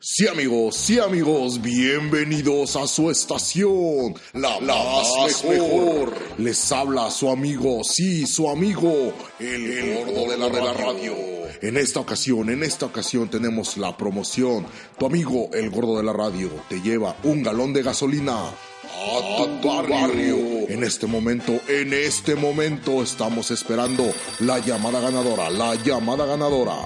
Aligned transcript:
Sí 0.00 0.26
amigos, 0.28 0.76
sí 0.76 0.98
amigos, 0.98 1.62
bienvenidos 1.62 2.76
a 2.76 2.86
su 2.86 3.10
estación, 3.10 4.14
la, 4.34 4.60
más, 4.60 5.44
mejor. 5.44 6.12
Les 6.36 6.70
habla 6.70 7.10
su 7.10 7.30
amigo, 7.30 7.82
sí, 7.82 8.26
su 8.26 8.50
amigo, 8.50 9.14
el, 9.38 10.04
gordo 10.04 10.30
de 10.30 10.36
la, 10.36 10.48
de 10.50 10.60
la 10.60 10.72
radio. 10.74 11.14
En 11.62 11.78
esta 11.78 12.00
ocasión, 12.00 12.50
en 12.50 12.62
esta 12.62 12.84
ocasión 12.84 13.30
tenemos 13.30 13.78
la 13.78 13.96
promoción. 13.96 14.66
Tu 14.98 15.06
amigo, 15.06 15.48
el 15.54 15.70
gordo 15.70 15.96
de 15.96 16.02
la 16.02 16.12
radio, 16.12 16.50
te 16.68 16.82
lleva 16.82 17.16
un 17.24 17.42
galón 17.42 17.72
de 17.72 17.82
gasolina 17.82 18.50
a 18.94 19.60
tu 19.60 19.68
barrio. 19.68 20.36
En 20.68 20.84
este 20.84 21.06
momento, 21.06 21.60
en 21.68 21.92
este 21.92 22.34
momento 22.34 23.02
estamos 23.02 23.50
esperando 23.50 24.12
la 24.40 24.58
llamada 24.58 25.00
ganadora, 25.00 25.50
la 25.50 25.74
llamada 25.76 26.26
ganadora. 26.26 26.76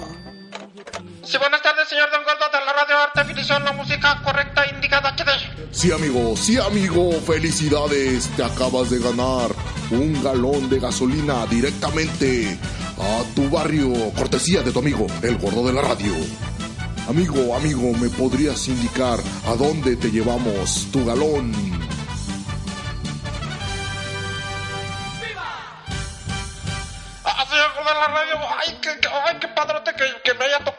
Sí, 1.25 1.39
buenas 1.39 1.63
tardes, 1.63 1.89
señor 1.89 2.11
Don 2.11 2.23
Gordo 2.25 2.45
de 2.53 2.65
la 2.65 2.73
radio 2.73 2.99
Arte 2.99 3.21
Definición, 3.21 3.65
la 3.65 3.73
música 3.73 4.21
correcta 4.25 4.67
indicada. 4.75 5.03
Sí, 5.71 5.91
amigo, 5.91 6.37
sí, 6.37 6.59
amigo, 6.59 7.13
felicidades. 7.27 8.29
Te 8.37 8.45
acabas 8.45 8.91
de 8.91 8.99
ganar 8.99 9.51
un 9.91 10.23
galón 10.23 10.69
de 10.69 10.79
gasolina 10.79 11.47
directamente 11.47 12.59
a 12.99 13.35
tu 13.35 13.49
barrio, 13.49 13.91
cortesía 14.17 14.63
de 14.63 14.71
tu 14.71 14.81
amigo, 14.81 15.07
el 15.23 15.39
gordo 15.39 15.67
de 15.67 15.73
la 15.73 15.83
radio. 15.83 16.13
Amigo, 17.09 17.57
amigo, 17.57 17.93
¿me 17.95 18.09
podrías 18.11 18.69
indicar 18.69 19.19
a 19.47 19.55
dónde 19.57 19.97
te 19.97 20.11
llevamos 20.11 20.87
tu 20.93 21.05
galón? 21.05 21.53
La 28.03 28.09
radio, 28.09 28.37
ay, 28.59 28.79
qué, 28.83 28.91
ay, 29.27 29.37
qué 29.39 29.49
padrote 29.49 29.93
que, 29.95 30.05
que 30.23 30.35
me 30.35 30.45
haya 30.45 30.59
tocado 30.59 30.72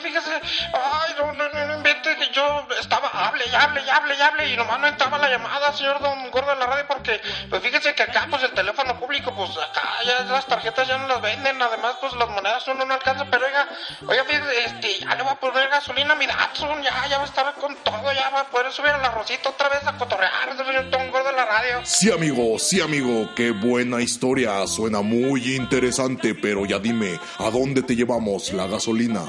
fíjese. 0.00 0.40
Ay, 0.72 1.14
no, 1.18 1.32
no, 1.32 1.48
no, 1.48 1.66
no 1.66 1.76
invente 1.76 2.16
que 2.16 2.30
yo 2.30 2.66
estaba, 2.80 3.08
hable 3.08 3.44
y 3.50 3.54
hable 3.54 3.82
y 3.82 3.90
hable 3.90 4.14
y 4.16 4.20
hable 4.20 4.52
y 4.52 4.56
nomás 4.56 4.80
no 4.80 4.86
entraba 4.86 5.18
la 5.18 5.28
llamada, 5.28 5.72
señor 5.72 6.00
Don 6.00 6.30
Gordo 6.30 6.50
de 6.50 6.56
la 6.56 6.66
radio, 6.66 6.86
porque, 6.86 7.20
pues 7.48 7.62
fíjese 7.62 7.94
que 7.94 8.02
acá, 8.02 8.26
pues 8.30 8.42
el 8.42 8.52
teléfono 8.52 8.98
público, 8.98 9.34
pues 9.34 9.50
acá 9.50 9.82
ya 10.04 10.20
las 10.24 10.46
tarjetas 10.46 10.86
ya 10.88 10.98
no 10.98 11.06
las 11.06 11.20
venden, 11.20 11.60
además, 11.60 11.96
pues 12.00 12.12
las 12.14 12.28
monedas 12.28 12.66
uno 12.68 12.84
no 12.84 12.94
alcanza, 12.94 13.24
pero 13.30 13.46
oiga, 13.46 13.68
oiga, 14.06 14.24
fíjese, 14.24 14.64
este, 14.64 14.98
ya 15.00 15.14
le 15.14 15.22
voy 15.22 15.32
a 15.32 15.40
poner 15.40 15.68
gasolina 15.68 16.12
a 16.12 16.16
mi 16.16 16.26
Datsun, 16.26 16.82
ya, 16.82 17.06
ya 17.08 17.18
va 17.18 17.24
a 17.24 17.26
estar 17.26 17.54
con 17.54 17.74
todo, 17.76 18.12
ya 18.12 18.30
va 18.30 18.40
a 18.40 18.44
poder 18.44 18.72
subir 18.72 18.90
el 18.90 19.04
arrocito 19.04 19.50
otra 19.50 19.68
vez 19.68 19.86
a 19.86 19.92
cotorrear, 19.96 20.56
señor 20.56 20.90
Don 20.90 21.10
Gordo 21.10 21.30
de 21.30 21.36
la 21.36 21.44
radio. 21.44 21.80
Sí, 21.84 22.10
amigo, 22.10 22.58
sí, 22.58 22.80
amigo, 22.80 23.28
qué 23.34 23.50
buena 23.50 24.00
historia. 24.00 24.66
Suena 24.66 25.02
muy 25.02 25.54
interesante, 25.54 26.34
pero 26.34 26.64
ya 26.66 26.78
dime, 26.78 27.18
¿a 27.38 27.50
dónde 27.50 27.82
te 27.82 27.94
llevamos 27.94 28.52
la 28.52 28.66
gasolina? 28.66 29.22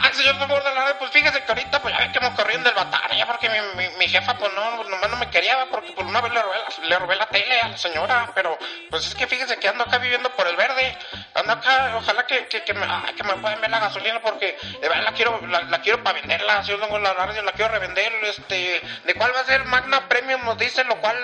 Ah, 0.00 0.10
señor 0.14 0.38
Gordo 0.38 0.68
de 0.68 0.74
la 0.74 0.82
radio, 0.82 0.98
pues 0.98 1.10
fíjese 1.10 1.42
que 1.42 1.52
ahorita, 1.52 1.82
pues 1.82 1.94
ya 1.94 2.06
ve 2.06 2.12
que 2.12 2.20
me 2.20 2.34
corrieron 2.34 2.64
del 2.64 2.74
batalla, 2.74 3.14
ya 3.14 3.26
porque 3.26 3.48
mi, 3.50 3.88
mi, 3.98 4.08
jefa, 4.08 4.36
pues 4.38 4.50
no, 4.54 4.76
pues, 4.76 4.88
nomás 4.88 5.10
no 5.10 5.16
me 5.16 5.28
quería, 5.28 5.66
porque 5.70 5.92
por 5.92 6.06
una 6.06 6.20
vez 6.20 6.32
le 6.32 6.42
robé, 6.42 6.56
la, 6.58 6.88
le 6.88 6.98
robé 6.98 7.16
la 7.16 7.26
tele 7.26 7.60
a 7.60 7.68
la 7.68 7.76
señora, 7.76 8.30
pero 8.34 8.56
pues 8.88 9.06
es 9.06 9.14
que 9.14 9.26
fíjese 9.26 9.58
que 9.58 9.68
ando 9.68 9.84
acá 9.84 9.98
viviendo 9.98 10.30
por 10.30 10.46
el 10.46 10.56
verde, 10.56 10.96
ando 11.34 11.52
acá, 11.52 11.94
ojalá 11.96 12.26
que, 12.26 12.46
que, 12.46 12.62
que 12.62 12.72
me, 12.72 12.86
ay, 12.86 13.14
que 13.14 13.22
me 13.22 13.34
puedan 13.34 13.60
ver 13.60 13.70
la 13.70 13.80
gasolina, 13.80 14.20
porque 14.22 14.56
la 14.82 15.12
quiero, 15.12 15.40
la, 15.46 15.80
quiero 15.82 16.02
para 16.02 16.20
venderla, 16.20 16.62
Don 16.62 16.88
Gordo 16.88 17.08
de 17.08 17.14
la 17.14 17.26
radio, 17.26 17.42
la 17.42 17.52
quiero 17.52 17.72
revender, 17.72 18.12
este, 18.24 18.80
¿de 19.04 19.14
cuál 19.14 19.32
va 19.34 19.40
a 19.40 19.44
ser 19.44 19.64
Magna 19.64 20.08
Premium? 20.08 20.42
Nos 20.44 20.56
dice 20.56 20.84
lo 20.84 20.96
cual, 21.00 21.16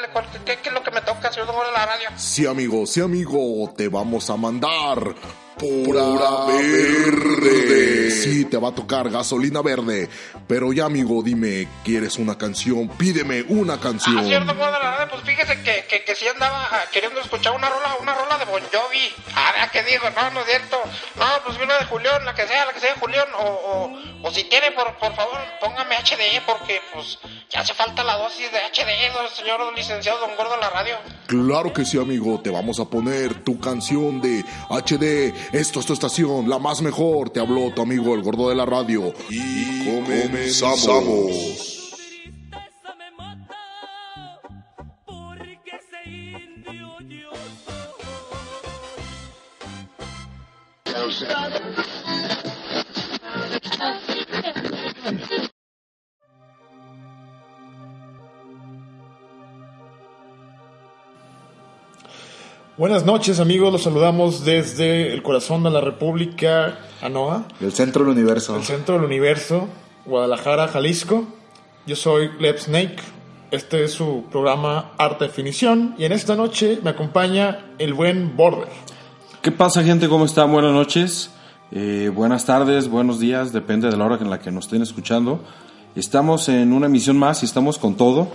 qué, 0.45 0.59
es 0.63 0.73
lo 0.73 0.83
que 0.83 0.91
me 0.91 1.01
toca, 1.01 1.31
Don 1.31 1.47
Gordo 1.47 1.71
de 1.71 1.79
la 1.79 1.87
radio. 1.87 2.11
Sí, 2.17 2.47
amigo, 2.47 2.87
sí, 2.87 3.01
amigo, 3.01 3.73
te 3.77 3.89
vamos 3.89 4.29
a 4.29 4.37
mandar 4.37 4.99
pura 5.59 6.47
verde. 6.47 8.11
Sí, 8.11 8.45
te 8.47 8.56
va 8.56 8.69
a 8.69 8.75
tocar 8.75 9.11
gasolina 9.11 9.61
verde. 9.62 10.09
Pero 10.47 10.73
ya, 10.73 10.87
amigo, 10.87 11.23
dime, 11.23 11.69
¿quieres 11.84 12.17
una 12.19 12.37
canción? 12.39 12.89
Pídeme 12.89 13.45
una 13.48 13.75
Ah, 13.75 13.81
canción. 13.81 14.16
Don 14.47 14.56
Gordo 14.56 14.72
de 14.72 14.78
la 14.78 14.97
radio, 14.97 15.09
pues 15.12 15.22
fíjese 15.25 15.60
que, 15.62 15.84
que, 15.88 16.05
que 16.05 16.15
sí 16.15 16.27
andaba 16.27 16.69
ah, 16.71 16.84
queriendo 16.93 17.21
escuchar 17.21 17.55
una 17.55 17.69
rola, 17.69 17.97
una 18.00 18.15
rola 18.15 18.38
de 18.38 18.44
Bon 18.47 18.62
Jovi. 18.62 19.09
Ah, 19.34 19.53
vea 19.55 19.69
que 19.69 19.83
digo, 19.84 20.05
no, 20.16 20.31
no 20.31 20.41
es 20.41 20.47
cierto. 20.47 20.77
No, 21.16 21.25
pues 21.44 21.59
una 21.62 21.78
de 21.78 21.84
Julián, 21.87 22.25
la 22.25 22.34
que 22.34 22.47
sea, 22.47 22.65
la 22.66 22.72
que 22.72 22.81
sea 22.81 22.94
de 22.94 23.00
Julián. 23.00 23.27
O, 23.38 23.44
o, 23.44 24.27
o 24.28 24.31
si 24.31 24.44
tiene, 24.44 24.72
por, 24.72 24.94
por 24.99 25.15
favor, 25.15 25.38
póngame 25.60 25.97
HD, 25.97 26.41
porque 26.47 26.81
pues 26.94 27.19
ya 27.50 27.60
hace 27.60 27.75
falta 27.75 28.03
la 28.04 28.16
dosis 28.16 28.50
de 28.50 28.59
HD, 28.59 29.12
don 29.15 29.28
señor 29.34 29.60
licenciado 29.77 30.19
Don 30.21 30.34
Gordo 30.37 30.54
de 30.54 30.60
la 30.60 30.71
radio. 30.71 30.97
Claro 31.27 31.72
que 31.72 31.84
sí, 31.84 31.99
amigo, 31.99 32.41
te 32.41 32.50
vamos 32.50 32.81
a 32.81 32.87
poner 32.87 33.44
tu 33.44 33.60
canción 33.60 34.21
de 34.21 34.44
HD. 34.71 35.34
Esto 35.53 35.81
es 35.81 35.86
tu 35.86 35.94
estación, 35.94 36.48
la 36.48 36.59
más 36.59 36.82
mejor. 36.82 37.31
Te 37.31 37.41
habló 37.41 37.72
tu 37.72 37.81
amigo 37.82 38.14
el 38.14 38.22
gordo 38.22 38.50
de 38.50 38.54
la 38.54 38.66
radio. 38.66 39.14
Y 39.31 39.84
comenzamos. 39.84 41.69
Buenas 62.78 63.05
noches 63.05 63.41
amigos, 63.41 63.72
los 63.72 63.83
saludamos 63.83 64.44
desde 64.44 65.12
el 65.12 65.21
corazón 65.25 65.65
de 65.65 65.71
la 65.71 65.81
República, 65.81 66.78
Anoa, 67.03 67.49
El 67.61 67.72
centro 67.72 68.05
del 68.05 68.12
universo. 68.12 68.55
el 68.55 68.62
centro 68.62 68.94
del 68.94 69.05
universo, 69.05 69.66
Guadalajara, 70.06 70.69
Jalisco. 70.69 71.25
Yo 71.89 71.97
soy 71.97 72.31
Lep 72.39 72.59
Snake, 72.59 72.99
este 73.50 73.83
es 73.83 73.91
su 73.94 74.27
programa 74.31 74.93
Arte 74.97 75.25
Definición 75.25 75.97
y 75.99 76.05
en 76.05 76.12
esta 76.12 76.37
noche 76.37 76.78
me 76.84 76.91
acompaña 76.91 77.66
el 77.78 77.94
buen 77.94 78.37
Border. 78.37 78.69
¿Qué 79.43 79.50
pasa 79.50 79.83
gente? 79.83 80.09
¿Cómo 80.09 80.25
están? 80.25 80.53
Buenas 80.53 80.72
noches, 80.72 81.31
eh, 81.72 82.12
buenas 82.15 82.45
tardes, 82.45 82.89
buenos 82.89 83.19
días, 83.19 83.53
depende 83.53 83.91
de 83.91 83.97
la 83.97 84.05
hora 84.05 84.19
en 84.21 84.31
la 84.31 84.39
que 84.39 84.53
nos 84.53 84.66
estén 84.66 84.83
escuchando. 84.83 85.41
Estamos 85.97 86.49
en 86.49 86.72
una 86.72 86.87
emisión 86.87 87.19
más 87.19 87.43
y 87.43 87.47
estamos 87.47 87.77
con 87.77 87.97
todo. 87.97 88.28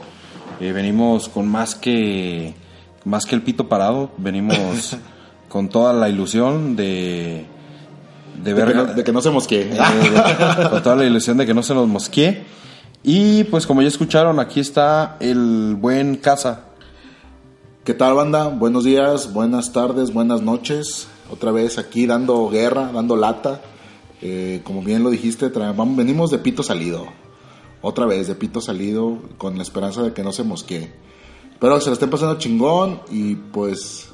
Eh, 0.60 0.74
venimos 0.74 1.30
con 1.30 1.48
más 1.48 1.75
que, 1.75 2.56
más 3.06 3.25
que 3.25 3.36
el 3.36 3.41
pito 3.41 3.68
parado, 3.69 4.12
venimos 4.18 4.97
con 5.50 5.69
toda 5.69 5.94
la 5.94 6.09
ilusión 6.09 6.75
de, 6.75 7.46
de 8.44 8.53
De 8.53 8.59
que, 8.59 8.66
ver... 8.66 8.75
no, 8.75 8.86
de 8.94 9.03
que 9.03 9.12
no 9.12 9.22
se 9.22 9.30
mosquee. 9.30 9.62
eh, 9.72 9.78
de- 10.59 10.69
con 10.69 10.84
toda 10.84 10.96
la 10.96 11.06
ilusión 11.06 11.38
de 11.38 11.46
que 11.46 11.53
no 11.53 11.63
se 11.63 11.74
nos 11.74 11.88
mosquee. 11.88 12.44
Y 13.03 13.44
pues 13.46 13.68
como 13.68 13.81
ya 13.81 13.88
escucharon, 13.90 14.40
aquí 14.40 14.59
está 14.59 15.18
el 15.19 15.75
buen 15.80 16.16
Casa. 16.16 16.62
¿Qué 17.84 17.94
tal, 17.94 18.13
banda? 18.13 18.47
Buenos 18.47 18.86
días, 18.86 19.34
buenas 19.34 19.74
tardes, 19.74 20.13
buenas 20.13 20.42
noches. 20.42 21.08
Otra 21.30 21.52
vez 21.52 21.78
aquí 21.78 22.06
dando 22.06 22.50
guerra, 22.50 22.92
dando 22.94 23.18
lata. 23.18 23.59
Eh, 24.22 24.62
como 24.63 24.81
bien 24.81 25.03
lo 25.03 25.09
dijiste, 25.09 25.50
vamos- 25.50 25.97
venimos 25.97 26.31
de 26.31 26.38
pito 26.38 26.63
salido. 26.63 27.06
Otra 27.81 28.06
vez, 28.06 28.28
de 28.30 28.36
pito 28.36 28.62
salido, 28.62 29.18
con 29.38 29.58
la 29.58 29.63
esperanza 29.63 30.02
de 30.02 30.13
que 30.13 30.24
no 30.24 30.31
se 30.31 30.44
mosquee. 30.44 30.94
Pero 31.59 31.80
se 31.80 31.88
lo 31.88 31.94
estén 31.94 32.09
pasando 32.09 32.38
chingón 32.38 33.02
y 33.09 33.36
pues 33.36 34.14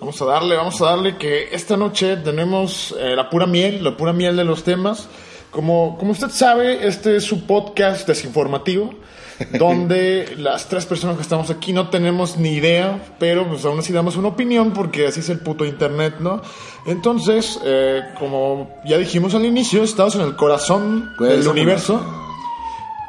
Vamos 0.00 0.22
a 0.22 0.26
darle, 0.26 0.54
vamos 0.54 0.80
a 0.80 0.84
darle 0.84 1.16
que 1.16 1.48
esta 1.50 1.76
noche 1.76 2.18
tenemos 2.18 2.94
eh, 3.00 3.16
la 3.16 3.28
pura 3.28 3.46
miel, 3.46 3.82
la 3.82 3.96
pura 3.96 4.12
miel 4.12 4.36
de 4.36 4.44
los 4.44 4.62
temas. 4.62 5.08
Como, 5.50 5.98
como 5.98 6.12
usted 6.12 6.30
sabe, 6.30 6.86
este 6.86 7.16
es 7.16 7.24
su 7.24 7.46
podcast 7.46 8.06
desinformativo, 8.06 8.94
donde 9.58 10.36
las 10.38 10.68
tres 10.68 10.86
personas 10.86 11.16
que 11.16 11.22
estamos 11.22 11.50
aquí 11.50 11.72
no 11.72 11.88
tenemos 11.88 12.36
ni 12.36 12.50
idea, 12.50 13.16
pero 13.18 13.48
pues 13.48 13.64
aún 13.64 13.80
así 13.80 13.92
damos 13.92 14.14
una 14.16 14.28
opinión 14.28 14.72
porque 14.72 15.08
así 15.08 15.18
es 15.18 15.30
el 15.30 15.40
puto 15.40 15.64
internet, 15.64 16.14
¿no? 16.20 16.42
Entonces, 16.86 17.58
eh, 17.64 18.02
como 18.20 18.80
ya 18.84 18.98
dijimos 18.98 19.34
al 19.34 19.44
inicio, 19.46 19.82
estamos 19.82 20.14
en 20.14 20.20
el 20.20 20.36
corazón 20.36 21.10
Güey, 21.18 21.38
del 21.38 21.48
universo. 21.48 22.27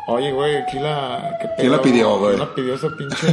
Oye, 0.09 0.31
güey, 0.31 0.55
aquí 0.57 0.79
la... 0.79 1.37
¿qué 1.41 1.47
¿Quién 1.59 1.71
la 1.71 1.81
pidió, 1.81 2.17
güey? 2.19 2.35
¿Quién 2.35 2.47
la 2.47 2.55
pidió 2.55 2.73
esa 2.75 2.87
pinche...? 2.97 3.27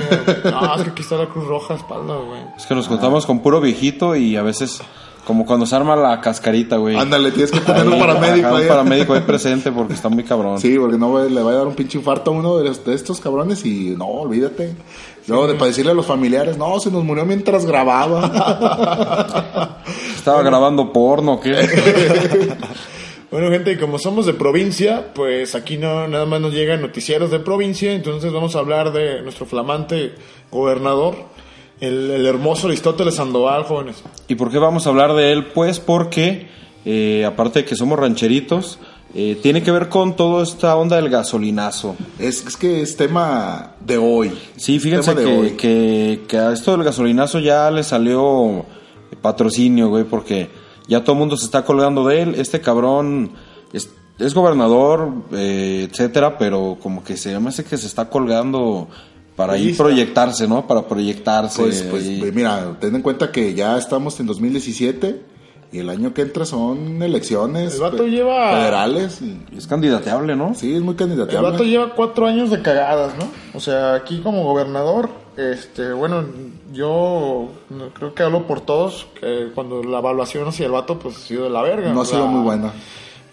No, 0.51 0.75
es 0.77 0.83
que 0.83 0.91
aquí 0.91 1.03
está 1.03 1.17
la 1.17 1.27
Cruz 1.27 1.47
Roja 1.47 1.75
a 1.75 1.77
espalda, 1.77 2.15
güey. 2.17 2.41
Es 2.57 2.67
que 2.67 2.75
nos 2.75 2.87
contamos 2.89 3.27
con 3.27 3.41
puro 3.41 3.61
viejito 3.61 4.15
y 4.17 4.37
a 4.37 4.43
veces 4.43 4.81
como 5.27 5.45
cuando 5.45 5.67
se 5.67 5.75
arma 5.75 5.97
la 5.97 6.21
cascarita, 6.21 6.77
güey. 6.77 6.97
ándale, 6.97 7.33
tienes 7.33 7.51
que 7.51 7.59
poner 7.61 7.85
un 7.85 7.95
Ahí, 7.95 8.01
paramédico 8.01 8.47
ahí. 8.55 8.63
un 8.63 8.69
paramédico 8.69 9.15
ahí 9.15 9.23
presente 9.23 9.73
porque 9.73 9.95
está 9.95 10.09
muy 10.09 10.23
cabrón. 10.23 10.61
Sí, 10.61 10.79
porque 10.79 10.97
no 10.99 11.09
güey, 11.11 11.29
le 11.31 11.43
va 11.43 11.51
a 11.51 11.55
dar 11.55 11.67
un 11.67 11.75
pinche 11.75 11.99
infarto 11.99 12.31
a 12.31 12.35
uno 12.35 12.59
de, 12.59 12.65
los- 12.69 12.85
de 12.85 12.95
estos 12.95 13.21
cabrones 13.21 13.65
y 13.67 13.97
no, 13.99 14.07
olvídate. 14.07 14.77
Luego 15.27 15.49
de 15.49 15.55
para 15.55 15.67
decirle 15.67 15.91
a 15.91 15.95
los 15.95 16.07
familiares, 16.07 16.57
no, 16.57 16.79
se 16.79 16.93
nos 16.93 17.03
murió 17.03 17.25
mientras 17.25 17.67
grababa. 17.67 18.23
Estaba 20.15 20.43
grabando 20.43 20.93
porno, 20.93 21.41
¿qué? 21.41 21.57
Bueno, 23.31 23.51
gente, 23.51 23.73
y 23.73 23.77
como 23.77 23.99
somos 23.99 24.25
de 24.25 24.35
provincia, 24.35 25.13
pues 25.13 25.55
aquí 25.57 25.77
no 25.79 26.07
nada 26.07 26.27
más 26.27 26.41
nos 26.41 26.55
llegan 26.55 26.81
noticieros 26.81 27.31
de 27.31 27.41
provincia, 27.41 27.93
entonces 27.93 28.33
vamos 28.33 28.55
a 28.55 28.61
hablar 28.61 28.93
de 28.93 29.21
nuestro 29.23 29.47
flamante 29.47 30.15
gobernador, 30.51 31.17
el, 31.81 32.11
el 32.11 32.25
hermoso 32.25 32.69
Aristóteles 32.69 33.17
Sandoval, 33.17 33.65
jóvenes. 33.65 34.03
¿Y 34.29 34.37
por 34.37 34.53
qué 34.53 34.59
vamos 34.59 34.87
a 34.87 34.91
hablar 34.91 35.15
de 35.15 35.33
él? 35.33 35.47
Pues 35.47 35.81
porque, 35.81 36.47
eh, 36.85 37.25
aparte 37.25 37.61
de 37.61 37.65
que 37.65 37.75
somos 37.75 37.99
rancheritos, 37.99 38.79
eh, 39.15 39.37
tiene 39.43 39.63
que 39.63 39.73
ver 39.73 39.89
con 39.89 40.15
toda 40.15 40.45
esta 40.45 40.77
onda 40.77 40.97
del 40.97 41.09
gasolinazo. 41.09 41.97
Es, 42.21 42.47
es 42.47 42.57
que 42.57 42.81
es 42.81 42.97
tema 42.97 43.75
de 43.81 43.99
hoy. 43.99 44.33
Sí, 44.57 44.79
fíjense 44.79 45.15
que, 45.17 45.25
hoy. 45.25 45.51
que, 45.53 46.21
que 46.29 46.39
a 46.39 46.53
esto 46.53 46.73
del 46.73 46.85
gasolinazo 46.85 47.41
ya 47.41 47.71
le 47.73 47.83
salió 47.83 48.65
patrocinio, 49.21 49.89
güey, 49.89 50.05
porque 50.05 50.49
ya 50.89 51.03
todo 51.03 51.13
el 51.13 51.19
mundo 51.19 51.37
se 51.37 51.45
está 51.45 51.65
colgando 51.65 52.07
de 52.07 52.23
él. 52.23 52.35
Este 52.37 52.61
cabrón 52.61 53.33
es, 53.73 53.89
es 54.19 54.35
gobernador, 54.35 55.13
eh, 55.33 55.89
etcétera, 55.91 56.39
pero 56.39 56.79
como 56.83 57.05
que 57.05 57.17
se 57.17 57.39
me 57.39 57.49
hace 57.49 57.65
que 57.65 57.77
se 57.77 57.87
está 57.87 58.09
colgando 58.09 58.89
para 59.37 59.59
ir 59.59 59.67
Lista. 59.67 59.85
proyectarse, 59.85 60.49
¿no? 60.49 60.67
Para 60.67 60.83
proyectarse. 60.87 61.63
Pues, 61.63 61.83
pues 61.83 62.05
ahí. 62.05 62.31
mira, 62.35 62.77
ten 62.81 62.95
en 62.95 63.03
cuenta 63.03 63.31
que 63.31 63.55
ya 63.55 63.77
estamos 63.77 64.19
en 64.21 64.27
2017 64.27 65.36
y 65.73 65.79
el 65.81 65.91
año 65.91 66.15
que 66.15 66.23
entra 66.23 66.45
son 66.45 67.03
elecciones 67.03 67.75
El 67.75 67.81
vato 67.81 67.99
fe- 68.05 68.11
lleva- 68.11 68.51
federales. 68.53 69.21
y- 69.23 69.41
es 69.57 69.67
candidateable, 69.67 70.37
¿no? 70.37 70.55
sí, 70.55 70.75
es 70.75 70.81
muy 70.83 70.93
El 70.93 70.97
candidateable. 70.97 71.51
vato 71.51 71.65
lleva 71.65 71.95
cuatro 71.95 72.27
años 72.27 72.51
de 72.51 72.63
cagadas, 72.63 73.13
¿no? 73.19 73.25
O 73.55 73.61
sea, 73.61 73.95
aquí 73.95 74.21
como 74.21 74.45
gobernador, 74.45 75.09
este, 75.37 75.93
bueno, 75.93 76.25
yo 76.73 77.49
no- 77.71 77.89
creo 77.93 78.15
que 78.15 78.23
hablo 78.23 78.47
por 78.47 78.61
todos, 78.63 79.07
que 79.21 79.49
cuando 79.55 79.83
la 79.83 79.99
evaluación 79.99 80.49
hacia 80.49 80.67
el 80.67 80.73
vato, 80.73 80.99
pues 80.99 81.17
ha 81.17 81.21
sido 81.21 81.45
de 81.45 81.51
la 81.51 81.63
verga. 81.63 81.93
No 81.93 82.03
ha 82.03 82.07
sido 82.07 82.27
muy 82.27 82.43
buena. 82.43 82.73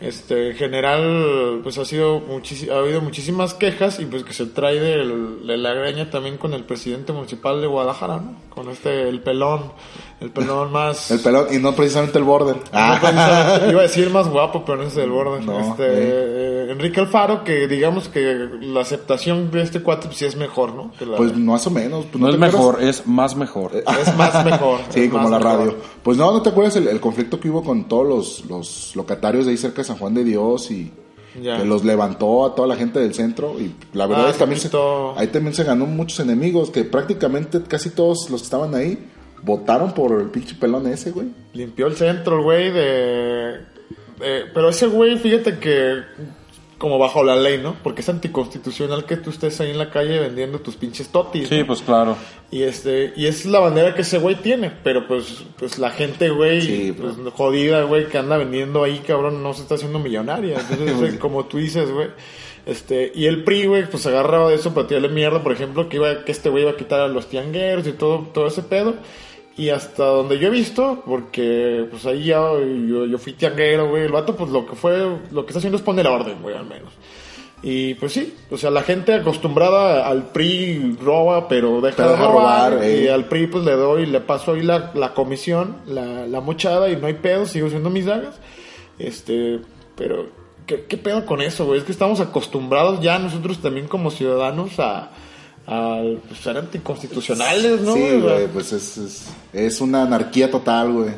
Este, 0.04 0.50
en 0.50 0.56
general, 0.58 1.62
pues 1.64 1.78
ha 1.78 1.86
sido 1.86 2.20
muchis- 2.20 2.70
ha 2.70 2.80
habido 2.80 3.00
muchísimas 3.00 3.54
quejas 3.54 4.00
y 4.02 4.06
pues 4.06 4.24
que 4.26 4.34
se 4.34 4.48
trae 4.48 4.78
del- 4.80 5.48
de 5.48 5.56
la 5.58 5.74
greña 5.74 6.10
también 6.10 6.38
con 6.38 6.54
el 6.54 6.66
presidente 6.66 7.14
municipal 7.14 7.62
de 7.62 7.68
Guadalajara, 7.68 8.18
¿no? 8.18 8.36
Con 8.50 8.70
este, 8.70 9.08
el 9.08 9.22
pelón, 9.22 9.72
el 10.20 10.30
pelón 10.32 10.72
más... 10.74 11.10
El 11.10 11.22
pelón 11.22 11.48
y 11.52 11.58
no 11.58 11.74
precisamente 11.74 12.18
el 12.18 12.26
border. 12.26 12.58
No, 12.58 12.98
precisamente, 13.00 13.68
iba 13.72 13.80
a 13.80 13.84
decir 13.84 14.10
más 14.10 14.28
guapo, 14.28 14.66
pero 14.66 14.80
no 14.80 14.84
es 14.84 14.96
del 14.96 15.10
borde. 15.10 15.40
No, 15.46 15.58
este, 15.60 15.86
eh. 15.88 16.33
Eh, 16.74 16.76
Enrique 16.78 17.00
Alfaro, 17.00 17.44
que 17.44 17.68
digamos 17.68 18.08
que 18.10 18.50
la 18.62 18.82
aceptación 18.82 19.52
de 19.52 19.62
este 19.64 19.82
cuate 19.82 20.08
pues, 20.08 20.18
sí 20.18 20.26
es 20.26 20.36
mejor, 20.36 20.74
¿no? 20.74 20.92
Que 20.98 21.06
la- 21.06 21.18
Pues 21.18 21.36
más 21.38 21.66
o 21.68 21.72
menos. 21.72 22.06
pues, 22.12 22.22
No 22.22 22.30
es 22.30 22.36
acuerdas? 22.36 22.54
mejor, 22.54 22.84
es 22.84 23.08
más 23.08 23.36
mejor. 23.36 23.72
es 23.76 24.16
más 24.18 24.46
mejor. 24.46 24.80
Sí, 24.90 25.10
como 25.10 25.30
la 25.30 25.40
mejor. 25.40 25.58
radio. 25.60 25.76
Pues 26.04 26.18
no, 26.18 26.32
¿no 26.32 26.42
te 26.42 26.50
acuerdas 26.50 26.76
el, 26.76 26.88
el 26.88 27.00
conflicto 27.00 27.40
que 27.40 27.50
hubo 27.50 27.64
con 27.64 27.88
todos 27.88 28.08
los, 28.08 28.46
los 28.50 28.96
locatarios 28.96 29.46
de 29.46 29.52
ahí 29.52 29.58
cerca 29.58 29.78
de 29.82 29.86
San 29.86 29.98
Juan 29.98 30.14
de 30.14 30.24
Dios 30.24 30.70
y 30.72 30.92
Ya. 31.42 31.58
que 31.58 31.66
los 31.66 31.84
levantó 31.84 32.46
a 32.46 32.54
toda 32.56 32.68
la 32.68 32.76
gente 32.76 33.00
del 33.00 33.14
centro? 33.14 33.60
Y 33.60 33.74
la 33.94 34.06
verdad 34.08 34.26
Ah, 34.26 34.30
es 34.30 34.34
que 34.36 34.40
también 34.40 34.62
se, 34.62 34.70
todo. 34.70 35.18
ahí 35.18 35.28
también 35.28 35.54
se 35.56 35.64
ganó 35.64 35.86
muchos 35.86 36.20
enemigos 36.20 36.70
que 36.70 36.84
prácticamente 36.84 37.62
casi 37.68 37.90
todos 37.90 38.30
los 38.30 38.42
que 38.42 38.46
estaban 38.46 38.76
ahí 38.76 38.98
votaron 39.42 39.94
por 39.94 40.22
el 40.22 40.28
pinche 40.30 40.56
pelón 40.56 40.86
ese, 40.88 41.12
güey. 41.12 41.28
Limpió 41.54 41.88
el 41.88 41.96
centro, 41.98 42.38
el 42.38 42.44
güey, 42.44 42.72
de, 42.72 42.82
de- 44.20 44.46
Pero 44.54 44.70
ese 44.70 44.88
güey, 44.88 45.18
fíjate 45.18 45.58
que... 45.58 46.02
Como 46.84 47.00
bajo 47.00 47.24
la 47.24 47.38
ley, 47.38 47.60
¿no? 47.60 47.78
Porque 47.82 48.02
es 48.02 48.10
anticonstitucional 48.10 49.06
que 49.06 49.16
tú 49.16 49.30
estés 49.30 49.62
ahí 49.62 49.72
en 49.72 49.78
la 49.78 49.90
calle 49.90 50.20
vendiendo 50.20 50.60
tus 50.60 50.76
pinches 50.76 51.08
totis. 51.08 51.48
Sí, 51.48 51.60
¿no? 51.60 51.68
pues 51.68 51.82
claro. 51.82 52.18
Y 52.52 52.64
este, 52.64 53.14
y 53.16 53.28
es 53.28 53.46
la 53.46 53.62
bandera 53.62 53.96
que 53.96 54.02
ese 54.02 54.18
güey 54.18 54.36
tiene, 54.36 54.70
pero 54.84 55.08
pues, 55.08 55.46
pues 55.58 55.80
la 55.80 55.92
gente, 55.92 56.30
güey, 56.30 56.62
Sí, 56.62 56.92
pues, 56.92 57.14
jodida, 57.36 57.84
güey, 57.84 58.10
que 58.10 58.18
anda 58.18 58.36
vendiendo 58.36 58.84
ahí, 58.84 59.00
cabrón, 59.00 59.42
no 59.42 59.54
se 59.54 59.62
está 59.62 59.76
haciendo 59.76 59.98
millonaria. 60.00 60.60
Entonces, 60.60 61.14
eh, 61.14 61.20
como 61.20 61.46
tú 61.46 61.58
dices, 61.58 61.90
güey, 61.90 62.10
este, 62.66 63.14
y 63.16 63.28
el 63.28 63.46
PRI, 63.46 63.68
güey, 63.68 63.90
pues 63.90 64.06
agarraba 64.06 64.50
de 64.50 64.56
eso 64.56 64.74
para 64.74 64.86
tirarle 64.86 65.08
mierda, 65.08 65.42
por 65.42 65.54
ejemplo, 65.54 65.88
que 65.88 65.96
iba, 65.96 66.26
que 66.26 66.34
este 66.34 66.50
güey 66.50 66.64
iba 66.64 66.74
a 66.74 66.76
quitar 66.76 67.00
a 67.00 67.08
los 67.08 67.30
tiangueros 67.30 67.88
y 67.88 67.94
todo, 67.94 68.28
todo 68.34 68.48
ese 68.48 68.62
pedo. 68.62 68.96
Y 69.56 69.70
hasta 69.70 70.06
donde 70.06 70.40
yo 70.40 70.48
he 70.48 70.52
visto, 70.52 71.04
porque 71.06 71.86
pues 71.90 72.06
ahí 72.08 72.26
ya 72.26 72.38
yo, 72.38 73.06
yo 73.06 73.18
fui 73.20 73.34
tianguero, 73.34 73.88
güey, 73.90 74.04
el 74.04 74.12
vato 74.12 74.36
pues 74.36 74.50
lo 74.50 74.66
que 74.66 74.76
fue, 74.76 74.98
lo 75.32 75.46
que 75.46 75.52
está 75.52 75.60
haciendo 75.60 75.78
es 75.78 75.84
poner 75.84 76.08
orden, 76.08 76.42
güey, 76.42 76.56
al 76.56 76.66
menos. 76.66 76.92
Y 77.62 77.94
pues 77.94 78.12
sí, 78.14 78.36
o 78.52 78.58
sea, 78.58 78.72
la 78.72 78.82
gente 78.82 79.14
acostumbrada 79.14 80.08
al 80.08 80.32
PRI 80.32 80.98
roba, 81.02 81.48
pero 81.48 81.80
deja 81.82 81.96
Pero 81.98 82.10
de 82.10 82.18
robar. 82.18 82.72
robar, 82.74 82.84
eh. 82.84 83.04
Y 83.04 83.08
al 83.08 83.26
PRI 83.26 83.48
pues 83.48 83.64
le 83.64 83.74
doy, 83.74 84.06
le 84.08 84.20
paso 84.22 84.54
ahí 84.54 84.64
la, 84.64 84.92
la 84.96 85.14
comisión, 85.14 85.78
la, 85.88 86.26
la 86.28 86.42
mochada 86.42 86.90
y 86.90 86.98
no 86.98 87.08
hay 87.08 87.14
pedo, 87.14 87.46
sigo 87.46 87.70
siendo 87.70 87.90
mis 87.90 88.06
dagas. 88.06 88.36
Este, 89.00 89.60
pero, 89.96 90.28
¿qué, 90.66 90.86
qué 90.86 90.98
pedo 90.98 91.26
con 91.26 91.42
eso, 91.42 91.66
güey? 91.66 91.80
Es 91.80 91.86
que 91.86 91.92
estamos 91.92 92.20
acostumbrados 92.20 93.02
ya 93.02 93.18
nosotros 93.20 93.60
también 93.60 93.88
como 93.88 94.12
ciudadanos 94.12 94.80
a, 94.80 95.12
a 95.68 96.02
pues, 96.28 96.40
ser 96.40 96.58
anticonstitucionales, 96.58 97.82
¿no? 97.82 97.94
Sí, 97.94 98.20
güey, 98.22 98.48
pues 98.48 98.74
es, 98.74 98.98
es, 98.98 99.24
es 99.54 99.82
una 99.82 100.04
anarquía 100.04 100.52
total, 100.52 100.92
güey. 100.92 101.12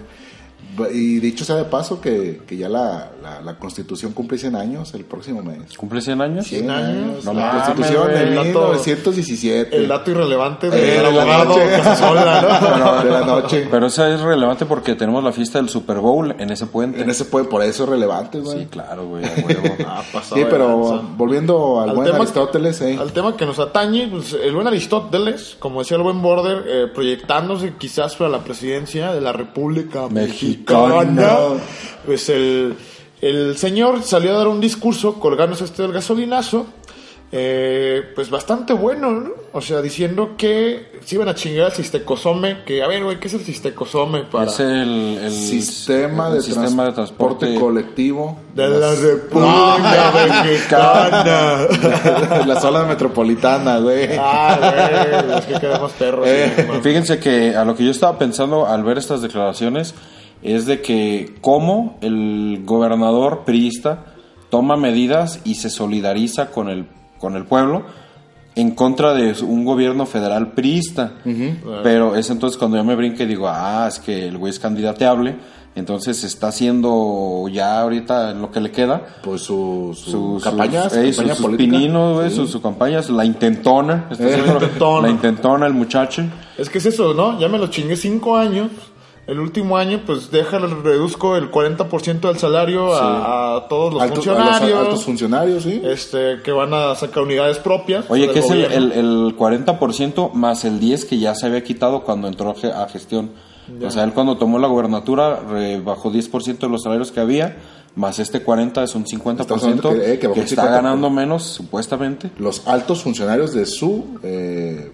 Y 0.93 1.19
dicho 1.19 1.45
sea 1.45 1.55
de 1.55 1.65
paso 1.65 2.01
que, 2.01 2.41
que 2.47 2.57
ya 2.57 2.69
la, 2.69 3.11
la, 3.21 3.41
la 3.41 3.55
constitución 3.57 4.13
cumple 4.13 4.37
100 4.37 4.55
años 4.55 4.93
el 4.93 5.05
próximo 5.05 5.41
mes. 5.41 5.77
¿Cumple 5.77 6.01
100 6.01 6.21
años? 6.21 6.47
100 6.47 6.69
años. 6.69 7.23
No 7.25 7.33
la 7.33 7.39
mames, 7.47 7.63
constitución 7.63 8.07
de 8.07 8.23
el 8.23 8.35
dato- 8.35 8.59
1917. 8.73 9.75
El 9.75 9.87
dato 9.87 10.11
irrelevante 10.11 10.67
Eh, 10.67 10.69
de 10.71 11.01
la 11.01 11.07
abogado 11.09 11.45
noche. 11.45 11.69
Casasola, 11.77 12.41
¿no? 12.79 13.03
de 13.03 13.09
la 13.11 13.21
noche. 13.25 13.67
Pero 13.69 13.87
eso 13.87 14.05
es 14.05 14.21
relevante 14.21 14.65
porque 14.65 14.95
tenemos 14.95 15.23
la 15.23 15.31
fiesta 15.31 15.59
del 15.59 15.69
Super 15.69 15.97
Bowl 15.99 16.35
en 16.39 16.49
ese 16.51 16.65
puente. 16.67 17.01
En 17.01 17.09
ese 17.09 17.25
puede, 17.25 17.45
por 17.45 17.63
eso 17.63 17.83
es 17.83 17.89
relevante, 17.89 18.39
güey. 18.39 18.59
Sí, 18.59 18.65
claro, 18.67 19.05
güey. 19.07 19.23
Ah, 19.87 20.01
Sí, 20.23 20.41
pero 20.49 21.01
volviendo 21.17 21.79
al, 21.81 21.89
Al 21.89 21.95
buen 21.95 22.07
tema- 22.07 22.19
Aristóteles, 22.19 22.81
eh. 22.81 22.97
Al 22.99 23.11
tema 23.13 23.35
que 23.37 23.45
nos 23.45 23.59
atañe, 23.59 24.07
pues 24.09 24.33
el 24.33 24.53
buen 24.53 24.67
Aristóteles, 24.67 25.55
como 25.59 25.79
decía 25.79 25.97
el 25.97 26.03
buen 26.03 26.21
Border, 26.21 26.63
eh, 26.67 26.87
proyectándose 26.93 27.73
quizás 27.77 28.15
para 28.15 28.29
la 28.29 28.39
presidencia 28.43 29.13
de 29.13 29.21
la 29.21 29.31
República 29.31 30.07
Mexicana, 30.09 30.64
Pues 32.05 32.29
el, 32.29 32.75
el 33.21 33.57
señor 33.57 34.03
salió 34.03 34.31
a 34.31 34.37
dar 34.37 34.47
un 34.47 34.59
discurso 34.59 35.19
colgándose 35.19 35.63
este 35.63 35.81
del 35.81 35.91
gasolinazo, 35.91 36.67
eh, 37.31 38.03
pues 38.13 38.29
bastante 38.29 38.71
bueno, 38.73 39.11
¿no? 39.11 39.31
O 39.51 39.59
sea, 39.59 39.81
diciendo 39.81 40.35
que 40.37 40.99
se 41.03 41.15
iban 41.15 41.27
a 41.27 41.33
chingar 41.33 41.65
al 41.65 41.71
Cistecosome, 41.71 42.63
que 42.63 42.83
a 42.83 42.87
ver, 42.87 43.03
güey, 43.03 43.19
¿qué 43.19 43.27
es 43.27 43.33
el 43.33 43.41
Cistecosome 43.41 44.23
para...? 44.23 44.51
Es 44.51 44.59
el, 44.59 45.17
el 45.21 45.31
sistema, 45.31 46.27
el 46.27 46.35
de, 46.35 46.41
sistema 46.43 46.85
de 46.85 46.91
transporte, 46.91 47.55
colectivo 47.55 48.37
De 48.53 48.69
la 48.69 48.93
República 48.93 50.43
Mexicana. 50.43 51.67
la 52.45 52.61
zona 52.61 52.83
metropolitana, 52.83 53.79
güey. 53.79 54.09
Ah, 54.19 54.57
güey, 55.23 55.39
es 55.39 55.45
que 55.45 55.59
queremos 55.59 55.91
perros. 55.93 56.27
Eh. 56.27 56.79
Fíjense 56.83 57.19
que 57.19 57.55
a 57.55 57.65
lo 57.65 57.75
que 57.75 57.83
yo 57.83 57.91
estaba 57.91 58.19
pensando 58.19 58.67
al 58.67 58.83
ver 58.83 58.97
estas 58.97 59.21
declaraciones 59.21 59.95
es 60.43 60.65
de 60.65 60.81
que 60.81 61.35
cómo 61.41 61.97
el 62.01 62.61
gobernador 62.65 63.43
priista 63.45 64.05
toma 64.49 64.75
medidas 64.77 65.39
y 65.43 65.55
se 65.55 65.69
solidariza 65.69 66.51
con 66.51 66.69
el, 66.69 66.85
con 67.19 67.35
el 67.35 67.45
pueblo 67.45 67.83
en 68.55 68.71
contra 68.71 69.13
de 69.13 69.35
un 69.43 69.65
gobierno 69.65 70.05
federal 70.05 70.53
priista. 70.53 71.13
Pero 71.83 72.15
es 72.15 72.29
entonces 72.29 72.57
cuando 72.57 72.77
yo 72.77 72.83
me 72.85 72.95
brinque 72.95 73.23
y 73.23 73.27
digo, 73.27 73.47
ah, 73.49 73.85
es 73.87 73.99
que 73.99 74.27
el 74.27 74.37
güey 74.37 74.51
es 74.51 74.59
candidateable, 74.59 75.35
entonces 75.75 76.23
está 76.23 76.47
haciendo 76.49 77.49
ya 77.51 77.81
ahorita 77.81 78.31
en 78.31 78.41
lo 78.41 78.49
que 78.51 78.61
le 78.61 78.71
queda 78.71 79.01
Pues 79.21 79.41
su, 79.41 79.91
su, 79.93 80.09
sus 80.39 80.43
campaña, 80.43 80.89
su 80.89 80.95
campaña 80.95 81.35
política. 81.35 81.57
pininos, 81.77 82.31
Sí. 82.31 82.47
sus 82.47 82.61
campañas, 82.61 83.09
la 83.09 83.25
intentona, 83.25 84.07
¿estás 84.09 84.25
Eh, 84.31 84.41
la 84.45 84.53
intentona. 84.53 85.07
la 85.07 85.09
intentona, 85.13 85.65
el 85.67 85.73
muchacho. 85.73 86.23
Es 86.57 86.69
que 86.69 86.77
es 86.77 86.85
eso, 86.85 87.13
¿no? 87.13 87.37
Ya 87.39 87.49
me 87.49 87.57
lo 87.57 87.67
chingué 87.67 87.97
cinco 87.97 88.37
años. 88.37 88.69
El 89.27 89.39
último 89.39 89.75
año, 89.77 90.01
pues 90.05 90.29
déjale, 90.29 90.67
reduzco 90.67 91.35
el 91.35 91.49
40% 91.49 92.19
del 92.19 92.37
salario 92.37 92.93
a, 92.93 93.55
a 93.57 93.67
todos 93.67 93.93
los 93.95 94.03
Altos- 94.03 94.27
a 94.27 94.33
funcionarios. 94.35 94.79
altos 94.79 95.03
funcionarios, 95.03 95.63
sí. 95.63 95.81
este, 95.83 96.41
que 96.43 96.51
van 96.51 96.73
a 96.75 96.93
sacar 96.93 97.23
unidades 97.23 97.57
propias. 97.57 98.05
Oye, 98.09 98.29
que 98.29 98.39
es 98.39 98.51
el, 98.51 98.65
el, 98.65 98.91
el 98.91 99.35
40% 99.35 100.31
más 100.33 100.63
el 100.63 100.79
10% 100.79 101.07
que 101.07 101.17
ya 101.17 101.33
se 101.33 101.47
había 101.47 101.63
quitado 101.63 102.03
cuando 102.03 102.27
entró 102.27 102.51
a 102.51 102.55
ge- 102.55 102.71
a 102.71 102.87
gestión. 102.87 103.31
O 103.83 103.89
sea, 103.89 104.03
él 104.03 104.13
cuando 104.13 104.37
tomó 104.37 104.59
la 104.59 104.67
gubernatura 104.67 105.39
rebajó 105.39 106.11
10% 106.11 106.59
de 106.59 106.69
los 106.69 106.83
salarios 106.83 107.11
que 107.11 107.19
había, 107.19 107.57
más 107.95 108.19
este 108.19 108.45
40% 108.45 108.83
es 108.83 108.93
un 108.93 109.05
50% 109.05 109.39
Estamos 109.41 109.63
hablando 109.63 109.89
que, 109.91 110.13
eh, 110.13 110.19
que 110.19 110.27
bajó 110.27 110.39
que 110.39 110.45
está 110.45 110.65
50%. 110.67 110.69
ganando 110.71 111.09
menos, 111.09 111.41
supuestamente. 111.45 112.29
Los 112.37 112.67
altos 112.67 113.01
funcionarios 113.01 113.53
de 113.55 113.65
su 113.65 114.19
eh, 114.21 114.91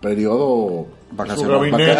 periodo 0.00 0.86
Su 1.10 1.16
Vacacional. 1.16 1.70
gabinete. 1.70 1.96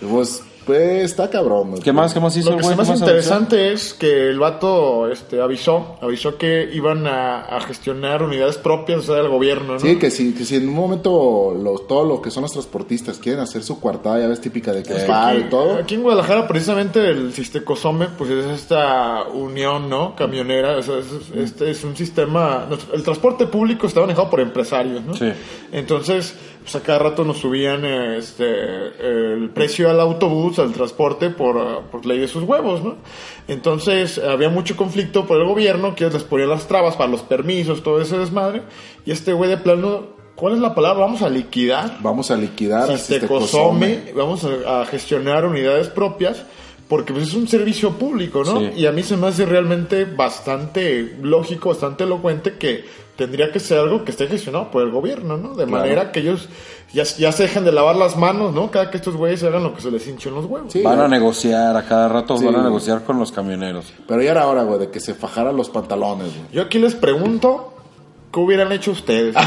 Pues, 0.00 0.42
pues 0.70 1.04
está 1.04 1.28
cabrón. 1.30 1.74
¿Qué 1.82 1.92
más? 1.92 2.14
¿Qué 2.14 2.20
más 2.20 2.36
hizo 2.36 2.50
Lo 2.50 2.56
que 2.56 2.62
güey? 2.62 2.74
se 2.74 2.76
me 2.76 2.76
¿Qué 2.76 2.82
hace 2.82 2.90
más 2.92 3.00
interesante 3.00 3.72
es 3.72 3.94
que 3.94 4.28
el 4.28 4.38
vato 4.38 5.10
este, 5.10 5.40
avisó, 5.40 5.96
avisó 6.00 6.36
que 6.38 6.68
iban 6.72 7.06
a, 7.06 7.40
a 7.40 7.60
gestionar 7.60 8.22
unidades 8.22 8.56
propias, 8.58 9.00
o 9.00 9.02
sea, 9.02 9.16
del 9.16 9.28
gobierno, 9.28 9.74
¿no? 9.74 9.80
Sí, 9.80 9.96
que 9.98 10.10
si, 10.10 10.32
que 10.34 10.44
si 10.44 10.56
en 10.56 10.68
un 10.68 10.74
momento 10.74 11.54
los, 11.60 11.86
todo 11.86 12.04
lo 12.04 12.22
que 12.22 12.30
son 12.30 12.42
los 12.42 12.52
transportistas 12.52 13.18
quieren 13.18 13.40
hacer 13.40 13.62
su 13.62 13.80
coartada, 13.80 14.20
ya 14.20 14.28
ves 14.28 14.40
típica 14.40 14.72
de 14.72 14.82
que 14.82 14.94
es 14.94 15.04
y 15.04 15.42
todo. 15.50 15.74
Aquí 15.74 15.94
en 15.94 16.02
Guadalajara, 16.02 16.46
precisamente, 16.48 17.06
el 17.08 17.32
Sistecosome, 17.32 18.08
pues 18.16 18.30
es 18.30 18.46
esta 18.46 19.24
unión, 19.32 19.88
¿no? 19.88 20.14
Camionera, 20.16 20.76
o 20.76 20.82
sea, 20.82 20.98
es- 20.98 21.30
este 21.36 21.70
es 21.70 21.84
un 21.84 21.96
sistema... 21.96 22.66
El 22.92 23.02
transporte 23.02 23.46
público 23.46 23.86
está 23.86 24.00
manejado 24.00 24.30
por 24.30 24.40
empresarios, 24.40 25.04
¿no? 25.04 25.14
Sí. 25.14 25.32
Entonces, 25.72 26.34
pues 26.62 26.74
a 26.76 26.80
cada 26.80 26.98
rato 26.98 27.24
nos 27.24 27.38
subían 27.38 27.84
eh, 27.84 28.18
este, 28.18 28.44
el 28.44 29.50
precio 29.50 29.90
al 29.90 29.98
autobús, 30.00 30.58
al 30.58 30.72
transporte, 30.72 31.30
por, 31.30 31.82
por 31.84 32.04
ley 32.06 32.18
de 32.18 32.28
sus 32.28 32.42
huevos, 32.44 32.82
¿no? 32.82 32.96
Entonces 33.48 34.18
había 34.18 34.48
mucho 34.48 34.76
conflicto 34.76 35.26
por 35.26 35.40
el 35.40 35.46
gobierno, 35.46 35.94
que 35.94 36.08
les 36.08 36.22
ponía 36.22 36.46
las 36.46 36.68
trabas 36.68 36.96
para 36.96 37.10
los 37.10 37.22
permisos, 37.22 37.82
todo 37.82 38.00
ese 38.00 38.18
desmadre, 38.18 38.62
y 39.06 39.10
este 39.10 39.32
güey 39.32 39.48
de 39.48 39.56
plano, 39.56 40.08
¿cuál 40.34 40.54
es 40.54 40.60
la 40.60 40.74
palabra? 40.74 41.04
Vamos 41.04 41.22
a 41.22 41.30
liquidar. 41.30 41.98
Vamos 42.00 42.30
a 42.30 42.36
liquidar 42.36 42.90
a 42.90 42.98
Sistecosome, 42.98 43.86
Sistecosome. 43.86 44.12
vamos 44.14 44.44
a, 44.44 44.82
a 44.82 44.86
gestionar 44.86 45.46
unidades 45.46 45.88
propias, 45.88 46.44
porque 46.88 47.12
pues, 47.12 47.28
es 47.28 47.34
un 47.34 47.48
servicio 47.48 47.92
público, 47.92 48.42
¿no? 48.44 48.60
Sí. 48.60 48.70
Y 48.76 48.86
a 48.86 48.92
mí 48.92 49.02
se 49.02 49.16
me 49.16 49.28
hace 49.28 49.46
realmente 49.46 50.04
bastante 50.04 51.16
lógico, 51.22 51.70
bastante 51.70 52.04
elocuente 52.04 52.58
que 52.58 52.84
tendría 53.20 53.52
que 53.52 53.60
ser 53.60 53.78
algo 53.80 54.02
que 54.02 54.12
esté 54.12 54.28
gestionado 54.28 54.70
por 54.70 54.82
el 54.82 54.90
gobierno, 54.90 55.36
¿no? 55.36 55.54
De 55.54 55.66
manera 55.66 56.10
que 56.10 56.20
ellos 56.20 56.48
ya, 56.90 57.02
ya 57.02 57.32
se 57.32 57.42
dejen 57.42 57.66
de 57.66 57.72
lavar 57.72 57.94
las 57.94 58.16
manos, 58.16 58.54
¿no? 58.54 58.70
Cada 58.70 58.90
que 58.90 58.96
estos 58.96 59.14
güeyes 59.14 59.42
hagan 59.42 59.62
lo 59.62 59.74
que 59.74 59.82
se 59.82 59.90
les 59.90 60.08
hinchen 60.08 60.32
los 60.32 60.46
huevos. 60.46 60.72
Sí, 60.72 60.80
Van 60.80 61.00
a 61.00 61.06
negociar, 61.06 61.76
a 61.76 61.82
cada 61.82 62.08
rato 62.08 62.38
Sí, 62.38 62.46
van 62.46 62.56
a 62.56 62.62
negociar 62.62 63.04
con 63.04 63.18
los 63.18 63.30
camioneros. 63.30 63.92
Pero 64.08 64.22
ya 64.22 64.30
era 64.30 64.46
hora, 64.46 64.62
güey, 64.62 64.78
de 64.78 64.88
que 64.90 65.00
se 65.00 65.12
fajaran 65.12 65.54
los 65.54 65.68
pantalones, 65.68 66.28
güey. 66.34 66.46
Yo 66.50 66.62
aquí 66.62 66.78
les 66.78 66.94
pregunto, 66.94 67.74
¿qué 68.32 68.40
hubieran 68.40 68.72
hecho 68.72 68.92
ustedes? 68.92 69.36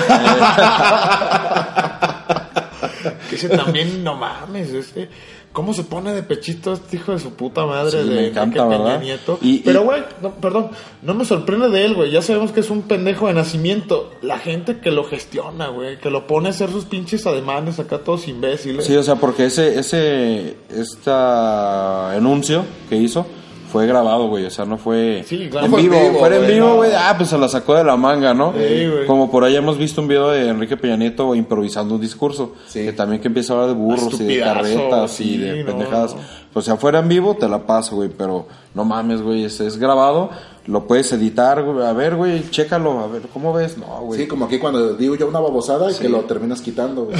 que 3.31 3.35
ese 3.35 3.49
también, 3.49 4.03
no 4.03 4.13
mames, 4.13 4.69
este, 4.69 5.09
¿cómo 5.53 5.73
se 5.73 5.83
pone 5.83 6.13
de 6.13 6.23
pechito 6.23 6.73
este 6.73 6.97
hijo 6.97 7.13
de 7.13 7.19
su 7.19 7.33
puta 7.35 7.65
madre 7.65 8.01
Sí, 8.01 8.09
de 8.09 8.15
me 8.15 8.27
encanta. 8.27 8.97
Nieto? 8.97 9.37
Y- 9.41 9.59
Pero, 9.59 9.83
güey, 9.83 10.03
no, 10.21 10.31
perdón, 10.31 10.71
no 11.01 11.13
me 11.13 11.23
sorprende 11.23 11.69
de 11.69 11.85
él, 11.85 11.93
güey, 11.93 12.11
ya 12.11 12.21
sabemos 12.21 12.51
que 12.51 12.59
es 12.59 12.69
un 12.69 12.81
pendejo 12.81 13.27
de 13.27 13.33
nacimiento. 13.35 14.11
La 14.21 14.39
gente 14.39 14.79
que 14.79 14.91
lo 14.91 15.03
gestiona, 15.05 15.67
güey, 15.69 15.99
que 15.99 16.09
lo 16.09 16.27
pone 16.27 16.47
a 16.47 16.51
hacer 16.51 16.69
sus 16.71 16.85
pinches 16.85 17.25
ademanes 17.27 17.79
acá 17.79 17.99
todos 17.99 18.27
imbéciles. 18.27 18.85
Sí, 18.85 18.95
o 18.95 19.03
sea, 19.03 19.15
porque 19.15 19.45
ese, 19.45 19.79
ese, 19.79 20.57
esta 20.69 22.11
anuncio 22.11 22.65
que 22.89 22.95
hizo 22.97 23.25
fue 23.73 23.87
grabado, 23.87 24.27
güey, 24.27 24.45
o 24.45 24.49
sea, 24.51 24.65
no 24.65 24.77
fue 24.77 25.23
Sí, 25.27 25.47
claro. 25.49 25.65
en 25.65 25.71
fue 25.71 25.81
vivo, 25.81 25.99
vivo, 25.99 26.19
fuera 26.19 26.35
en 26.35 26.41
güey, 26.43 26.53
vivo, 26.53 26.67
no. 26.67 26.75
güey, 26.75 26.91
ah, 26.95 27.15
pues 27.17 27.29
se 27.29 27.37
la 27.39 27.47
sacó 27.49 27.73
de 27.73 27.83
la 27.83 27.97
manga, 27.97 28.31
¿no? 28.33 28.53
Sí, 28.53 28.87
güey. 28.87 29.07
Como 29.07 29.31
por 29.31 29.43
ahí 29.43 29.55
hemos 29.55 29.79
visto 29.79 29.99
un 29.99 30.07
video 30.07 30.29
de 30.29 30.47
Enrique 30.49 30.77
Peña 30.77 30.95
Nieto 30.95 31.33
improvisando 31.33 31.95
un 31.95 32.01
discurso, 32.01 32.53
Sí. 32.67 32.85
que 32.85 32.93
también 32.93 33.19
que 33.19 33.27
empieza 33.29 33.53
a 33.53 33.55
hablar 33.55 33.75
de 33.75 33.81
burros 33.83 34.21
y 34.21 34.23
de 34.25 34.39
carretas 34.39 35.19
y 35.21 35.37
de 35.37 35.63
no, 35.63 35.65
pendejadas. 35.71 36.13
no. 36.15 36.21
Pues 36.53 36.65
sea 36.65 36.77
fuera 36.77 36.99
en 36.99 37.07
vivo, 37.07 37.35
te 37.35 37.49
la 37.49 37.65
paso, 37.65 37.95
güey, 37.95 38.09
pero 38.15 38.45
no 38.75 38.85
mames, 38.85 39.23
güey, 39.23 39.43
es, 39.45 39.59
es 39.59 39.77
grabado, 39.77 40.29
lo 40.65 40.87
puedes 40.87 41.11
editar, 41.11 41.61
güey, 41.61 41.85
a 41.85 41.91
ver, 41.91 42.15
güey, 42.15 42.49
chécalo, 42.49 42.99
a 43.01 43.07
ver, 43.07 43.23
¿cómo 43.33 43.51
ves? 43.53 43.77
No, 43.77 44.01
güey. 44.01 44.21
Sí, 44.21 44.27
como 44.27 44.45
aquí 44.45 44.59
cuando 44.59 44.93
digo 44.95 45.15
yo 45.15 45.27
una 45.27 45.39
babosada 45.41 45.91
y 45.91 45.93
Sí. 45.93 46.01
que 46.03 46.09
lo 46.09 46.21
terminas 46.21 46.61
quitando, 46.61 47.05
güey. 47.05 47.17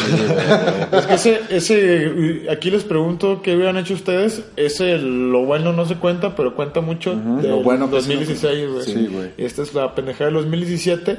Es 0.92 1.06
que 1.06 1.14
ese, 1.16 1.42
ese, 1.50 2.48
aquí 2.50 2.72
les 2.72 2.84
pregunto 2.84 3.42
qué 3.42 3.56
hubieran 3.56 3.78
hecho 3.78 3.96
ustedes. 3.96 4.44
Ese, 4.56 4.98
lo 4.98 5.44
bueno 5.46 5.74
no 5.74 5.86
se 5.86 5.96
cuenta, 5.96 6.36
pero 6.36 6.56
cuenta 6.56 6.80
mucho. 6.82 7.16
del 7.16 7.50
Lo 7.50 7.64
bueno 7.64 7.90
que 7.92 8.02
sí 8.02 8.14
2016, 8.14 8.72
güey. 8.72 8.86
Sí, 8.86 9.08
güey. 9.12 9.30
Esta 9.38 9.62
es 9.62 9.74
la 9.74 9.94
pendejada 9.94 10.26
del 10.26 10.36
2017. 10.36 11.18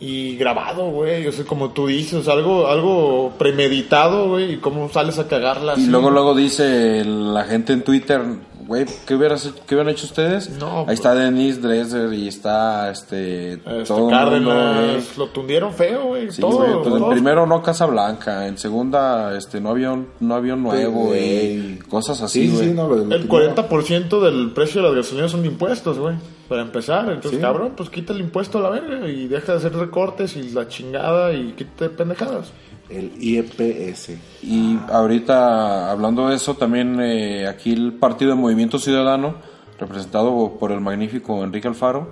Y 0.00 0.36
grabado, 0.36 0.90
güey. 0.90 1.28
O 1.28 1.32
sea, 1.32 1.44
como 1.44 1.70
tú 1.70 1.86
dices, 1.86 2.26
algo, 2.26 2.66
algo 2.66 3.34
premeditado, 3.38 4.30
güey. 4.30 4.54
Y 4.54 4.56
cómo 4.56 4.88
sales 4.88 5.20
a 5.20 5.28
cagarla. 5.28 5.74
Y 5.76 5.82
así. 5.82 5.86
luego, 5.86 6.10
luego 6.10 6.34
dice 6.34 7.04
la 7.04 7.44
gente 7.44 7.72
en 7.72 7.84
Twitter, 7.84 8.20
güey, 8.66 8.86
¿qué, 9.06 9.14
hubieras, 9.14 9.50
¿qué 9.66 9.74
hubieran 9.74 9.92
hecho 9.92 10.06
ustedes? 10.06 10.50
No, 10.50 10.80
Ahí 10.80 10.84
pues- 10.86 10.98
está 10.98 11.14
Denise 11.14 11.60
Dresser 11.60 12.12
y 12.12 12.28
está 12.28 12.90
este, 12.90 13.54
Este, 13.54 13.84
todo 13.84 14.10
mundo, 14.10 14.52
lo 15.16 15.26
tundieron 15.28 15.72
feo, 15.72 16.06
güey. 16.06 16.30
Sí, 16.30 16.40
todo, 16.40 16.58
güey, 16.58 16.82
pues 16.90 17.02
en 17.02 17.10
primero 17.10 17.46
no 17.46 17.62
Casa 17.62 17.86
Blanca, 17.86 18.46
en 18.46 18.58
segunda 18.58 19.36
este 19.36 19.60
no 19.60 19.70
avión, 19.70 20.08
no 20.20 20.34
avión 20.34 20.62
nuevo, 20.62 21.06
güey. 21.06 21.20
y 21.20 21.78
cosas 21.88 22.20
así, 22.22 22.48
Sí, 22.48 22.54
güey. 22.54 22.68
sí, 22.68 22.74
no, 22.74 22.88
lo, 22.88 22.96
lo 22.96 23.14
El 23.14 23.28
40% 23.28 24.20
del 24.20 24.50
precio 24.52 24.80
de 24.82 24.88
las 24.88 24.96
gasolinas 24.96 25.30
son 25.30 25.42
de 25.42 25.48
impuestos, 25.48 25.98
güey. 25.98 26.14
Para 26.48 26.62
empezar. 26.62 27.04
Entonces, 27.08 27.32
Sí. 27.32 27.38
cabrón, 27.40 27.72
pues 27.76 27.88
quita 27.88 28.12
el 28.12 28.20
impuesto 28.20 28.58
a 28.58 28.62
la 28.62 28.70
verga 28.70 29.08
y 29.08 29.26
deja 29.26 29.52
de 29.52 29.58
hacer 29.58 29.74
recortes 29.74 30.36
y 30.36 30.50
la 30.50 30.68
chingada 30.68 31.32
y 31.32 31.52
quita 31.52 31.88
pendejadas. 31.88 32.52
El 32.92 33.12
IEPS. 33.20 34.10
Y 34.42 34.78
ahorita, 34.90 35.90
hablando 35.90 36.28
de 36.28 36.36
eso, 36.36 36.54
también 36.54 36.98
eh, 37.00 37.46
aquí 37.48 37.72
el 37.72 37.94
Partido 37.94 38.32
de 38.32 38.36
Movimiento 38.36 38.78
Ciudadano, 38.78 39.34
representado 39.78 40.56
por 40.58 40.72
el 40.72 40.80
magnífico 40.80 41.42
Enrique 41.42 41.68
Alfaro, 41.68 42.10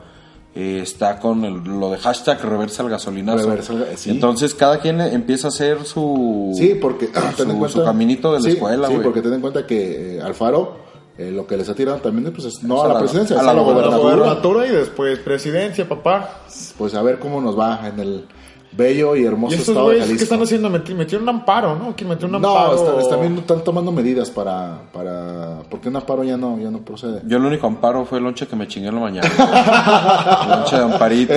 eh, 0.55 0.81
está 0.83 1.19
con 1.21 1.45
el- 1.45 1.63
lo 1.63 1.91
de 1.91 1.99
hashtag 1.99 2.43
reversa 2.45 2.83
el 2.83 2.89
gasolinazo. 2.91 3.49
Reversa 3.49 3.73
el- 3.75 3.97
sí. 3.97 4.11
Entonces 4.11 4.55
cada 4.55 4.81
quien 4.81 5.01
empieza 5.01 5.49
a 5.49 5.51
hacer 5.51 5.85
su, 5.85 6.53
Sí, 6.57 6.77
porque 6.81 7.07
su, 7.07 7.13
ten 7.37 7.51
en 7.51 7.59
cuenta- 7.59 7.79
su 7.79 7.85
caminito 7.85 8.33
de 8.33 8.39
la 8.41 8.45
Sí, 8.45 8.51
escuela, 8.53 8.89
Sí, 8.89 8.95
porque 9.03 9.23
ten 9.23 9.35
en 9.35 9.41
cuenta 9.41 9.67
que 9.67 10.17
eh, 10.17 10.21
Alfaro, 10.23 10.79
eh, 11.19 11.31
lo 11.31 11.47
que 11.47 11.57
les 11.57 11.69
ha 11.69 11.75
tirado 11.75 11.99
también, 11.99 12.33
pues 12.33 12.47
es 12.47 12.63
no 12.65 12.77
Es 12.77 12.81
a 12.83 12.85
a 12.85 12.89
la 12.89 12.95
la- 12.95 13.01
presidencia, 13.01 13.39
a 13.39 13.43
la 13.43 13.51
a 13.51 13.55
la 13.55 13.61
La 13.63 13.67
gobernatura. 13.69 13.99
gobernatura 14.17 14.67
y 14.67 14.71
después 14.71 15.19
presidencia, 15.21 15.89
papá. 15.89 16.41
Pues 16.79 16.95
a 16.95 17.03
ver 17.03 17.19
cómo 17.21 17.41
nos 17.41 17.57
va 17.59 17.87
en 17.87 18.01
el 18.01 18.25
bello 18.73 19.17
y 19.17 19.25
hermoso 19.25 19.55
Y 19.55 19.59
estos 19.59 19.69
estado 19.71 19.89
de 19.89 19.95
güeyes, 19.97 20.05
¿qué 20.05 20.09
Jalisco. 20.15 20.25
están 20.35 20.43
haciendo? 20.43 20.71
Meti- 20.71 20.95
Metieron 20.95 21.23
un 21.25 21.29
amparo, 21.37 21.75
¿no? 21.77 21.95
¿Quién 21.97 22.09
metió 22.09 22.27
un 22.27 22.33
No, 22.41 22.57
amparo? 22.57 22.75
están, 22.77 23.01
están 23.01 23.21
viendo- 23.21 23.41
están 23.41 23.65
tomando 23.65 23.91
medidas 23.93 24.31
para, 24.31 24.83
para, 24.93 25.61
porque 25.69 25.89
un 25.89 25.97
amparo 25.97 26.23
ya 26.25 26.37
no, 26.37 26.59
ya 26.59 26.71
no 26.71 26.79
procede. 26.81 27.23
Yo 27.27 27.37
el 27.39 27.45
único 27.45 27.67
amparo 27.67 28.05
fue 28.05 28.19
el 28.19 28.25
lonche 28.25 28.47
que 28.47 28.57
me 28.57 28.69
chingué 28.69 28.89
en 28.89 28.95
la 28.95 29.01
mañana. 29.01 29.29
el 30.45 30.51
lonche 30.51 30.77
de 30.77 30.83
amparito. 30.83 31.35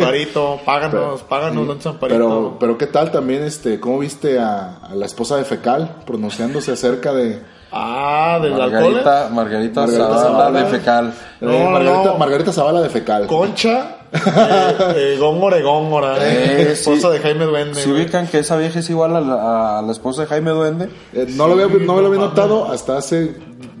Amparito, 0.00 0.60
páganos, 0.64 1.22
páganos, 1.22 1.66
Don 1.66 1.78
Amparito. 1.94 1.98
Pero, 2.18 2.56
pero 2.60 2.78
qué 2.78 2.86
tal 2.86 3.10
también, 3.10 3.42
este, 3.44 3.80
cómo 3.80 3.98
viste 4.00 4.38
a, 4.38 4.76
a 4.78 4.94
la 4.94 5.06
esposa 5.06 5.36
de 5.36 5.44
Fecal 5.44 5.96
pronunciándose 6.06 6.72
acerca 6.72 7.12
de 7.12 7.40
ah, 7.78 8.38
del 8.40 8.52
alcohol. 8.60 8.70
Margarita, 9.02 9.28
Margarita, 9.32 9.86
Zavala 9.86 10.18
Zavala. 10.20 10.58
de 10.62 10.66
fecal. 10.78 11.12
No, 11.40 11.52
eh, 11.52 11.64
Margarita, 11.70 12.04
no. 12.12 12.18
Margarita 12.18 12.52
Zavala 12.52 12.80
de 12.80 12.88
Fecal. 12.88 13.26
Concha, 13.26 13.96
eh, 14.12 14.94
eh, 14.96 15.16
Góngora 15.20 15.58
y 15.58 15.62
Góngora, 15.62 16.16
Eh, 16.20 16.72
esposa 16.72 17.08
sí. 17.08 17.14
de 17.14 17.20
Jaime 17.20 17.44
Duende. 17.44 17.74
Si 17.82 17.90
ubican 17.90 18.26
que 18.26 18.38
esa 18.38 18.56
vieja 18.56 18.78
es 18.78 18.88
igual 18.90 19.14
a 19.16 19.20
la, 19.20 19.78
a 19.78 19.82
la 19.82 19.92
esposa 19.92 20.22
de 20.22 20.28
Jaime 20.28 20.50
Duende, 20.52 20.88
Eh, 21.12 21.26
no, 21.36 21.46
lo 21.46 21.52
había, 21.54 21.66
no 21.66 21.94
me 21.94 22.00
lo 22.02 22.06
había 22.08 22.20
no 22.20 22.26
notado 22.26 22.72
hasta 22.72 22.96
hace 22.98 23.36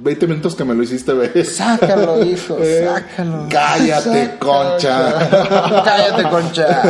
20 0.06 0.26
minutos 0.26 0.54
que 0.54 0.64
me 0.64 0.74
lo 0.74 0.82
hiciste 0.82 1.12
ver. 1.12 1.44
sácalo, 1.44 2.24
hijo, 2.24 2.56
Eh, 2.60 2.84
sácalo. 2.86 3.46
Cállate, 3.50 4.36
concha. 4.38 5.28
Cállate, 5.84 6.22
concha. 6.30 6.82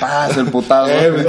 Paz, 0.00 0.36
el 0.38 0.46
putado. 0.46 0.88
eh, 0.88 1.26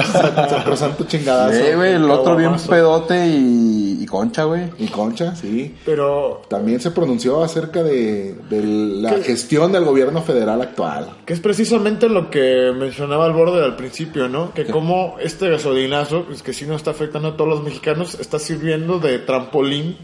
sacrosanto 0.49 1.03
chingadazo. 1.05 1.53
Eh, 1.57 1.75
güey, 1.75 1.93
el 1.93 2.09
otro 2.09 2.35
bien 2.35 2.55
pedote 2.69 3.27
y, 3.27 3.97
y 4.01 4.05
concha, 4.05 4.43
güey. 4.45 4.69
Y 4.79 4.87
concha, 4.87 5.35
sí. 5.35 5.75
Pero, 5.85 6.41
También 6.47 6.79
se 6.79 6.91
pronunció 6.91 7.43
acerca 7.43 7.83
de, 7.83 8.35
de 8.49 8.63
la 8.63 9.15
¿Qué? 9.15 9.23
gestión 9.23 9.71
del 9.71 9.83
gobierno 9.85 10.21
federal 10.21 10.61
actual. 10.61 11.09
que 11.25 11.33
es 11.33 11.39
precisamente 11.39 12.07
lo 12.09 12.29
que 12.29 12.71
mencionaba 12.77 13.25
al 13.25 13.33
borde 13.33 13.63
al 13.63 13.75
principio, 13.75 14.29
¿no? 14.29 14.53
Que 14.53 14.65
como 14.65 15.15
este 15.19 15.49
gasolinazo, 15.49 16.25
es 16.31 16.41
que 16.43 16.53
sí 16.53 16.65
nos 16.65 16.77
está 16.77 16.91
afectando 16.91 17.29
a 17.29 17.37
todos 17.37 17.49
los 17.49 17.63
mexicanos, 17.63 18.15
está 18.19 18.39
sirviendo 18.39 18.99
de 18.99 19.19
trampolín 19.19 19.97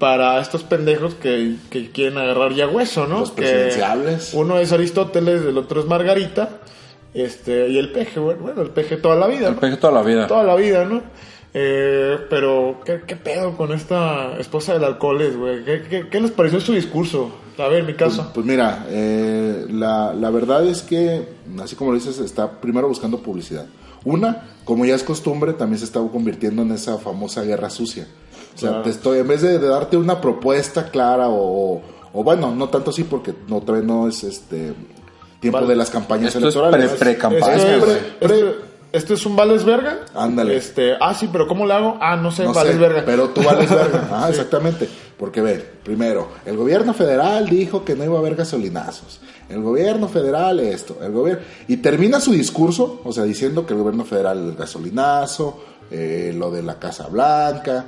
para 0.00 0.40
estos 0.40 0.64
pendejos 0.64 1.14
que, 1.14 1.56
que 1.68 1.90
quieren 1.90 2.16
agarrar 2.18 2.54
ya 2.54 2.66
hueso, 2.66 3.06
¿no? 3.06 3.20
Los 3.20 3.30
Que 3.30 3.42
presidenciables. 3.42 4.32
Uno 4.32 4.58
es 4.58 4.72
Aristóteles, 4.72 5.42
el 5.42 5.56
otro 5.58 5.80
es 5.80 5.86
Margarita, 5.86 6.60
este, 7.12 7.68
y 7.68 7.76
el 7.78 7.92
peje, 7.92 8.18
bueno, 8.18 8.40
bueno, 8.40 8.62
el 8.62 8.70
peje 8.70 8.96
toda 8.96 9.14
la 9.14 9.26
vida. 9.26 9.48
El 9.48 9.54
¿no? 9.54 9.60
peje 9.60 9.76
toda 9.76 9.92
la 9.92 10.02
vida. 10.02 10.26
Toda 10.26 10.42
la 10.42 10.56
vida, 10.56 10.86
¿no? 10.86 11.02
Eh, 11.52 12.16
pero, 12.30 12.80
¿qué, 12.84 13.02
¿qué 13.06 13.16
pedo 13.16 13.56
con 13.58 13.72
esta 13.72 14.38
esposa 14.38 14.72
del 14.72 14.84
alcoholes, 14.84 15.36
güey? 15.36 15.64
¿Qué, 15.64 15.82
qué, 15.82 16.08
qué 16.08 16.20
les 16.20 16.30
pareció 16.30 16.60
su 16.60 16.72
discurso? 16.72 17.30
A 17.58 17.68
ver, 17.68 17.84
mi 17.84 17.92
caso. 17.92 18.30
Pues 18.32 18.46
mira, 18.46 18.86
eh, 18.88 19.66
la, 19.68 20.14
la 20.14 20.30
verdad 20.30 20.66
es 20.66 20.80
que, 20.80 21.28
así 21.62 21.76
como 21.76 21.90
lo 21.90 21.98
dices, 21.98 22.18
está 22.20 22.58
primero 22.60 22.88
buscando 22.88 23.18
publicidad. 23.18 23.66
Una, 24.04 24.48
como 24.64 24.86
ya 24.86 24.94
es 24.94 25.02
costumbre, 25.02 25.52
también 25.52 25.78
se 25.78 25.84
está 25.84 26.00
convirtiendo 26.00 26.62
en 26.62 26.72
esa 26.72 26.96
famosa 26.96 27.42
guerra 27.42 27.68
sucia. 27.68 28.06
O 28.60 28.62
sea, 28.62 28.68
Claro. 28.70 28.84
te 28.84 28.90
estoy, 28.90 29.18
en 29.18 29.28
vez 29.28 29.42
de, 29.42 29.58
de 29.58 29.66
darte 29.68 29.96
una 29.96 30.20
propuesta 30.20 30.90
clara 30.90 31.28
o, 31.28 31.80
o 32.12 32.22
bueno, 32.24 32.54
no 32.54 32.68
tanto 32.68 32.90
así 32.90 33.04
porque 33.04 33.34
no, 33.48 33.60
todavía 33.60 33.86
no 33.86 34.06
es 34.08 34.22
este 34.24 34.74
tiempo 35.40 35.58
Vale. 35.58 35.68
de 35.68 35.76
las 35.76 35.88
campañas 35.90 36.34
Esto 36.34 36.48
es 36.48 36.54
electorales. 36.56 36.90
pre- 36.90 36.98
pre-campaña, 36.98 37.54
Esto 37.54 38.34
es, 38.34 38.54
esto 38.92 39.14
un 39.28 39.36
vales 39.36 39.64
verga. 39.64 40.00
Ándale. 40.14 40.56
Este, 40.56 40.94
ah, 41.00 41.14
sí, 41.14 41.28
pero 41.32 41.46
¿cómo 41.46 41.64
le 41.64 41.72
hago? 41.74 41.96
Ah, 42.00 42.16
no 42.16 42.30
sé, 42.32 42.42
No 42.44 42.52
vales 42.52 42.72
sé, 42.74 42.78
verga. 42.78 43.02
pero 43.06 43.28
tú 43.30 43.40
vales 43.42 43.70
verga. 43.70 44.08
Ah, 44.12 44.26
exactamente. 44.28 44.88
Porque 45.16 45.40
ve, 45.40 45.54
primero, 45.84 46.28
el 46.44 46.56
gobierno 46.56 46.92
federal 46.92 47.48
dijo 47.48 47.84
que 47.84 47.94
no 47.94 48.04
iba 48.04 48.16
a 48.16 48.18
haber 48.18 48.34
gasolinazos. 48.34 49.20
El 49.48 49.62
gobierno 49.62 50.08
federal 50.08 50.60
esto, 50.60 50.98
el 51.02 51.12
gobierno 51.12 51.42
y 51.68 51.76
termina 51.78 52.20
su 52.20 52.32
discurso, 52.32 53.00
o 53.04 53.12
sea, 53.12 53.24
diciendo 53.24 53.64
que 53.66 53.72
el 53.74 53.80
gobierno 53.80 54.04
federal 54.04 54.38
el 54.50 54.54
gasolinazo, 54.56 55.60
eh, 55.90 56.32
lo 56.36 56.50
de 56.50 56.62
la 56.62 56.78
Casa 56.78 57.06
Blanca 57.08 57.86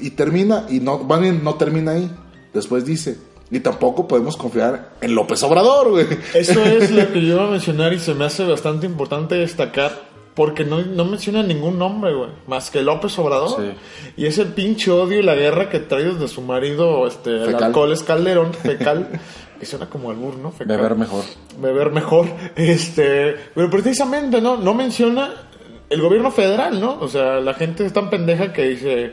y 0.00 0.10
termina 0.10 0.66
y 0.68 0.80
no 0.80 0.98
van 0.98 1.42
no 1.42 1.54
termina 1.54 1.92
ahí. 1.92 2.10
Después 2.52 2.84
dice, 2.84 3.18
y 3.50 3.60
tampoco 3.60 4.08
podemos 4.08 4.36
confiar 4.36 4.92
en 5.00 5.14
López 5.14 5.42
Obrador, 5.42 5.90
güey. 5.90 6.06
Eso 6.34 6.62
es 6.64 6.90
lo 6.90 7.12
que 7.12 7.20
yo 7.20 7.34
iba 7.34 7.46
a 7.46 7.50
mencionar 7.50 7.92
y 7.92 7.98
se 7.98 8.14
me 8.14 8.24
hace 8.24 8.44
bastante 8.44 8.86
importante 8.86 9.34
destacar 9.34 10.14
porque 10.34 10.64
no, 10.64 10.82
no 10.82 11.04
menciona 11.04 11.42
ningún 11.42 11.78
nombre, 11.78 12.12
güey, 12.12 12.30
más 12.46 12.70
que 12.70 12.82
López 12.82 13.16
Obrador. 13.18 13.50
Sí. 13.50 13.72
Y 14.16 14.26
ese 14.26 14.46
pinche 14.46 14.90
odio 14.90 15.20
y 15.20 15.22
la 15.22 15.34
guerra 15.34 15.68
que 15.68 15.78
trae 15.78 16.04
desde 16.04 16.26
su 16.26 16.42
marido, 16.42 17.06
este, 17.06 17.30
el 17.30 17.46
Fecal. 17.46 17.64
alcohol 17.64 17.92
es 17.92 18.02
Calderón, 18.02 18.52
fecal, 18.52 19.08
que 19.60 19.66
suena 19.66 19.88
como 19.88 20.10
albur, 20.10 20.36
¿no? 20.36 20.50
Fecal. 20.50 20.76
Beber 20.76 20.96
mejor. 20.96 21.24
beber 21.60 21.90
mejor. 21.92 22.26
Este, 22.56 23.36
pero 23.54 23.70
precisamente, 23.70 24.40
¿no? 24.40 24.56
No 24.56 24.74
menciona 24.74 25.32
el 25.88 26.00
gobierno 26.02 26.32
federal, 26.32 26.80
¿no? 26.80 26.98
O 27.00 27.08
sea, 27.08 27.38
la 27.38 27.54
gente 27.54 27.86
es 27.86 27.92
tan 27.92 28.10
pendeja 28.10 28.52
que 28.52 28.62
dice, 28.64 29.12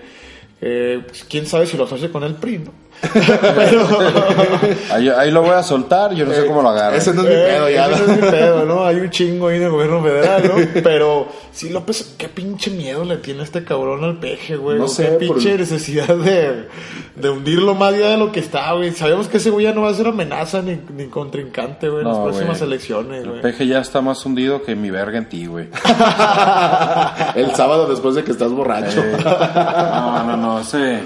eh, 0.61 1.01
pues, 1.07 1.25
quién 1.29 1.45
sabe 1.47 1.65
si 1.65 1.75
lo 1.77 1.85
asocia 1.85 2.11
con 2.11 2.23
el 2.23 2.35
PRI, 2.35 2.59
¿no? 2.59 2.71
pero, 3.11 3.87
Ahí, 4.91 5.09
ahí 5.09 5.31
lo 5.31 5.41
voy 5.41 5.51
a 5.51 5.63
soltar, 5.63 6.13
yo 6.13 6.23
no 6.25 6.33
sé 6.33 6.45
cómo 6.45 6.61
lo 6.61 6.69
agarro. 6.69 6.95
Ese 6.95 7.13
no 7.15 7.21
es 7.23 7.29
mi 7.29 7.33
eh, 7.33 7.45
pedo 7.47 7.69
ya. 7.69 7.87
ese 7.89 8.05
no 8.05 8.13
es 8.13 8.21
mi 8.21 8.29
pedo, 8.29 8.65
¿no? 8.65 8.85
Hay 8.85 8.97
un 8.97 9.09
chingo 9.09 9.47
ahí 9.47 9.57
en 9.57 9.63
el 9.63 9.69
gobierno 9.71 10.03
federal, 10.03 10.43
¿no? 10.47 10.53
Pero, 10.83 11.27
sí, 11.51 11.69
López, 11.69 12.13
qué 12.19 12.27
pinche 12.29 12.69
miedo 12.69 13.03
le 13.03 13.17
tiene 13.17 13.41
este 13.41 13.63
cabrón 13.63 14.03
al 14.03 14.19
peje, 14.19 14.55
güey. 14.55 14.77
No 14.77 14.87
sé, 14.87 15.17
Qué 15.19 15.25
por- 15.25 15.37
pinche 15.37 15.57
necesidad 15.57 16.15
de, 16.15 16.67
de 17.15 17.29
hundirlo 17.29 17.73
más 17.73 17.93
allá 17.95 18.09
de 18.09 18.17
lo 18.17 18.31
que 18.31 18.39
está, 18.41 18.71
güey. 18.73 18.91
Sabemos 18.91 19.27
que 19.29 19.37
ese 19.37 19.49
güey 19.49 19.65
ya 19.65 19.73
no 19.73 19.81
va 19.81 19.89
a 19.89 19.93
ser 19.95 20.05
amenaza 20.05 20.61
ni, 20.61 20.79
ni 20.95 21.05
contrincante, 21.05 21.89
güey, 21.89 22.03
en 22.03 22.07
las 22.09 22.19
próximas 22.19 22.59
güey. 22.59 22.69
elecciones, 22.69 23.23
El 23.23 23.29
güey. 23.29 23.41
peje 23.41 23.65
ya 23.65 23.79
está 23.79 24.01
más 24.01 24.23
hundido 24.27 24.61
que 24.61 24.75
mi 24.75 24.91
verga 24.91 25.17
en 25.17 25.27
ti, 25.27 25.47
güey. 25.47 25.69
El 27.35 27.55
sábado 27.55 27.87
después 27.87 28.13
de 28.15 28.23
que 28.23 28.31
estás 28.31 28.51
borracho. 28.51 28.99
Eh, 29.01 29.17
no, 29.23 30.23
no, 30.25 30.37
no, 30.37 30.50
ese, 30.59 31.03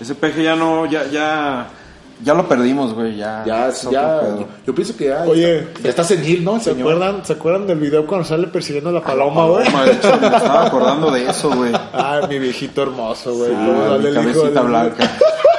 ese 0.00 0.14
peje 0.14 0.42
ya 0.42 0.56
no, 0.56 0.86
ya, 0.86 1.04
ya, 1.06 1.66
ya 2.24 2.34
lo 2.34 2.48
perdimos, 2.48 2.94
güey, 2.94 3.16
ya. 3.16 3.42
Ya. 3.46 3.70
Yo 4.66 4.74
pienso 4.74 4.96
que 4.96 5.06
ya. 5.06 5.24
Oye, 5.26 5.68
ya 5.82 5.90
está 5.90 6.02
senil, 6.04 6.44
¿no? 6.44 6.58
¿Se 6.58 6.70
señor? 6.72 6.92
acuerdan, 6.92 7.24
¿Se 7.24 7.32
acuerdan 7.34 7.66
del 7.66 7.78
video 7.78 8.06
cuando 8.06 8.26
sale 8.26 8.46
persiguiendo 8.48 8.90
a 8.90 8.92
la 8.94 9.02
paloma, 9.02 9.46
güey? 9.46 9.64
Paloma, 9.64 9.84
de 9.84 9.92
hecho, 9.92 10.18
me 10.20 10.26
estaba 10.26 10.66
acordando 10.66 11.10
de 11.10 11.28
eso, 11.28 11.50
güey. 11.54 11.72
Ah, 11.92 12.20
mi 12.28 12.38
viejito 12.38 12.82
hermoso, 12.82 13.34
güey. 13.34 13.52
Ah, 13.54 13.64
Cómo 13.66 13.88
sale 13.88 14.08
mi 14.10 14.14
cabecita 14.14 14.60
blanca. 14.62 15.10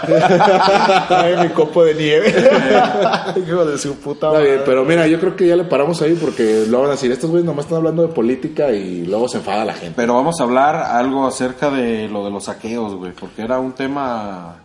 Ay, 1.10 1.36
mi 1.48 1.50
copo 1.50 1.84
de 1.84 1.94
nieve. 1.96 2.34
hijo 3.48 3.66
de 3.66 3.78
su 3.78 3.96
puta 3.96 4.28
Está 4.28 4.40
madre. 4.40 4.52
bien, 4.52 4.62
pero 4.66 4.86
mira, 4.86 5.08
yo 5.08 5.20
creo 5.20 5.36
que 5.36 5.48
ya 5.48 5.56
le 5.56 5.64
paramos 5.64 6.02
ahí 6.02 6.14
porque 6.20 6.64
luego 6.68 6.84
van 6.84 6.92
a 6.92 6.94
decir, 6.94 7.12
estos 7.12 7.30
güeyes 7.30 7.46
nomás 7.46 7.66
están 7.66 7.80
hablando 7.80 8.04
de 8.04 8.10
política 8.14 8.72
y 8.72 9.06
luego 9.06 9.28
se 9.28 9.38
enfada 9.38 9.66
la 9.66 9.74
gente. 9.74 9.94
Pero 9.96 10.14
vamos 10.14 10.40
a 10.40 10.44
hablar 10.44 10.76
algo 10.76 11.28
acerca 11.28 11.70
de 11.70 12.08
lo 12.08 12.24
de 12.24 12.32
los 12.32 12.46
saqueos, 12.46 12.94
güey, 12.96 13.12
porque 13.12 13.42
era 13.42 13.60
un 13.60 13.74
tema 13.74 14.58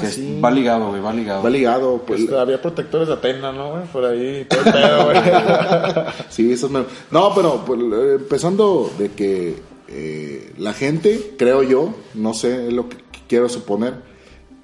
que 0.00 0.08
sí. 0.08 0.40
va 0.44 0.50
ligado, 0.50 0.88
güey, 0.88 1.00
va 1.00 1.12
ligado. 1.12 1.31
Va 1.40 1.48
ligado, 1.50 2.02
pues. 2.06 2.22
Pues, 2.26 2.38
había 2.38 2.60
protectores 2.60 3.08
de 3.08 3.14
Atena, 3.14 3.52
¿no, 3.52 3.70
güey? 3.72 3.84
Por 3.84 4.04
ahí, 4.04 4.44
todo 4.48 4.60
el 4.64 4.72
pedo, 4.72 5.04
güey. 5.04 5.16
Sí, 6.28 6.52
eso 6.52 6.66
es 6.66 6.72
me- 6.72 6.84
No, 7.10 7.32
pero 7.34 7.64
pues, 7.64 7.80
empezando 7.80 8.90
de 8.98 9.10
que 9.12 9.56
eh, 9.88 10.52
la 10.58 10.72
gente, 10.72 11.34
creo 11.38 11.62
yo, 11.62 11.94
no 12.14 12.34
sé, 12.34 12.66
es 12.68 12.72
lo 12.72 12.88
que 12.88 12.96
quiero 13.28 13.48
suponer, 13.48 13.94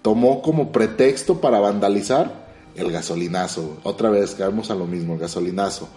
tomó 0.03 0.43
como 0.43 0.73
pretexto 0.73 1.41
para 1.41 1.61
vandalizar 1.61 2.49
el 2.77 2.91
gasolinazo. 2.93 3.79
Otra 3.83 4.11
vez, 4.11 4.35
caemos 4.35 4.71
a 4.71 4.75
lo 4.75 4.87
mismo, 4.87 5.15
el 5.15 5.21
gasolinazo. 5.21 5.89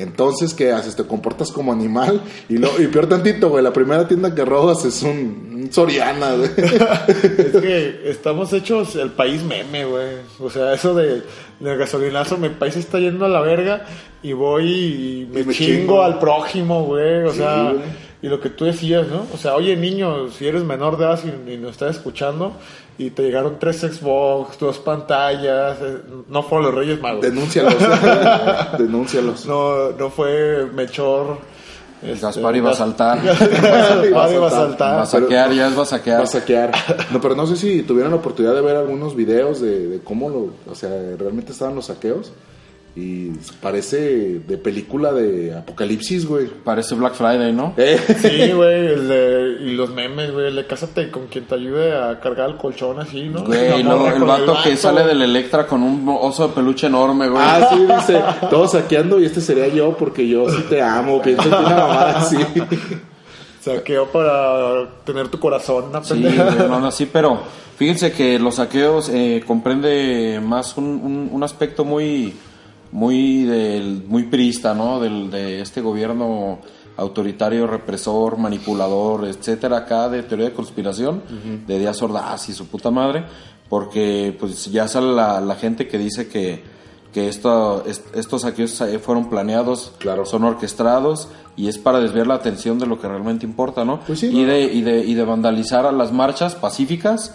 Entonces, 0.00 0.54
¿qué 0.54 0.72
haces? 0.72 0.96
Te 0.96 1.04
comportas 1.04 1.50
como 1.52 1.72
animal 1.72 2.22
y, 2.48 2.58
lo, 2.58 2.80
y 2.80 2.86
peor 2.86 3.06
tantito, 3.08 3.48
güey, 3.50 3.62
la 3.62 3.72
primera 3.72 4.08
tienda 4.08 4.34
que 4.34 4.44
robas 4.44 4.84
es 4.84 5.02
un, 5.02 5.52
un 5.64 5.72
Soriana, 5.72 6.34
güey. 6.34 6.50
Es 6.56 7.56
que 7.60 8.00
estamos 8.10 8.52
hechos 8.52 8.96
el 8.96 9.10
país 9.10 9.42
meme, 9.42 9.84
güey. 9.84 10.08
O 10.38 10.48
sea, 10.50 10.72
eso 10.72 10.94
de, 10.94 11.22
del 11.60 11.78
gasolinazo, 11.78 12.36
mi 12.38 12.48
país 12.48 12.76
está 12.76 12.98
yendo 12.98 13.24
a 13.24 13.28
la 13.28 13.40
verga 13.40 13.84
y 14.22 14.32
voy 14.32 14.70
y 14.72 15.28
me, 15.32 15.40
Y 15.40 15.44
me 15.44 15.54
chingo, 15.54 15.76
chingo. 15.80 16.02
al 16.02 16.18
prójimo, 16.18 16.84
güey. 16.84 17.24
O 17.24 17.32
Sí, 17.32 17.38
sea, 17.38 17.62
güey. 17.72 17.84
y 18.22 18.28
lo 18.28 18.40
que 18.40 18.50
tú 18.50 18.64
decías, 18.64 19.06
¿no? 19.08 19.26
O 19.34 19.36
sea, 19.36 19.54
oye, 19.54 19.76
niño, 19.76 20.30
si 20.30 20.46
eres 20.46 20.64
menor 20.64 20.96
de 20.98 21.04
edad 21.04 21.20
y, 21.46 21.52
y 21.52 21.56
nos 21.58 21.72
estás 21.72 21.96
escuchando 21.96 22.52
y 23.06 23.10
te 23.10 23.22
llegaron 23.22 23.58
tres 23.58 23.78
Xbox, 23.80 24.58
dos 24.58 24.78
pantallas, 24.78 25.78
eh, 25.80 25.98
no 26.28 26.42
fueron 26.42 26.66
los 26.66 26.74
Reyes 26.74 27.00
Magos. 27.00 27.22
Denúncialos. 27.22 27.74
Denúncialos. 28.78 29.46
No, 29.46 29.90
no 29.92 30.10
fue 30.10 30.66
Mechor. 30.74 31.38
este, 32.02 32.26
Gaspar 32.26 32.56
iba 32.56 32.70
a 32.70 32.74
saltar. 32.74 33.22
Gaspar 33.24 34.04
iba 34.06 34.24
a 34.24 34.38
Va 34.38 34.46
a 34.46 34.50
saltar. 34.50 35.06
saquear, 35.06 35.52
ya 35.52 35.68
es 35.68 35.78
va 35.78 35.82
a 35.82 35.86
saquear. 35.86 36.18
Va 36.18 36.24
a 36.24 36.26
saquear. 36.26 36.72
No, 37.10 37.20
pero 37.20 37.34
no 37.34 37.46
sé 37.46 37.56
si 37.56 37.82
tuvieron 37.82 38.10
la 38.12 38.18
oportunidad 38.18 38.54
de 38.54 38.60
ver 38.60 38.76
algunos 38.76 39.16
videos 39.16 39.60
de, 39.60 39.86
de 39.88 40.00
cómo 40.00 40.28
lo, 40.28 40.50
o 40.70 40.74
sea, 40.74 40.90
realmente 41.18 41.52
estaban 41.52 41.74
los 41.74 41.86
saqueos. 41.86 42.32
Y 42.96 43.30
parece 43.62 44.40
de 44.40 44.58
película 44.58 45.12
de 45.12 45.54
apocalipsis, 45.56 46.26
güey. 46.26 46.48
Parece 46.48 46.96
Black 46.96 47.14
Friday, 47.14 47.52
¿no? 47.52 47.72
Eh, 47.76 47.98
Sí, 48.20 48.50
güey, 48.52 48.86
el 48.88 49.08
de- 49.08 49.56
y 49.62 49.72
los 49.74 49.90
memes, 49.90 50.32
güey, 50.32 50.48
el 50.48 50.56
de 50.56 50.66
cásate 50.66 51.08
con 51.10 51.28
quien 51.28 51.44
te 51.44 51.54
ayude 51.54 51.96
a 51.96 52.18
cargar 52.18 52.50
el 52.50 52.56
colchón 52.56 52.98
así, 52.98 53.28
¿no? 53.28 53.44
Güey, 53.44 53.78
y 53.80 53.82
luego 53.84 54.08
el 54.08 54.24
vato 54.24 54.56
que 54.64 54.76
sale 54.76 55.02
güey. 55.02 55.14
del 55.14 55.22
Electra 55.22 55.66
con 55.68 55.82
un 55.84 56.04
oso 56.20 56.48
de 56.48 56.54
peluche 56.54 56.88
enorme, 56.88 57.28
güey. 57.28 57.42
Ah, 57.42 57.68
sí, 57.70 57.86
dice, 57.86 58.22
todos 58.50 58.72
saqueando 58.72 59.20
y 59.20 59.24
este 59.26 59.40
sería 59.40 59.68
yo 59.68 59.96
porque 59.96 60.26
yo 60.28 60.48
sí 60.50 60.64
te 60.68 60.82
amo, 60.82 61.22
pienso 61.22 61.44
en 61.44 61.48
ti 61.50 61.56
una 61.56 61.70
mamada 61.70 62.18
así. 62.18 62.36
Saqueo 63.60 64.06
para 64.10 64.88
tener 65.04 65.28
tu 65.28 65.38
corazón, 65.38 65.84
una 65.90 66.02
Sí, 66.02 66.14
pendeja. 66.14 66.44
güey, 66.44 66.68
no, 66.68 66.80
no, 66.80 66.90
sí, 66.90 67.06
pero 67.12 67.40
fíjense 67.76 68.10
que 68.12 68.38
los 68.38 68.54
saqueos 68.54 69.10
eh, 69.10 69.42
comprende 69.46 70.40
más 70.42 70.76
un, 70.78 70.84
un- 70.86 71.28
un 71.30 71.42
aspecto 71.42 71.84
muy 71.84 72.34
muy 72.92 73.44
del 73.44 74.04
muy 74.08 74.24
priista, 74.24 74.74
¿no? 74.74 75.00
Del, 75.00 75.30
de 75.30 75.60
este 75.60 75.80
gobierno 75.80 76.58
autoritario, 76.96 77.66
represor, 77.66 78.36
manipulador, 78.36 79.26
etcétera, 79.26 79.78
acá 79.78 80.08
de 80.08 80.22
teoría 80.22 80.46
de 80.46 80.52
conspiración, 80.52 81.22
de 81.66 81.78
Díaz 81.78 82.02
Ordaz 82.02 82.48
y 82.48 82.52
su 82.52 82.66
puta 82.66 82.90
madre, 82.90 83.24
porque 83.68 84.36
pues 84.38 84.66
ya 84.70 84.86
sale 84.88 85.12
la, 85.14 85.40
la 85.40 85.54
gente 85.54 85.88
que 85.88 85.98
dice 85.98 86.28
que 86.28 86.80
que 87.12 87.28
esto, 87.28 87.82
est- 87.86 88.14
estos 88.14 88.42
saqueos 88.42 88.80
eh, 88.82 89.00
fueron 89.00 89.28
planeados, 89.28 89.90
Claro. 89.98 90.24
son 90.24 90.44
orquestados 90.44 91.26
y 91.56 91.66
es 91.66 91.76
para 91.76 91.98
desviar 91.98 92.28
la 92.28 92.34
atención 92.34 92.78
de 92.78 92.86
lo 92.86 93.00
que 93.00 93.08
realmente 93.08 93.44
importa, 93.44 93.84
¿no? 93.84 93.98
Pues 94.06 94.20
sí, 94.20 94.26
y, 94.32 94.44
de, 94.44 94.62
y, 94.72 94.82
de, 94.82 95.04
y 95.04 95.14
de 95.14 95.24
vandalizar 95.24 95.86
a 95.86 95.90
las 95.92 96.12
marchas 96.12 96.54
pacíficas 96.54 97.34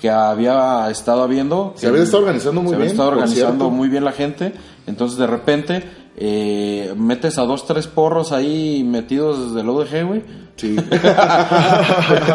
que 0.00 0.10
había 0.10 0.90
estado 0.90 1.22
habiendo. 1.22 1.72
Se 1.76 1.86
habían 1.86 2.02
estado 2.02 2.24
organizando 2.24 2.62
muy 2.62 2.70
se 2.70 2.74
habían 2.74 2.86
bien, 2.88 2.92
estado 2.96 3.08
organizando 3.10 3.70
muy 3.70 3.88
bien 3.88 4.04
la 4.04 4.10
gente. 4.10 4.54
Entonces, 4.86 5.18
de 5.18 5.26
repente, 5.26 5.84
eh, 6.16 6.92
metes 6.96 7.38
a 7.38 7.42
dos, 7.42 7.66
tres 7.66 7.86
porros 7.86 8.32
ahí 8.32 8.82
metidos 8.84 9.54
del 9.54 9.68
ODG, 9.68 10.04
güey. 10.06 10.22
Sí. 10.56 10.76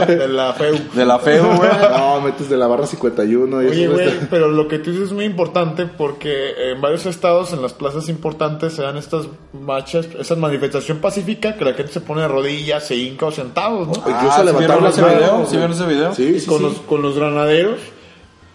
de 0.07 0.27
la 0.27 0.53
feu. 0.57 0.75
De 0.93 1.05
la 1.05 1.19
feo, 1.19 1.55
güey. 1.55 1.69
No, 1.97 2.21
metes 2.21 2.49
de 2.49 2.57
la 2.57 2.67
barra 2.67 2.87
51 2.87 3.63
y 3.63 3.67
Oye, 3.67 3.83
eso 3.83 3.93
güey, 3.93 4.07
está- 4.07 4.27
pero 4.29 4.49
lo 4.49 4.67
que 4.67 4.79
tú 4.79 4.91
dices 4.91 5.07
es 5.07 5.13
muy 5.13 5.25
importante 5.25 5.85
porque 5.85 6.71
en 6.71 6.81
varios 6.81 7.05
estados, 7.05 7.53
en 7.53 7.61
las 7.61 7.73
plazas 7.73 8.09
importantes, 8.09 8.73
se 8.73 8.81
dan 8.81 8.97
estas 8.97 9.27
marchas, 9.53 10.07
esa 10.19 10.35
manifestación 10.35 10.97
pacífica 10.99 11.55
que 11.55 11.65
la 11.65 11.73
gente 11.73 11.91
se 11.91 12.01
pone 12.01 12.21
de 12.21 12.27
rodillas, 12.27 12.85
se 12.87 12.95
hinca 12.95 13.27
o 13.27 13.31
sentados, 13.31 13.87
¿no? 13.87 13.93
Incluso 13.93 14.15
Ah, 14.15 14.41
¿sí 14.43 14.49
ese 14.49 14.57
video? 15.05 15.35
güey. 15.37 15.45
¿Sí 15.47 15.55
vieron 15.57 15.71
ese 15.73 15.85
video? 15.85 16.13
Sí, 16.15 16.23
y 16.23 16.39
sí, 16.39 16.47
con, 16.47 16.57
sí. 16.57 16.63
Los, 16.63 16.73
con 16.79 17.01
los 17.01 17.15
granaderos 17.15 17.79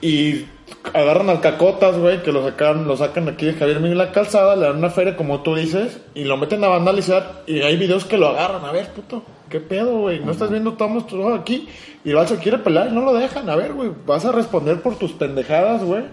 y 0.01 0.47
agarran 0.93 1.31
al 1.31 1.41
cacotas, 1.41 1.97
güey, 1.99 2.23
que 2.23 2.33
lo 2.33 2.43
sacan, 2.43 2.87
lo 2.87 2.97
sacan 2.97 3.29
aquí 3.29 3.47
de 3.47 3.55
Javier 3.55 3.81
Miguel 3.81 3.99
la 3.99 4.13
calzada, 4.13 4.57
le 4.57 4.67
dan 4.67 4.77
una 4.77 4.91
feria 4.91 5.17
como 5.17 5.43
tú 5.43 5.55
dices 5.55 6.01
y 6.15 6.25
lo 6.25 6.37
meten 6.37 6.63
a 6.65 6.69
vandalizar 6.69 7.43
y 7.47 7.63
hay 7.63 7.77
videos 7.77 8.05
que 8.05 8.19
lo 8.19 8.29
agarran, 8.29 8.65
a 8.65 8.73
ver, 8.73 8.89
puto, 8.93 9.23
qué 9.49 9.61
pedo, 9.61 9.99
güey, 9.99 10.21
no 10.21 10.33
estás 10.33 10.51
viendo 10.51 10.71
estamos 10.71 11.07
todos 11.07 11.39
aquí 11.39 11.69
y 12.05 12.11
el 12.11 12.17
vato 12.17 12.37
quiere 12.37 12.59
pelear 12.59 12.89
y 12.89 12.95
no 12.95 13.03
lo 13.03 13.15
dejan, 13.15 13.49
a 13.49 13.57
ver, 13.57 13.73
güey, 13.73 13.91
vas 14.07 14.25
a 14.25 14.33
responder 14.33 14.83
por 14.83 14.97
tus 14.97 15.13
pendejadas, 15.13 15.83
güey. 15.85 16.05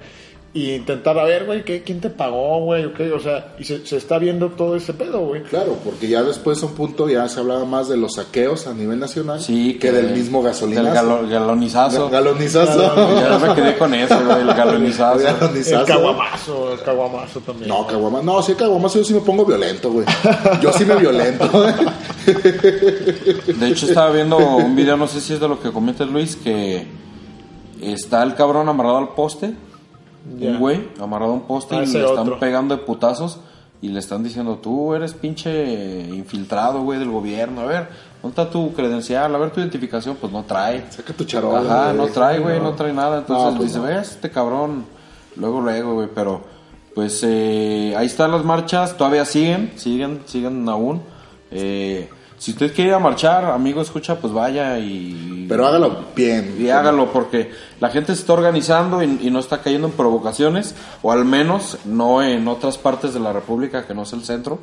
Y 0.51 0.71
intentar, 0.73 1.15
a 1.19 1.25
ver, 1.25 1.45
güey, 1.45 1.63
¿qué- 1.63 1.83
¿quién 1.83 2.01
te 2.01 2.09
pagó, 2.09 2.63
güey? 2.63 2.83
¿O 2.85 2.93
qué? 2.95 3.11
O 3.11 3.19
sea, 3.19 3.53
y 3.59 3.63
se, 3.65 3.85
se 3.85 3.97
está 3.97 4.17
viendo 4.17 4.49
todo 4.49 4.75
ese 4.75 4.93
pedo, 4.95 5.19
güey. 5.19 5.43
Claro, 5.43 5.77
porque 5.85 6.07
ya 6.07 6.23
después 6.23 6.63
a 6.63 6.65
un 6.65 6.73
punto 6.73 7.07
ya 7.07 7.29
se 7.29 7.39
hablaba 7.39 7.65
más 7.65 7.87
de 7.87 7.97
los 7.97 8.15
saqueos 8.15 8.65
a 8.65 8.73
nivel 8.73 8.99
nacional 8.99 9.39
Sí, 9.39 9.77
que 9.79 9.91
del 9.91 10.09
mismo 10.09 10.41
gasolinazo. 10.41 10.85
Del 10.85 10.93
galo- 10.95 11.29
galonizazo. 11.29 12.09
Galonizazo. 12.09 12.95
Ya 13.21 13.37
me 13.37 13.53
quedé 13.53 13.77
con 13.77 13.93
eso, 13.93 14.19
güey, 14.25 14.41
el 14.41 14.47
galonizazo. 14.47 15.19
Galonizazo. 15.23 15.81
El 15.81 15.85
caguamazo, 15.85 16.73
el 16.73 16.81
caguamazo 16.81 17.39
también. 17.41 17.67
No, 17.69 17.85
caguama. 17.85 18.21
No, 18.23 18.41
si 18.41 18.55
caguamazo 18.55 18.97
yo 18.97 19.05
sí 19.05 19.13
me 19.13 19.21
pongo 19.21 19.45
violento, 19.45 19.91
güey. 19.91 20.07
Yo 20.63 20.73
sí 20.73 20.83
me 20.83 20.95
violento. 20.95 21.47
De 22.25 23.67
hecho, 23.69 23.85
estaba 23.85 24.09
viendo 24.11 24.37
un 24.37 24.75
video, 24.75 24.97
no 24.97 25.07
sé 25.07 25.21
si 25.21 25.33
es 25.33 25.39
de 25.39 25.47
lo 25.47 25.59
que 25.59 25.71
comenta 25.71 26.05
Luis, 26.05 26.35
que 26.35 26.87
está 27.81 28.23
el 28.23 28.33
cabrón 28.35 28.67
amarrado 28.67 28.97
al 28.97 29.09
poste, 29.09 29.53
Un 30.25 30.59
güey 30.59 30.89
amarrado 30.99 31.31
a 31.31 31.35
un 31.35 31.41
poste 31.41 31.75
Ah, 31.75 31.83
y 31.83 31.87
le 31.87 31.99
están 32.01 32.19
otro. 32.19 32.39
pegando 32.39 32.75
de 32.75 32.83
putazos 32.83 33.39
y 33.81 33.89
le 33.89 33.99
están 33.99 34.23
diciendo, 34.23 34.59
tú 34.61 34.93
eres 34.93 35.13
pinche 35.13 36.01
infiltrado, 36.09 36.81
güey, 36.83 36.99
del 36.99 37.09
gobierno, 37.09 37.61
a 37.61 37.65
ver, 37.65 37.87
¿dónde 38.21 38.41
está 38.41 38.49
tu 38.51 38.73
credencial? 38.73 39.33
A 39.33 39.37
ver 39.37 39.51
tu 39.51 39.61
identificación, 39.61 40.17
pues 40.19 40.33
no 40.33 40.43
trae. 40.43 40.83
Saca 40.91 41.13
tu 41.13 41.23
charola. 41.23 41.59
Ajá, 41.61 41.93
no 41.93 42.07
trae, 42.07 42.39
güey, 42.39 42.59
no 42.59 42.73
trae 42.73 42.91
nada. 42.93 43.19
Entonces 43.19 43.51
No, 43.53 43.57
pues 43.57 43.69
dice, 43.69 43.79
no. 43.79 43.85
ves, 43.85 44.11
este 44.11 44.29
cabrón, 44.29 44.85
luego, 45.37 45.61
luego, 45.61 45.93
güey, 45.93 46.09
pero 46.13 46.41
pues 46.93 47.21
eh, 47.25 47.93
ahí 47.97 48.07
están 48.07 48.31
las 48.31 48.43
marchas, 48.43 48.97
todavía 48.97 49.23
siguen, 49.23 49.71
siguen, 49.77 50.21
siguen 50.25 50.67
aún. 50.67 51.01
Eh, 51.51 52.09
Si 52.39 52.51
usted 52.51 52.73
quiere 52.73 52.89
ir 52.89 52.95
a 52.95 52.99
marchar, 52.99 53.45
amigo, 53.45 53.81
escucha, 53.81 54.15
pues 54.19 54.33
vaya 54.33 54.79
y... 54.79 55.45
Pero 55.47 55.67
hágalo 55.67 56.05
bien. 56.15 56.55
Y 56.59 56.69
hágalo 56.69 57.11
porque 57.11 57.51
la 57.79 57.89
gente 57.89 58.15
se 58.15 58.21
está 58.21 58.33
organizando 58.33 59.03
y, 59.03 59.19
y 59.21 59.29
no 59.29 59.39
está 59.39 59.61
cayendo 59.61 59.87
en 59.87 59.93
provocaciones, 59.93 60.73
o 61.01 61.11
al 61.11 61.25
menos 61.25 61.77
no 61.85 62.23
en 62.23 62.47
otras 62.47 62.77
partes 62.77 63.13
de 63.13 63.19
la 63.19 63.33
República 63.33 63.85
que 63.85 63.93
no 63.93 64.03
es 64.03 64.13
el 64.13 64.23
centro. 64.23 64.59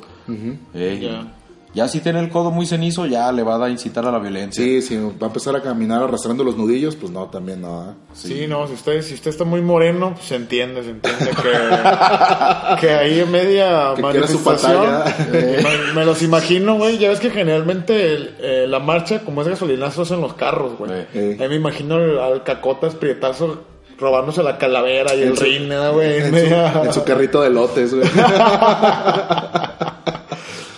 Eh, 0.73 0.99
Ya. 1.01 1.33
Ya 1.77 1.87
si 1.87 1.99
tiene 2.01 2.19
el 2.19 2.29
codo 2.29 2.49
muy 2.51 2.65
cenizo, 2.65 3.05
ya 3.05 3.31
le 3.31 3.43
va 3.43 3.63
a 3.63 3.69
incitar 3.69 4.05
a 4.05 4.11
la 4.11 4.17
violencia. 4.19 4.63
Sí, 4.63 4.81
si 4.81 4.97
va 4.97 5.11
a 5.21 5.25
empezar 5.27 5.55
a 5.55 5.61
caminar 5.61 6.01
arrastrando 6.01 6.43
los 6.43 6.57
nudillos, 6.57 6.95
pues 6.95 7.11
no, 7.11 7.25
también 7.27 7.61
no. 7.61 7.91
¿eh? 7.91 7.93
Sí, 8.13 8.45
no, 8.49 8.65
si 8.67 8.73
usted, 8.73 9.01
si 9.03 9.13
usted 9.13 9.29
está 9.29 9.43
muy 9.43 9.61
moreno, 9.61 10.13
pues 10.15 10.25
se 10.27 10.35
entiende, 10.35 10.83
se 10.83 10.89
entiende 10.89 11.29
que, 11.41 12.77
que 12.81 12.89
ahí 12.91 13.19
en 13.19 13.31
media 13.31 13.91
Que 13.95 14.01
su 14.01 14.07
manifestación, 14.07 14.85
pantalla. 14.85 15.15
eh, 15.33 15.63
me, 15.87 15.93
me 15.93 16.05
los 16.05 16.21
imagino, 16.23 16.75
güey, 16.77 16.97
ya 16.97 17.09
ves 17.09 17.19
que 17.19 17.29
generalmente 17.29 18.13
el- 18.15 18.35
eh, 18.39 18.65
la 18.67 18.79
marcha, 18.79 19.19
como 19.23 19.43
es 19.43 19.47
gasolinazo, 19.47 20.01
es 20.01 20.11
en 20.11 20.21
los 20.21 20.33
carros, 20.33 20.77
güey. 20.77 20.91
Eh. 21.13 21.37
Ahí 21.39 21.47
me 21.47 21.55
imagino 21.55 21.95
al, 21.95 22.17
al 22.19 22.43
cacotas 22.43 22.95
prietazo 22.95 23.61
robándose 23.99 24.43
la 24.43 24.57
calavera 24.57 25.15
y 25.15 25.21
el 25.23 25.29
En 25.29 25.37
su- 25.37 25.43
rin, 25.43 25.69
¿no, 25.69 25.93
güey, 25.93 26.17
en 26.17 26.29
su, 26.31 26.37
en 26.85 26.93
su 26.93 27.03
carrito 27.03 27.41
de 27.41 27.49
lotes, 27.51 27.93
güey. 27.95 28.07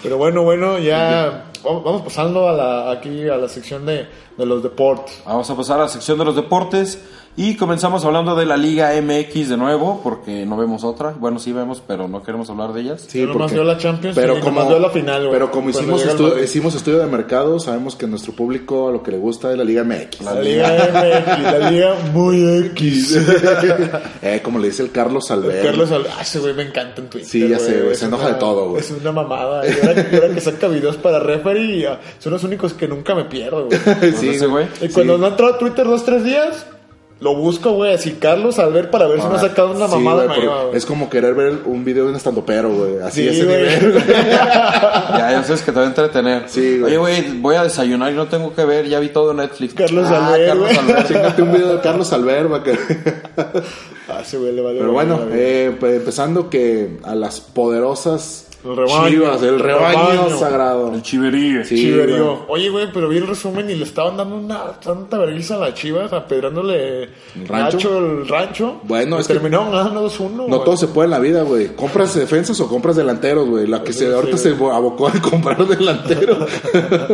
Pero 0.02 0.18
bueno, 0.18 0.44
bueno, 0.44 0.80
ya 0.80 1.46
vamos 1.64 2.02
pasando 2.02 2.48
a 2.48 2.54
la, 2.54 2.92
aquí 2.92 3.28
a 3.28 3.36
la 3.36 3.50
sección 3.50 3.86
de, 3.86 4.08
de 4.38 4.46
los 4.46 4.64
deportes. 4.64 5.22
Vamos 5.26 5.50
a 5.50 5.56
pasar 5.56 5.80
a 5.80 5.84
la 5.84 5.90
sección 5.90 6.18
de 6.18 6.26
los 6.26 6.36
deportes 6.36 7.04
y 7.38 7.56
comenzamos 7.56 8.04
hablando 8.04 8.36
de 8.36 8.46
la 8.46 8.58
Liga 8.58 8.92
MX 9.02 9.50
de 9.50 9.56
nuevo, 9.58 10.02
porque 10.04 10.46
no 10.46 10.58
vemos 10.58 10.84
otra. 10.84 11.14
Bueno, 11.18 11.40
sí 11.40 11.54
vemos, 11.54 11.82
pero 11.88 12.08
no 12.10 12.22
queremos 12.22 12.50
hablar 12.50 12.74
de 12.74 12.82
ellas. 12.82 13.06
Sí, 13.08 13.20
Yo 13.20 13.28
nomás 13.28 13.44
porque- 13.44 13.56
veo 13.56 13.64
la 13.64 13.78
Champions 13.78 14.16
pero 14.16 14.38
y 14.38 14.42
como, 14.42 14.68
veo 14.68 14.80
la 14.80 14.90
final, 14.90 15.22
güey. 15.22 15.32
Pero 15.32 15.50
como 15.52 15.70
hicimos, 15.70 16.06
estu- 16.06 16.44
hicimos 16.44 16.76
estudio 16.76 17.00
de 17.00 17.06
mercado, 17.08 17.60
sabemos 17.60 17.96
que 17.96 18.08
nuestro 18.08 18.34
público 18.34 18.92
lo 18.92 19.02
que 19.04 19.12
le 19.12 19.18
gusta 19.18 19.52
es 19.52 19.58
la 19.58 19.64
Liga 19.64 19.84
MX. 19.86 20.22
La 20.22 20.34
Liga 20.42 20.68
MX, 20.68 21.44
la 21.44 21.72
Liga 21.72 21.96
muy 22.14 22.58
X. 22.68 23.18
Eh, 24.22 24.42
como 24.44 24.60
le 24.60 24.68
dice 24.68 24.84
el 24.84 24.92
Carlos 24.92 25.32
Alberto. 25.32 25.66
Carlos 25.66 25.92
Al- 25.92 26.08
ah, 26.18 26.22
ese 26.22 26.40
güey 26.40 26.54
me 26.54 26.64
encanta 26.64 27.02
en 27.02 27.10
Twitter. 27.10 27.30
Sí, 27.30 27.48
ya 27.48 27.58
sé, 27.60 27.82
güey, 27.84 27.96
se 27.96 28.06
enoja 28.06 28.26
una- 28.26 28.34
de 28.34 28.40
todo, 28.40 28.70
güey. 28.70 28.82
Es 28.82 28.92
una 28.92 29.12
mamada. 29.12 29.64
Y 29.66 29.72
ahora, 29.88 30.08
y 30.12 30.16
ahora 30.16 30.34
que 30.34 30.42
saca 30.42 30.68
videos 30.68 30.98
para 30.98 31.20
referee, 31.20 31.78
y, 31.78 31.86
ah, 31.86 32.00
son 32.20 32.34
los 32.34 32.44
únicos 32.44 32.74
que 32.74 32.88
nunca 32.88 33.16
me 33.16 33.26
pierdo, 33.26 33.68
güey. 33.68 33.80
Pues 34.00 34.18
Sí, 34.18 34.30
ese 34.30 34.48
güey. 34.48 34.68
Y 34.82 34.90
cuando 34.90 35.18
no 35.18 35.28
entró 35.28 35.48
a 35.48 35.58
Twitter 35.58 35.86
dos, 35.86 36.04
tres 36.04 36.24
días, 36.24 36.66
lo 37.22 37.36
busco, 37.36 37.72
güey, 37.74 37.94
así 37.94 38.14
Carlos 38.14 38.60
Albert 38.60 38.92
para 38.92 39.06
ver 39.08 39.22
si 39.22 39.28
me 39.28 39.36
ha 39.36 39.40
sacado 39.40 39.72
una 39.72 39.88
Sí, 39.88 39.96
mamada 39.96 40.26
güey, 40.26 40.40
nueva, 40.40 40.54
pero 40.56 40.68
güey. 40.68 40.78
Es 40.78 40.86
como 40.86 41.10
querer 41.10 41.34
ver 41.36 41.60
un 41.66 41.84
video 41.84 42.06
de 42.06 42.12
un 42.12 42.16
estandopero, 42.16 42.70
güey. 42.74 43.00
Así, 43.00 43.24
Sí, 43.24 43.28
ese 43.30 43.42
nivel. 43.46 44.04
Ya, 44.08 45.32
ya 45.32 45.44
sabes 45.44 45.62
que 45.62 45.72
te 45.72 45.80
va 45.80 45.86
a 45.86 45.88
entretener. 45.90 46.44
Sí, 46.48 46.80
güey. 46.80 46.96
Oye, 46.96 46.98
güey, 46.98 47.38
voy 47.40 47.56
a 47.56 47.64
desayunar 47.64 48.12
y 48.14 48.16
no 48.16 48.28
tengo 48.28 48.54
que 48.56 48.64
ver, 48.64 48.88
ya 48.88 49.00
vi 49.00 49.10
todo 49.10 49.34
Netflix. 49.34 49.74
Carlos 49.74 50.08
ah, 50.10 50.28
Albert, 50.28 50.48
Carlos 50.48 50.68
güey. 50.68 50.80
Albert. 50.80 51.08
Chíngate 51.08 51.42
un 51.42 51.52
video 51.52 51.74
de 51.76 51.82
Carlos 51.82 52.14
Alberto. 52.14 52.64
que- 52.64 52.78
Ah, 54.08 54.22
ese 54.22 54.38
güey 54.38 54.54
le 54.54 54.62
vale 54.62 54.80
Pero 54.80 54.92
bueno, 54.92 55.20
eh, 55.32 55.76
pues, 55.80 55.98
empezando 55.98 56.50
que 56.50 56.98
a 57.04 57.14
las 57.16 57.42
poderosas 57.42 58.48
El 58.64 58.76
rebaño. 58.76 59.10
chivas, 59.10 59.42
el 59.44 59.60
rebaño, 59.60 60.10
rebaño. 60.12 60.38
sagrado. 60.38 60.94
El 60.94 61.02
chiverío. 61.02 61.64
Sí, 61.64 61.78
Chiverío. 61.78 62.46
Oye, 62.50 62.70
güey, 62.70 62.92
pero 62.92 63.08
vi 63.08 63.18
el 63.18 63.28
resumen 63.28 63.70
y 63.70 63.76
le 63.76 63.86
estaban 63.86 64.18
dando 64.18 64.36
una 64.36 64.74
tanta 64.74 65.18
vergüenza 65.18 65.56
a 65.56 65.60
la 65.60 65.74
Chivas, 65.74 66.12
apedrándole 66.12 67.04
¿El 67.04 67.48
rancho? 67.48 67.78
Nacho 67.78 67.98
el 67.98 68.28
rancho. 68.28 68.82
Bueno, 68.84 69.18
es 69.18 69.28
terminaron 69.28 69.72
ganando 69.72 70.10
2-1. 70.10 70.48
No 70.48 70.60
todo 70.62 70.76
se 70.76 70.88
puede 70.88 71.06
en 71.06 71.12
la 71.12 71.20
vida, 71.20 71.44
güey. 71.44 71.76
Compras 71.76 72.16
defensas 72.16 72.60
o 72.60 72.68
compras 72.68 72.98
delanteros, 72.98 73.48
güey. 73.48 73.66
La 73.66 73.82
que 73.84 73.94
se, 73.94 74.08
Sí, 74.08 74.14
ahorita 74.14 74.38
sí, 74.38 74.50
se 74.50 74.50
abocó 74.50 75.08
a 75.08 75.12
comprar 75.22 75.66
delantero. 75.66 76.46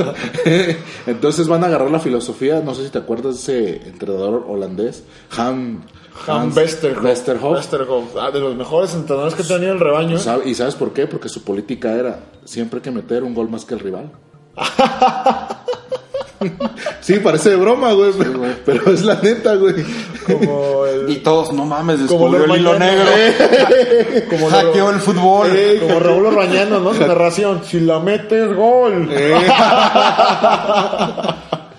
Entonces 1.06 1.48
van 1.48 1.64
a 1.64 1.68
agarrar 1.68 1.92
la 1.92 2.00
filosofía. 2.00 2.62
No 2.62 2.74
sé 2.74 2.86
si 2.86 2.90
te 2.90 2.98
acuerdas 2.98 3.46
de 3.46 3.76
ese 3.76 3.88
entrenador 3.88 4.46
holandés, 4.48 5.04
Han. 5.38 5.84
Han 6.28 6.42
Hans 6.42 6.56
Westerhoff. 6.56 7.04
Westerhoff. 7.04 7.52
Westerhoff. 7.56 8.16
Ah, 8.20 8.32
de 8.32 8.40
los 8.40 8.56
mejores 8.56 8.94
entrenadores 8.94 9.36
que 9.36 9.44
tenido 9.44 9.74
el 9.74 9.80
rebaño. 9.80 10.18
¿Sabe- 10.18 10.48
¿Y 10.50 10.56
sabes 10.56 10.76
por 10.76 10.94
qué? 10.94 11.08
Porque 11.08 11.30
su 11.30 11.44
política 11.44 11.92
era 11.94 12.20
siempre 12.46 12.78
hay 12.78 12.84
que 12.84 12.92
meter 12.92 13.24
un 13.24 13.34
gol 13.34 13.50
más 13.50 13.66
que 13.66 13.74
el 13.74 13.80
rival. 13.82 14.12
sí, 17.02 17.16
parece 17.20 17.50
de 17.52 17.56
broma, 17.58 17.92
güey, 17.94 18.12
pero, 18.18 18.40
pero 18.66 18.92
es 18.94 19.04
la 19.04 19.16
neta, 19.16 19.56
güey. 19.56 19.76
Como 20.26 20.86
el. 20.86 21.10
Y 21.10 21.18
todos, 21.18 21.52
no 21.54 21.66
mames, 21.66 22.02
Como 22.08 22.30
descubrió 22.30 22.54
el 22.56 22.62
hilo 22.62 22.80
negro. 22.80 23.06
como 24.30 24.50
Hackeó 24.50 24.90
el 24.92 25.00
fútbol. 25.00 25.48
Eh, 25.54 25.78
como 25.82 26.00
Raúl 26.00 26.26
Orbañanos, 26.28 26.82
¿no? 26.82 26.94
Su 26.94 27.02
narración. 27.08 27.62
Si 27.66 27.80
la 27.80 28.00
metes, 28.00 28.56
gol. 28.56 29.08
Eh. 29.12 29.36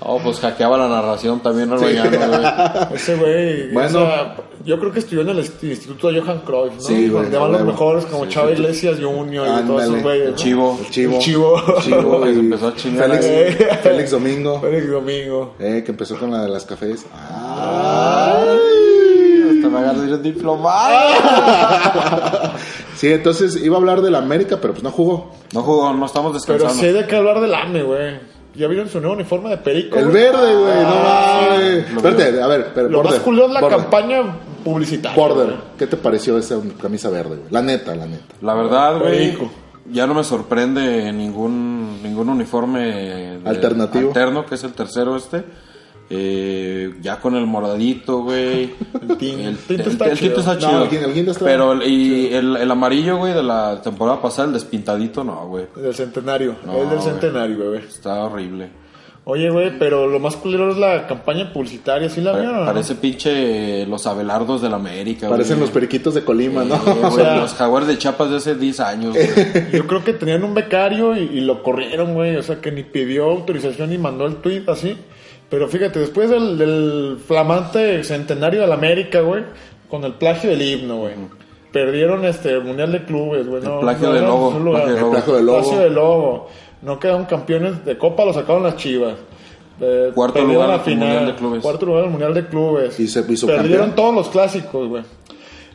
Oh, 0.08 0.20
pues 0.22 0.38
hackeaba 0.38 0.78
la 0.78 0.86
narración 0.88 1.40
también, 1.40 1.68
no 1.68 1.78
güey. 1.78 1.96
Ese 2.94 3.16
güey. 3.16 3.72
Bueno. 3.72 3.88
o 3.88 4.06
sea, 4.06 4.36
yo 4.64 4.78
creo 4.78 4.92
que 4.92 5.00
estudió 5.00 5.22
en 5.22 5.30
el 5.30 5.38
Instituto 5.40 6.10
Johan 6.12 6.42
Cruyff, 6.44 6.74
¿no? 6.74 6.80
Sí, 6.80 7.08
güey, 7.08 7.24
Donde 7.24 7.38
van 7.38 7.50
los 7.50 7.64
mejores 7.64 8.04
como 8.06 8.26
Chava 8.26 8.52
Iglesias 8.52 8.98
Jr. 9.00 9.48
y 9.64 9.66
todos 9.66 9.82
esos 9.82 10.02
güeyes. 10.04 10.28
El 10.28 10.34
chivo. 10.36 10.78
El 10.80 10.90
chivo. 10.90 11.16
El 11.16 11.22
chivo. 11.22 11.50
Chivo 11.80 12.20
Que 12.24 12.34
se 12.34 12.38
empezó 12.38 12.68
a 12.68 12.76
chingar 12.76 13.10
Félix. 13.10 13.66
Félix 13.82 14.10
Domingo. 14.12 14.60
Félix 14.60 14.88
Domingo. 14.88 15.54
Eh, 15.58 15.82
que 15.84 15.90
empezó 15.90 16.16
con 16.16 16.30
la 16.30 16.42
de 16.42 16.50
las 16.50 16.64
cafés. 16.64 17.04
Hasta 17.12 18.46
me 19.68 19.78
agarré 19.78 20.18
diplomado. 20.18 21.16
Sí, 22.94 23.12
entonces 23.12 23.56
iba 23.56 23.76
a 23.76 23.80
hablar 23.80 24.02
del 24.02 24.14
América, 24.14 24.58
pero 24.60 24.72
pues 24.72 24.84
no 24.84 24.92
jugó. 24.92 25.32
No 25.52 25.62
jugó, 25.62 25.92
no 25.92 26.06
estamos 26.06 26.30
Pero 26.46 26.58
descansando. 26.58 26.80
sí 26.80 26.86
hay 26.86 26.92
de 26.92 27.06
qué 27.06 27.16
hablar 27.16 27.40
del 27.40 27.54
AME, 27.54 27.82
güey. 27.82 28.35
¿Ya 28.56 28.66
vieron 28.68 28.88
su 28.88 29.00
nuevo 29.00 29.14
uniforme 29.14 29.50
de 29.50 29.58
perico? 29.58 29.98
El 29.98 30.08
verde, 30.08 30.54
güey, 30.54 30.82
no 30.82 30.94
mames. 31.02 31.90
Espérate, 31.96 32.42
a 32.42 32.46
ver, 32.46 32.70
pero 32.74 32.88
Lo 32.88 32.98
más 32.98 33.06
Border, 33.12 33.22
culero 33.22 33.46
es 33.48 33.52
la 33.52 33.60
Border, 33.60 33.78
campaña 33.78 34.22
publicitaria. 34.64 35.16
Border, 35.16 35.46
güey. 35.46 35.58
¿qué 35.78 35.86
te 35.86 35.96
pareció 35.96 36.38
esa 36.38 36.56
camisa 36.80 37.10
verde, 37.10 37.36
güey? 37.36 37.50
La 37.50 37.62
neta, 37.62 37.94
la 37.94 38.06
neta. 38.06 38.34
La 38.40 38.54
verdad, 38.54 38.98
güey, 38.98 39.10
Perico. 39.34 39.50
ya 39.90 40.06
no 40.06 40.14
me 40.14 40.24
sorprende 40.24 41.12
ningún 41.12 42.02
ningún 42.02 42.28
uniforme 42.30 42.80
de- 43.40 43.48
Alternativo. 43.48 44.08
alterno, 44.08 44.46
que 44.46 44.54
es 44.54 44.64
el 44.64 44.72
tercero 44.72 45.16
este. 45.16 45.44
Eh, 46.08 46.94
ya 47.02 47.18
con 47.20 47.34
el 47.34 47.46
moradito, 47.46 48.22
güey. 48.22 48.70
El 49.02 49.18
tin- 49.18 49.40
El, 49.40 49.56
tinto 49.58 49.82
el- 49.84 49.88
está 49.90 50.04
el 50.06 50.18
tinto 50.18 50.40
chido. 50.40 50.52
está 50.52 50.54
No, 50.54 50.60
chido. 50.88 50.90
guin- 51.02 51.04
el 51.08 51.14
guinda 51.14 51.32
está- 51.32 51.44
Pero 51.44 51.72
el, 51.72 51.82
y 51.82 52.32
el, 52.32 52.56
el 52.56 52.70
amarillo, 52.70 53.16
güey, 53.16 53.32
de 53.34 53.42
la 53.42 53.80
temporada 53.82 54.22
pasada, 54.22 54.48
el 54.48 54.54
despintadito, 54.54 55.24
no, 55.24 55.48
güey. 55.48 55.66
Del 55.74 55.94
centenario. 55.94 56.56
No, 56.64 56.74
el 56.82 56.88
del 56.90 56.98
güey. 56.98 57.10
centenario, 57.10 57.70
güey. 57.70 57.80
Está 57.80 58.22
horrible. 58.24 58.68
Oye, 59.28 59.50
güey, 59.50 59.76
pero 59.76 60.06
lo 60.06 60.20
más 60.20 60.36
culero 60.36 60.70
es 60.70 60.76
la 60.78 61.08
campaña 61.08 61.52
publicitaria. 61.52 62.08
¿Sí 62.08 62.20
la 62.20 62.40
no? 62.40 62.64
parece 62.64 62.94
pinche 62.94 63.84
los 63.86 64.06
Abelardos 64.06 64.62
de 64.62 64.68
la 64.68 64.76
América, 64.76 65.28
Parecen 65.28 65.56
güey. 65.56 65.66
los 65.66 65.70
periquitos 65.74 66.14
de 66.14 66.22
Colima, 66.22 66.62
¿no? 66.62 66.76
Eh, 66.76 66.80
O 67.02 67.10
sea- 67.10 67.36
los 67.38 67.52
jaguares 67.54 67.88
de 67.88 67.98
Chiapas 67.98 68.30
de 68.30 68.36
hace 68.36 68.54
10 68.54 68.78
años, 68.78 69.12
güey. 69.16 69.26
Yo 69.72 69.84
creo 69.88 70.04
que 70.04 70.12
tenían 70.12 70.44
un 70.44 70.54
becario 70.54 71.16
y, 71.16 71.22
y 71.24 71.40
lo 71.40 71.64
corrieron, 71.64 72.14
güey. 72.14 72.36
O 72.36 72.42
sea, 72.44 72.60
que 72.60 72.70
ni 72.70 72.84
pidió 72.84 73.24
autorización 73.24 73.90
ni 73.90 73.98
mandó 73.98 74.26
el 74.26 74.36
tweet 74.36 74.62
así. 74.68 74.96
Pero 75.48 75.68
fíjate, 75.68 76.00
después 76.00 76.28
del, 76.30 76.58
del 76.58 77.18
flamante 77.26 78.02
centenario 78.04 78.62
de 78.62 78.66
la 78.66 78.74
América, 78.74 79.20
güey, 79.20 79.44
con 79.88 80.04
el 80.04 80.14
plagio 80.14 80.50
del 80.50 80.62
himno, 80.62 80.96
güey. 80.98 81.14
Perdieron 81.72 82.24
este 82.24 82.50
el 82.52 82.62
Mundial 82.64 82.90
de 82.92 83.04
Clubes, 83.04 83.46
güey. 83.46 83.62
No, 83.62 83.80
plagio 83.80 84.08
no 84.08 84.14
del 84.52 84.64
lugar. 84.64 84.82
plagio 84.84 84.94
del 84.94 85.04
El 85.04 85.10
plagio 85.10 85.34
del 85.34 85.46
logo. 85.46 85.58
Plagio 85.60 85.78
del 85.80 85.94
logo. 85.94 86.48
No 86.82 86.98
quedaron 86.98 87.24
campeones 87.26 87.84
de 87.84 87.96
Copa, 87.98 88.24
lo 88.24 88.32
sacaron 88.32 88.62
las 88.62 88.76
Chivas. 88.76 89.14
Eh, 89.80 90.10
Cuarto 90.14 90.40
lugar 90.42 90.68
la 90.70 90.78
final. 90.80 91.08
Mundial 91.08 91.26
de 91.26 91.34
Clubes. 91.34 91.62
Cuarto 91.62 91.86
lugar 91.86 92.00
en 92.00 92.04
el 92.06 92.10
Mundial 92.12 92.34
de 92.34 92.46
Clubes. 92.46 92.98
Y 92.98 93.06
se 93.08 93.20
hizo 93.30 93.46
Perdieron 93.46 93.88
campeón. 93.88 93.94
todos 93.94 94.14
los 94.14 94.28
clásicos, 94.30 94.88
güey. 94.88 95.02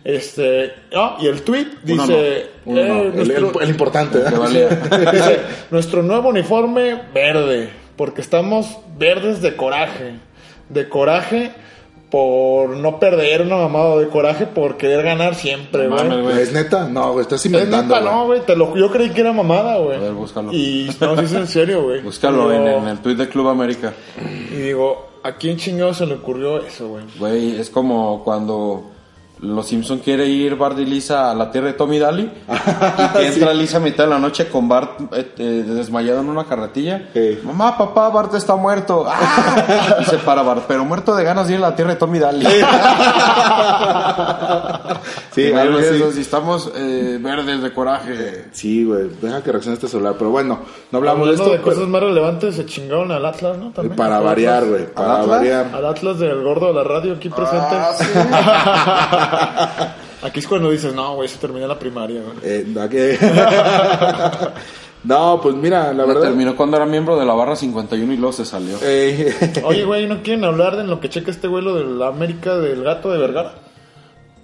Este, 0.03 0.73
ah, 0.95 1.17
y 1.21 1.27
el 1.27 1.43
tweet 1.43 1.67
dice, 1.83 2.47
no, 2.65 2.77
eh, 2.79 3.01
el, 3.07 3.15
nuestro- 3.15 3.59
el- 3.59 3.63
el 3.65 3.69
importante, 3.69 4.17
valía. 4.19 4.67
Dice, 5.11 5.39
nuestro 5.69 6.01
nuevo 6.01 6.29
uniforme 6.29 6.99
verde, 7.13 7.69
porque 8.01 8.21
estamos 8.21 8.79
verdes 8.97 9.43
de 9.43 9.55
coraje. 9.55 10.13
De 10.69 10.89
coraje 10.89 11.51
por 12.09 12.71
no 12.75 12.99
perder 12.99 13.43
una 13.43 13.57
mamada, 13.57 13.97
de 13.97 14.07
coraje 14.07 14.47
por 14.47 14.75
querer 14.75 15.03
ganar 15.05 15.35
siempre, 15.35 15.87
güey. 15.87 16.41
¿Es 16.41 16.51
neta? 16.51 16.89
No, 16.89 17.11
güey, 17.11 17.21
estás 17.21 17.41
Es 17.41 17.45
inventando. 17.45 17.93
neta, 17.93 18.03
no, 18.03 18.25
güey. 18.25 18.39
güey, 18.39 18.41
te 18.47 18.55
lo, 18.55 18.75
yo 18.75 18.89
creí 18.89 19.11
que 19.11 19.21
era 19.21 19.31
mamada, 19.33 19.77
güey. 19.77 19.97
A 19.97 19.99
ver, 19.99 20.13
búscalo. 20.13 20.51
Y 20.51 20.89
no, 20.99 21.15
sí 21.15 21.25
es 21.25 21.33
en 21.33 21.45
serio, 21.45 21.83
güey. 21.83 22.01
Búscalo 22.03 22.51
en 22.51 22.87
el 22.87 22.97
tweet 23.01 23.17
de 23.17 23.29
Club 23.29 23.49
América. 23.49 23.93
Y 24.51 24.55
digo, 24.55 25.09
¿a 25.21 25.33
quién 25.33 25.57
chingado 25.57 25.93
se 25.93 26.07
le 26.07 26.15
ocurrió 26.15 26.57
eso, 26.57 26.87
güey? 26.87 27.03
Güey, 27.19 27.59
es 27.61 27.69
como 27.69 28.23
cuando 28.23 28.90
Los 29.41 29.67
Simpson 29.67 29.97
quiere 29.99 30.27
ir 30.27 30.55
Bart 30.55 30.77
y 30.77 30.85
Lisa 30.85 31.31
a 31.31 31.33
la 31.33 31.49
tierra 31.49 31.67
de 31.67 31.73
Tommy 31.73 31.97
Daly 31.97 32.23
y 32.51 33.17
que 33.17 33.27
entra 33.27 33.53
Lisa 33.55 33.77
a 33.77 33.79
mitad 33.79 34.03
de 34.03 34.11
la 34.11 34.19
noche 34.19 34.47
con 34.49 34.69
Bart 34.69 34.99
eh, 35.13 35.31
eh, 35.39 35.63
desmayado 35.67 36.19
en 36.21 36.29
una 36.29 36.43
carretilla. 36.45 37.09
Sí. 37.13 37.39
Mamá, 37.43 37.75
papá, 37.75 38.09
Bart 38.09 38.33
está 38.35 38.55
muerto. 38.55 39.03
¡Ah! 39.09 39.95
Y 39.99 40.05
se 40.05 40.17
para 40.19 40.43
Bart, 40.43 40.65
pero 40.67 40.85
muerto 40.85 41.15
de 41.15 41.23
ganas 41.23 41.47
de 41.47 41.53
ir 41.55 41.59
a 41.59 41.69
la 41.69 41.75
tierra 41.75 41.91
de 41.93 41.97
Tommy 41.97 42.19
Daly. 42.19 42.45
Sí, 45.33 45.51
algo 45.53 45.79
así. 45.79 46.03
Si 46.13 46.21
estamos 46.21 46.71
eh, 46.75 47.17
verdes 47.19 47.63
de 47.63 47.73
coraje. 47.73 48.45
Sí, 48.51 48.83
güey, 48.85 49.09
deja 49.21 49.41
que 49.41 49.51
reaccione 49.51 49.73
este 49.75 49.87
celular. 49.87 50.15
Pero 50.19 50.29
bueno, 50.29 50.59
no 50.91 50.97
hablamos 50.99 51.25
de 51.27 51.31
Hablando 51.33 51.43
esto. 51.45 51.53
de 51.57 51.63
pero- 51.63 51.75
cosas 51.75 51.89
más 51.89 52.01
relevantes, 52.03 52.55
se 52.55 52.65
chingaron 52.67 53.11
al 53.11 53.25
Atlas, 53.25 53.57
¿no? 53.57 53.71
También. 53.71 53.95
para 53.95 54.17
Al 54.17 54.23
variar, 54.23 54.65
güey, 54.65 54.85
para 54.93 55.13
Atlas? 55.21 55.27
variar. 55.27 55.65
Al 55.73 55.85
Atlas 55.87 56.19
del 56.19 56.43
gordo 56.43 56.67
de 56.67 56.73
la 56.73 56.83
radio 56.83 57.13
aquí 57.13 57.29
presente. 57.29 57.75
aquí 60.21 60.39
es 60.39 60.47
cuando 60.47 60.69
dices, 60.71 60.93
no, 60.93 61.15
güey, 61.15 61.27
se 61.29 61.37
terminó 61.37 61.67
la 61.67 61.77
primaria, 61.79 62.21
güey. 62.21 62.37
Eh, 62.43 62.65
¿da 62.67 62.87
qué? 62.89 63.17
no, 65.03 65.39
pues 65.41 65.55
mira, 65.55 65.93
la 65.93 66.05
verdad. 66.05 66.21
Terminó 66.23 66.55
cuando 66.55 66.77
era 66.77 66.85
miembro 66.85 67.17
de 67.19 67.25
la 67.25 67.33
barra 67.33 67.55
51 67.55 68.13
y 68.13 68.17
luego 68.17 68.33
se 68.33 68.45
salió. 68.45 68.77
Eh, 68.81 69.61
Oye, 69.65 69.83
güey, 69.85 70.07
¿no 70.07 70.21
quieren 70.21 70.43
hablar 70.45 70.75
de 70.77 70.83
lo 70.83 70.99
que 70.99 71.09
checa 71.09 71.31
este 71.31 71.47
vuelo 71.47 71.75
de 71.75 71.85
la 71.85 72.07
América 72.07 72.57
del 72.57 72.83
gato 72.83 73.11
de 73.11 73.17
Vergara? 73.17 73.55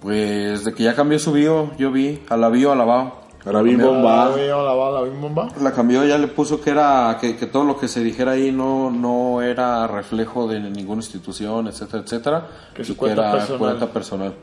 Pues 0.00 0.64
de 0.64 0.74
que 0.74 0.84
ya 0.84 0.94
cambió 0.94 1.18
su 1.18 1.32
bio, 1.32 1.72
yo 1.78 1.90
vi, 1.90 2.22
a 2.28 2.36
la 2.36 2.48
bio, 2.48 2.72
a 2.72 2.76
la 2.76 2.84
bao. 2.84 3.28
Bien 3.62 3.80
Ah, 3.80 3.84
bomba. 3.86 4.30
la 4.36 4.90
la 4.90 5.02
bim 5.02 5.20
bomba. 5.20 5.48
La 5.62 5.72
cambió, 5.72 6.04
ya 6.04 6.18
le 6.18 6.26
puso 6.26 6.60
que 6.60 6.70
era 6.70 7.16
que, 7.20 7.36
que 7.36 7.46
todo 7.46 7.64
lo 7.64 7.78
que 7.78 7.88
se 7.88 8.00
dijera 8.02 8.32
ahí 8.32 8.52
no 8.52 8.90
no 8.90 9.40
era 9.40 9.86
reflejo 9.86 10.46
de 10.46 10.60
ninguna 10.60 11.00
institución, 11.00 11.66
etcétera, 11.68 12.02
etcétera. 12.02 12.46
Que 12.74 12.84
su 12.84 12.96
cuenta 12.96 13.22
era 13.22 13.32
personal. 13.32 13.58
cuenta 13.58 13.86
personal. 13.86 14.34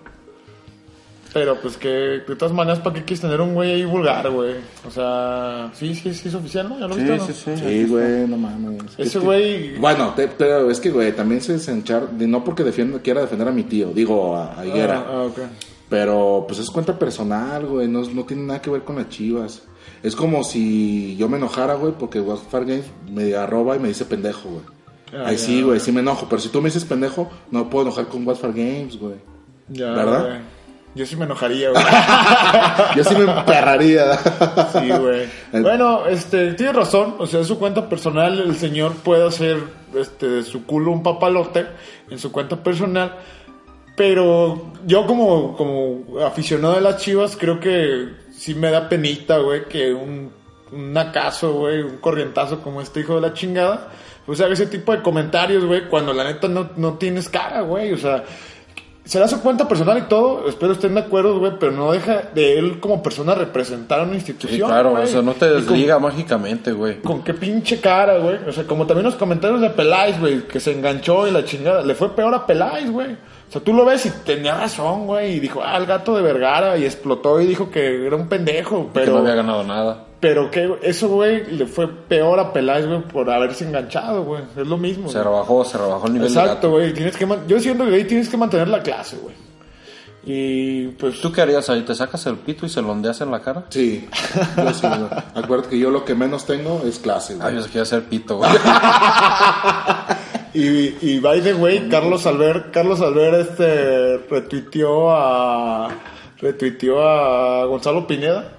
Pero 1.36 1.60
pues 1.60 1.76
que 1.76 1.90
de 1.90 2.36
todas 2.38 2.54
maneras, 2.54 2.80
¿para 2.80 2.96
qué 2.96 3.02
quieres 3.04 3.20
tener 3.20 3.42
un 3.42 3.54
güey 3.56 3.74
ahí 3.74 3.84
vulgar, 3.84 4.32
güey? 4.32 4.56
O 4.88 4.90
sea, 4.90 5.70
sí, 5.74 5.94
sí, 5.94 6.14
sí 6.14 6.30
es 6.30 6.34
oficial, 6.34 6.70
¿no? 6.70 6.80
¿Ya 6.80 6.88
lo 6.88 6.96
Sí, 6.96 7.02
viste, 7.02 7.18
no? 7.18 7.26
sí, 7.28 7.34
sí. 7.34 7.52
Sí, 7.58 7.86
güey, 7.90 8.26
no 8.26 8.38
mames. 8.38 8.84
Es 8.98 9.08
Ese 9.08 9.20
güey... 9.20 9.78
Bueno, 9.78 10.14
te- 10.16 10.30
pero 10.30 10.72
es 10.72 10.80
que, 10.80 10.92
güey, 10.92 11.12
también 11.14 11.42
se 11.42 11.52
desenchar. 11.52 12.08
No 12.14 12.42
porque 12.46 12.64
defienda, 12.64 13.00
quiera 13.00 13.20
defender 13.20 13.50
a 13.50 13.52
mi 13.52 13.64
tío, 13.64 13.90
digo, 13.94 14.34
a, 14.38 14.58
a 14.58 14.66
Higuera. 14.66 15.04
Ah, 15.06 15.12
ah, 15.12 15.22
ok. 15.24 15.40
Pero 15.90 16.46
pues 16.48 16.60
es 16.62 16.70
cuenta 16.72 16.98
personal, 16.98 17.66
güey, 17.66 17.90
no, 17.90 18.02
no 18.04 18.24
tiene 18.24 18.44
nada 18.44 18.62
que 18.62 18.70
ver 18.70 18.84
con 18.84 18.96
las 18.96 19.10
chivas. 19.10 19.62
Es 20.04 20.16
como 20.16 20.42
si 20.46 21.18
yo 21.18 21.28
me 21.28 21.36
enojara, 21.36 21.74
güey, 21.76 21.92
porque 22.00 22.22
Wildfire 22.22 22.64
Games 22.66 22.86
me 23.12 23.36
arroba 23.36 23.76
y 23.76 23.80
me 23.80 23.90
dice 23.90 24.06
pendejo, 24.06 24.48
güey. 24.50 24.64
Ah, 25.14 25.28
Ahí 25.28 25.36
ya, 25.36 25.44
sí, 25.44 25.62
güey, 25.62 25.82
sí 25.82 25.92
me 25.92 26.00
enojo. 26.00 26.28
Pero 26.30 26.42
si 26.42 26.48
tú 26.48 26.62
me 26.62 26.70
dices 26.70 26.86
pendejo, 26.86 27.30
no 27.52 27.66
me 27.66 27.70
puedo 27.70 27.84
enojar 27.88 28.08
con 28.08 28.26
Wildfire 28.26 28.54
Games, 28.54 28.98
güey. 28.98 29.16
Ya, 29.68 29.92
¿Verdad? 29.92 30.40
Yo 30.96 31.06
sí 31.06 31.18
me 31.18 31.26
enojaría, 31.26 31.72
güey. 31.72 31.84
Yo 32.96 33.04
sí 33.04 33.16
me 33.16 33.30
emperraría. 33.30 34.18
Sí, 34.72 34.90
güey. 34.90 35.28
Bueno, 35.52 36.08
este, 36.08 36.54
tiene 36.54 36.72
razón. 36.72 37.16
O 37.20 37.28
sea, 37.28 37.42
en 37.42 37.46
su 37.46 37.60
cuenta 37.60 37.90
personal, 37.90 38.40
el 38.40 38.56
señor 38.56 38.94
puede 38.96 39.28
hacer 39.28 39.58
este, 39.94 40.28
de 40.28 40.44
su 40.44 40.66
culo 40.66 40.92
un 40.92 41.04
papalote 41.04 41.66
en 42.10 42.18
su 42.18 42.32
cuenta 42.32 42.64
personal. 42.64 43.14
Pero 43.98 44.72
yo, 44.86 45.06
como, 45.06 45.56
como 45.58 46.20
aficionado 46.26 46.76
de 46.76 46.82
las 46.82 46.98
chivas, 46.98 47.36
creo 47.38 47.60
que 47.60 48.10
sí 48.32 48.56
me 48.56 48.72
da 48.72 48.88
penita, 48.88 49.38
güey, 49.40 49.66
que 49.66 49.94
un, 49.94 50.32
un 50.72 50.98
acaso, 50.98 51.54
güey, 51.54 51.82
un 51.82 51.98
corrientazo 51.98 52.62
como 52.62 52.82
este 52.82 53.02
hijo 53.02 53.16
de 53.16 53.22
la 53.22 53.34
chingada, 53.34 53.90
pues 54.26 54.42
haga 54.42 54.54
ese 54.54 54.68
tipo 54.68 54.94
de 54.94 55.02
comentarios, 55.02 55.66
güey, 55.66 55.88
cuando 55.88 56.14
la 56.14 56.24
neta 56.24 56.48
no, 56.48 56.72
no 56.78 56.94
tienes 56.94 57.30
cara, 57.30 57.62
güey. 57.62 57.94
O 57.94 57.98
sea, 57.98 58.24
será 59.06 59.28
su 59.28 59.40
cuenta 59.42 59.68
personal 59.68 59.98
y 60.00 60.02
todo, 60.04 60.50
espero 60.50 60.74
estén 60.74 60.96
de 60.96 61.02
acuerdo, 61.02 61.40
güey, 61.40 61.54
pero 61.60 61.72
no 61.72 61.92
deja 61.92 62.24
de 62.34 62.58
él 62.60 62.80
como 62.80 63.02
persona 63.04 63.36
representar 63.36 64.00
a 64.00 64.04
una 64.04 64.12
Sí, 64.14 64.18
institución. 64.18 64.68
claro, 64.68 64.92
güey. 64.92 65.04
o 65.04 65.08
sea, 65.08 65.22
no 65.22 65.34
te 65.34 65.46
Y 65.46 65.50
con- 65.50 65.58
desliga 65.62 66.00
mágicamente, 66.00 66.72
güey. 66.72 67.02
Con 67.02 67.24
qué 67.24 67.34
pinche 67.34 67.80
cara, 67.80 68.18
güey. 68.18 68.38
O 68.48 68.52
sea, 68.52 68.66
como 68.66 68.86
también 68.88 69.06
los 69.06 69.16
comentarios 69.16 69.62
de 69.62 69.70
Peláez, 69.70 70.20
güey, 70.20 70.48
que 70.48 70.60
se 70.60 70.72
enganchó 70.72 71.28
y 71.28 71.32
la 71.32 71.46
chingada. 71.46 71.82
Le 71.84 71.96
fue 71.96 72.16
peor 72.16 72.34
a 72.34 72.46
Peláez, 72.46 72.90
güey. 72.90 73.16
O 73.48 73.52
sea, 73.52 73.62
tú 73.64 73.74
lo 73.74 73.86
ves 73.86 74.06
y 74.06 74.10
tenía 74.26 74.56
razón, 74.56 75.06
güey. 75.08 75.36
Y 75.36 75.40
dijo, 75.40 75.62
ah, 75.64 75.78
el 75.78 75.86
gato 75.86 76.16
de 76.16 76.22
Vergara. 76.24 76.78
Y 76.78 76.86
explotó 76.86 77.40
y 77.40 77.46
dijo 77.46 77.70
que 77.72 78.06
era 78.06 78.16
un 78.16 78.28
pendejo. 78.28 78.80
Que 78.80 78.84
no 78.86 78.94
Pero, 78.94 79.18
había 79.20 79.36
ganado 79.36 79.64
nada. 79.64 80.06
pero 80.20 80.50
que 80.52 80.78
eso, 80.82 81.08
güey, 81.10 81.46
le 81.52 81.66
fue 81.68 81.88
peor 81.88 82.40
a 82.40 82.52
Peláez, 82.52 82.86
güey, 82.88 83.02
por 83.04 83.30
haberse 83.30 83.64
enganchado, 83.66 84.24
güey. 84.24 84.42
Es 84.58 84.68
lo 84.68 84.78
mismo. 84.78 85.08
Se 85.10 85.20
güey. 85.20 85.24
rebajó, 85.26 85.64
se 85.64 85.78
rebajó 85.78 86.08
el 86.08 86.14
nivel 86.14 86.28
Exacto, 86.28 86.72
güey. 86.72 86.94
Tienes 86.94 87.16
que 87.16 87.26
man- 87.26 87.44
Yo 87.48 87.60
siento 87.60 87.86
que 87.86 87.94
ahí 87.96 88.04
tienes 88.06 88.28
que 88.28 88.36
mantener 88.38 88.68
la 88.68 88.82
clase, 88.82 89.18
güey. 89.18 89.36
Y 90.28 90.88
pues. 90.88 91.22
¿Tú 91.22 91.32
qué 91.32 91.42
harías 91.44 91.70
ahí? 91.70 91.84
¿Te 91.84 91.94
sacas 91.94 92.26
el 92.26 92.38
pito 92.38 92.66
y 92.66 92.70
se 92.70 92.82
lo 92.82 92.90
ondeas 92.92 93.22
en 93.22 93.30
la 93.30 93.42
cara? 93.42 93.66
Sí, 93.70 94.10
yo 94.58 94.74
sí, 94.74 94.88
güey. 94.88 95.10
Acuérdate 95.36 95.70
que 95.70 95.78
yo 95.80 95.92
lo 95.92 96.04
que 96.04 96.16
menos 96.16 96.46
tengo 96.48 96.82
es 96.84 96.98
clase, 96.98 97.34
Ay, 97.34 97.40
güey. 97.40 97.56
yo 97.58 97.62
se 97.62 97.70
quiere 97.70 97.84
hacer 97.84 98.04
pito, 98.06 98.38
güey. 98.38 98.50
Y, 100.56 100.96
y 101.02 101.20
by 101.20 101.42
the 101.42 101.54
way, 101.54 101.90
Carlos 101.90 102.26
Alver, 102.26 102.72
Carlos 102.72 103.02
Alver 103.02 103.34
este 103.42 104.20
retuiteó 104.30 105.12
a 105.12 105.90
retuiteó 106.40 107.06
a 107.06 107.66
Gonzalo 107.66 108.08
Pineda 108.08 108.54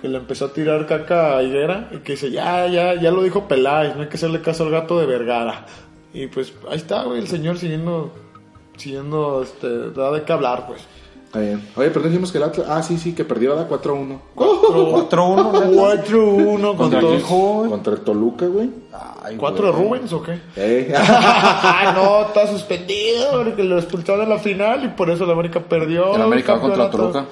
que 0.00 0.08
le 0.08 0.18
empezó 0.18 0.46
a 0.46 0.52
tirar 0.52 0.86
caca 0.86 1.36
a 1.36 1.42
Higuera 1.44 1.88
y 1.92 1.98
que 1.98 2.12
dice, 2.12 2.32
"Ya, 2.32 2.66
ya, 2.66 3.00
ya 3.00 3.12
lo 3.12 3.22
dijo 3.22 3.46
Peláez, 3.46 3.94
no 3.94 4.02
hay 4.02 4.08
que 4.08 4.16
hacerle 4.16 4.42
caso 4.42 4.64
al 4.64 4.72
gato 4.72 4.98
de 4.98 5.06
Vergara." 5.06 5.66
Y 6.12 6.26
pues 6.26 6.52
ahí 6.68 6.78
está, 6.78 7.04
güey, 7.04 7.20
el 7.20 7.28
señor 7.28 7.58
siguiendo 7.58 8.12
siguiendo 8.76 9.40
este 9.42 9.90
da 9.92 10.10
de 10.10 10.24
qué 10.24 10.32
hablar, 10.32 10.66
pues. 10.66 10.80
Está 11.36 11.40
bien. 11.48 11.68
Oye, 11.76 11.90
pero 11.90 12.06
dijimos 12.06 12.32
que 12.32 12.38
el 12.38 12.44
Atlas. 12.44 12.66
Ah, 12.70 12.82
sí, 12.82 12.96
sí, 12.96 13.12
que 13.14 13.24
perdió, 13.24 13.50
¿verdad? 13.54 13.68
4-1. 13.68 14.18
4-1, 14.34 15.52
neta. 15.52 16.06
4-1 16.06 16.60
con 16.60 16.76
¿Contra 16.76 17.00
güey? 17.00 17.20
Contra 17.70 17.92
el 17.92 18.00
Toluca, 18.00 18.46
güey. 18.46 18.70
Ay, 19.22 19.36
¿Cuatro 19.36 19.66
de 19.66 19.72
güey. 19.72 19.84
Rubens 19.84 20.12
o 20.12 20.22
qué? 20.22 20.38
Eh. 20.56 20.94
Ah, 20.98 21.92
no, 21.94 22.22
está 22.28 22.46
suspendido 22.46 23.42
porque 23.44 23.62
lo 23.64 23.76
expulsaron 23.78 24.22
en 24.22 24.30
la 24.30 24.38
final 24.38 24.84
y 24.84 24.88
por 24.88 25.10
eso 25.10 25.26
la 25.26 25.32
América 25.34 25.60
perdió. 25.60 26.14
El 26.14 26.22
América 26.22 26.54
va 26.54 26.60
contra. 26.60 26.90
Toluca. 26.90 27.26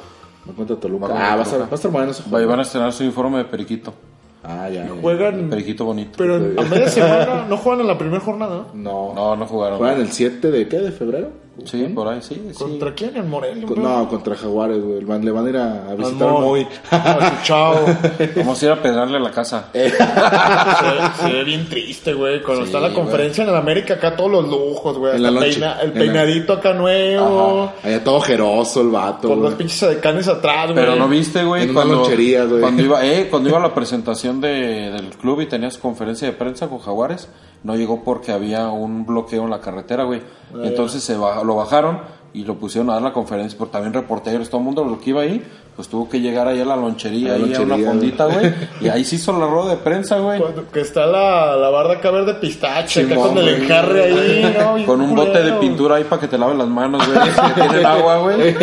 Va 0.48 0.52
contra 0.54 0.76
Toluca. 0.76 1.06
Ah, 1.06 1.36
va 1.36 1.42
a, 1.42 1.58
va 1.58 1.68
a 1.70 1.74
estar 1.74 1.90
bueno 1.90 2.10
ese 2.10 2.22
juego. 2.24 2.48
Van 2.50 2.58
a 2.58 2.62
estrenar 2.62 2.92
su 2.92 3.02
uniforme 3.04 3.38
de 3.38 3.44
periquito. 3.44 3.94
Ah, 4.42 4.68
ya. 4.68 4.84
ya. 4.84 4.90
Juegan, 5.00 5.48
Periquito 5.48 5.86
bonito. 5.86 6.12
pero 6.18 6.36
en- 6.36 6.58
a 6.58 6.62
media 6.62 6.88
semana 6.88 7.46
no 7.48 7.56
juegan 7.56 7.80
en 7.80 7.86
la 7.86 7.96
primera 7.96 8.20
jornada, 8.20 8.66
¿no? 8.74 8.74
No. 8.74 9.14
No, 9.14 9.36
no 9.36 9.46
jugaron. 9.46 9.78
¿Juegan 9.78 10.00
el 10.02 10.12
7 10.12 10.50
de 10.50 10.68
qué? 10.68 10.78
¿De 10.80 10.92
febrero? 10.92 11.30
Sí, 11.64 11.84
por 11.94 12.08
ahí, 12.08 12.20
sí. 12.20 12.34
sí. 12.52 12.58
¿Contra 12.58 12.92
quién? 12.94 13.16
¿En 13.16 13.30
Morelia? 13.30 13.64
Con- 13.66 13.80
no, 13.82 14.08
contra 14.08 14.34
Jaguares, 14.34 14.82
güey. 14.82 15.00
Le 15.00 15.30
van 15.30 15.46
a 15.46 15.48
ir 15.50 15.56
a, 15.56 15.90
a 15.90 15.94
visitar 15.94 16.28
muy. 16.30 16.40
Moy. 16.40 16.66
A 16.90 17.30
su 17.38 17.44
chavo. 17.46 17.86
Vamos 18.36 18.60
a 18.62 18.66
ir 18.66 18.72
a 18.72 18.82
pedrarle 18.82 19.16
a 19.16 19.20
la 19.20 19.30
casa. 19.30 19.68
Eh. 19.74 19.90
se, 19.90 21.22
se 21.26 21.32
ve 21.32 21.44
bien 21.44 21.68
triste, 21.68 22.12
güey. 22.14 22.42
Cuando 22.42 22.62
Sí, 22.64 22.68
está 22.68 22.80
la 22.80 22.88
güey. 22.88 23.00
conferencia 23.00 23.44
en 23.44 23.50
el 23.50 23.56
América, 23.56 23.94
acá 23.94 24.16
todos 24.16 24.30
los 24.30 24.48
lujos, 24.48 24.98
güey. 24.98 25.14
Hasta 25.14 25.40
peina- 25.40 25.80
el 25.80 25.88
En 25.88 25.94
la- 25.94 26.00
peinadito 26.00 26.52
acá 26.54 26.72
nuevo. 26.72 27.64
Ajá. 27.64 27.88
Allá 27.88 28.04
todo 28.04 28.20
jeroso 28.20 28.80
el 28.80 28.88
vato, 28.88 29.28
Con 29.28 29.42
los 29.42 29.54
pinches 29.54 29.82
adecanes 29.84 30.28
atrás, 30.28 30.66
güey. 30.72 30.76
Pero 30.76 30.96
no 30.96 31.08
viste, 31.08 31.44
güey, 31.44 31.62
En 31.62 31.70
una 31.70 31.80
cuando, 31.80 31.94
lonchería, 31.96 32.44
güey. 32.44 32.60
cuando 32.60 32.82
iba, 32.82 33.04
eh, 33.06 33.28
cuando 33.30 33.48
iba 33.48 33.58
a 33.58 33.62
la 33.62 33.74
presentación 33.74 34.40
de, 34.40 34.48
del 34.90 35.10
club 35.10 35.40
y 35.42 35.46
tenías 35.46 35.78
conferencia 35.78 36.26
de 36.28 36.34
prensa 36.34 36.68
con 36.68 36.78
Jaguares, 36.78 37.28
no 37.64 37.74
llegó 37.77 38.05
porque 38.05 38.31
había 38.31 38.68
un 38.68 39.05
bloqueo 39.05 39.42
en 39.44 39.50
la 39.50 39.61
carretera, 39.61 40.05
güey. 40.05 40.20
Ah, 40.55 40.59
Entonces 40.64 41.03
se 41.03 41.18
baj- 41.18 41.42
lo 41.44 41.57
bajaron 41.57 42.00
y 42.33 42.44
lo 42.44 42.57
pusieron 42.57 42.90
a 42.90 42.94
dar 42.94 43.03
la 43.03 43.12
conferencia, 43.12 43.59
por 43.59 43.70
también 43.70 43.92
reporteros, 43.92 44.48
todo 44.50 44.59
el 44.61 44.64
mundo 44.64 44.85
lo 44.85 45.00
que 45.00 45.11
iba 45.11 45.22
ahí, 45.22 45.42
pues 45.76 45.88
tuvo 45.88 46.08
que 46.08 46.20
llegar 46.20 46.46
ahí 46.46 46.60
a 46.60 46.64
la 46.64 46.76
lonchería, 46.76 47.37
la 47.37 47.46
ahí 47.46 47.54
a 47.54 47.60
una 47.60 47.76
fondita, 47.78 48.26
güey. 48.26 48.54
Y 48.80 48.88
ahí 48.88 49.04
se 49.04 49.16
hizo 49.16 49.37
la 49.38 49.46
rueda 49.46 49.70
de 49.70 49.76
prensa, 49.78 50.18
güey. 50.18 50.40
Que 50.72 50.80
está 50.80 51.04
la, 51.06 51.56
la 51.56 51.68
barda 51.70 51.94
acá 51.94 52.10
verde 52.12 52.34
pistache, 52.34 53.02
acá 53.06 53.16
con 53.16 53.37
el 53.38 53.48
enjarre 53.48 54.04
ahí, 54.04 54.56
¿no? 54.56 54.87
Con 54.87 55.00
un 55.00 55.14
bote 55.16 55.42
de 55.42 55.52
pintura 55.54 55.96
ahí 55.96 56.04
para 56.04 56.20
que 56.20 56.28
te 56.28 56.38
laven 56.38 56.58
las 56.58 56.68
manos, 56.68 57.02
güey. 57.06 57.18
que 57.54 57.60
tienen 57.60 57.87
agua, 57.87 58.18
güey. 58.18 58.54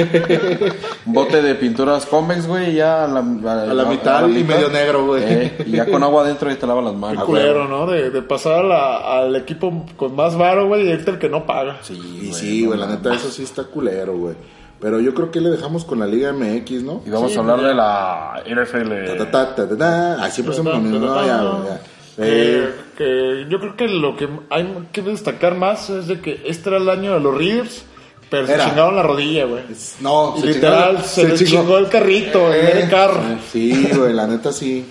Un 1.05 1.13
bote 1.13 1.41
de 1.41 1.55
pinturas 1.55 2.05
Comex, 2.05 2.47
güey, 2.47 2.71
y 2.71 2.75
ya 2.75 3.03
a 3.03 3.07
la, 3.07 3.19
a, 3.19 3.61
A 3.63 3.73
la 3.73 3.85
mitad 3.85 4.27
y 4.27 4.43
medio 4.43 4.69
negro, 4.69 5.05
güey. 5.07 5.23
Eh, 5.25 5.63
y 5.65 5.71
ya 5.71 5.85
con 5.87 6.03
agua 6.03 6.23
adentro 6.23 6.51
y 6.51 6.55
te 6.55 6.65
lavan 6.65 6.85
las 6.85 6.95
manos. 6.95 7.19
Qué 7.23 7.25
culero, 7.25 7.67
¿no? 7.67 7.87
De, 7.87 8.09
de 8.09 8.21
pasar 8.21 8.59
a 8.59 8.63
la- 8.63 8.97
al 9.19 9.35
equipo 9.35 9.85
con 9.97 10.15
más 10.15 10.37
varo, 10.37 10.67
güey, 10.67 10.87
y 10.87 10.91
irte 10.91 11.11
el 11.11 11.19
que 11.19 11.27
no 11.29 11.45
paga. 11.45 11.77
Sí, 11.81 11.93
Y 11.93 12.27
güey, 12.29 12.33
sí, 12.33 12.61
no 12.61 12.67
güey, 12.69 12.79
la 12.79 12.87
neta, 12.87 13.13
eso 13.13 13.29
sí 13.29 13.43
está 13.43 13.63
culero, 13.65 14.15
güey. 14.17 14.35
Pero 14.81 14.99
yo 14.99 15.13
creo 15.13 15.29
que 15.31 15.39
le 15.39 15.49
dejamos 15.51 15.85
con 15.85 15.99
la 15.99 16.07
Liga 16.07 16.33
MX, 16.33 16.81
¿no? 16.83 17.03
Y 17.05 17.11
vamos 17.11 17.31
Sí, 17.31 17.37
a 17.37 17.41
hablar 17.41 17.61
de 17.61 17.73
la 17.75 18.43
NFL. 18.47 19.17
Ta, 19.31 19.55
ta, 19.55 19.77
ta, 19.77 20.31
siempre 20.31 20.55
somos 20.55 20.73
lo 20.73 20.79
mismo, 20.81 20.99
no, 21.05 21.15
ya, 21.25 21.37
ya. 21.67 21.81
Eh, 22.17 22.69
que 22.97 23.45
yo 23.49 23.59
creo 23.59 23.75
que 23.77 23.87
lo 23.87 24.17
que 24.17 24.27
hay 24.49 24.87
que 24.91 25.01
destacar 25.01 25.55
más 25.55 25.89
es 25.89 26.07
de 26.07 26.19
que 26.19 26.41
este 26.45 26.69
era 26.69 26.77
el 26.79 26.89
año 26.89 27.13
de 27.13 27.19
los 27.19 27.37
Readers, 27.37 27.83
pero 28.29 28.47
se 28.47 28.53
Era. 28.53 28.65
chingaron 28.69 28.95
la 28.95 29.03
rodilla, 29.03 29.45
güey. 29.45 29.63
no, 30.01 30.35
se 30.39 30.47
literal, 30.47 30.97
chingó- 30.97 31.03
se, 31.03 31.27
le 31.27 31.33
chingó. 31.35 31.77
el 31.77 31.87
carrito, 31.87 32.53
en 32.53 32.77
el 32.77 32.89
carro. 32.89 33.21
Sí, 33.51 33.87
güey, 33.95 34.13
la 34.13 34.25
neta 34.27 34.51
sí. 34.51 34.83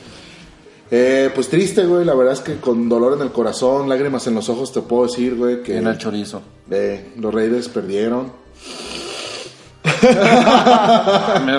Eh, 0.93 1.31
pues 1.35 1.49
triste, 1.49 1.85
güey, 1.85 2.05
la 2.05 2.15
verdad 2.15 2.33
es 2.35 2.41
que 2.41 2.57
con 2.57 2.89
dolor 2.89 3.15
en 3.15 3.23
el 3.23 3.31
corazón, 3.33 3.89
lágrimas 3.89 4.27
en 4.27 4.35
los 4.35 4.49
ojos, 4.49 4.73
te 4.73 4.81
puedo 4.81 5.05
decir, 5.07 5.35
güey, 5.37 5.63
que 5.63 5.77
En 5.79 5.87
el 5.89 5.99
chorizo. 5.99 6.43
eh, 6.71 7.13
los 7.19 7.33
Raiders 7.35 7.69
perdieron. 7.69 8.33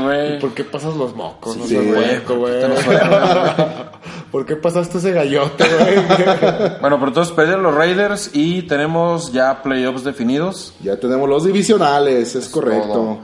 Güey. 0.04 0.40
¿Por 0.40 0.54
qué 0.54 0.64
pasas 0.64 0.96
los 0.96 1.16
mocos? 1.16 1.56
No 1.58 1.64
Sí, 1.66 1.76
seas 1.76 1.86
güey, 1.86 2.26
¿Por 4.32 4.46
qué 4.46 4.56
pasaste 4.56 4.98
ese 5.00 5.12
gallote, 5.12 5.64
güey? 5.64 5.96
Bueno, 6.82 6.98
pero 6.98 7.08
entonces 7.10 7.34
perdieron 7.34 7.64
los 7.64 7.76
Raiders 7.76 8.32
y 8.34 8.64
tenemos 8.64 9.32
ya 9.34 9.62
playoffs 9.62 10.04
definidos. 10.04 10.74
Ya 10.82 10.98
tenemos 10.98 11.28
los 11.30 11.44
divisionales, 11.44 12.36
es 12.36 12.48
correcto. 12.50 13.20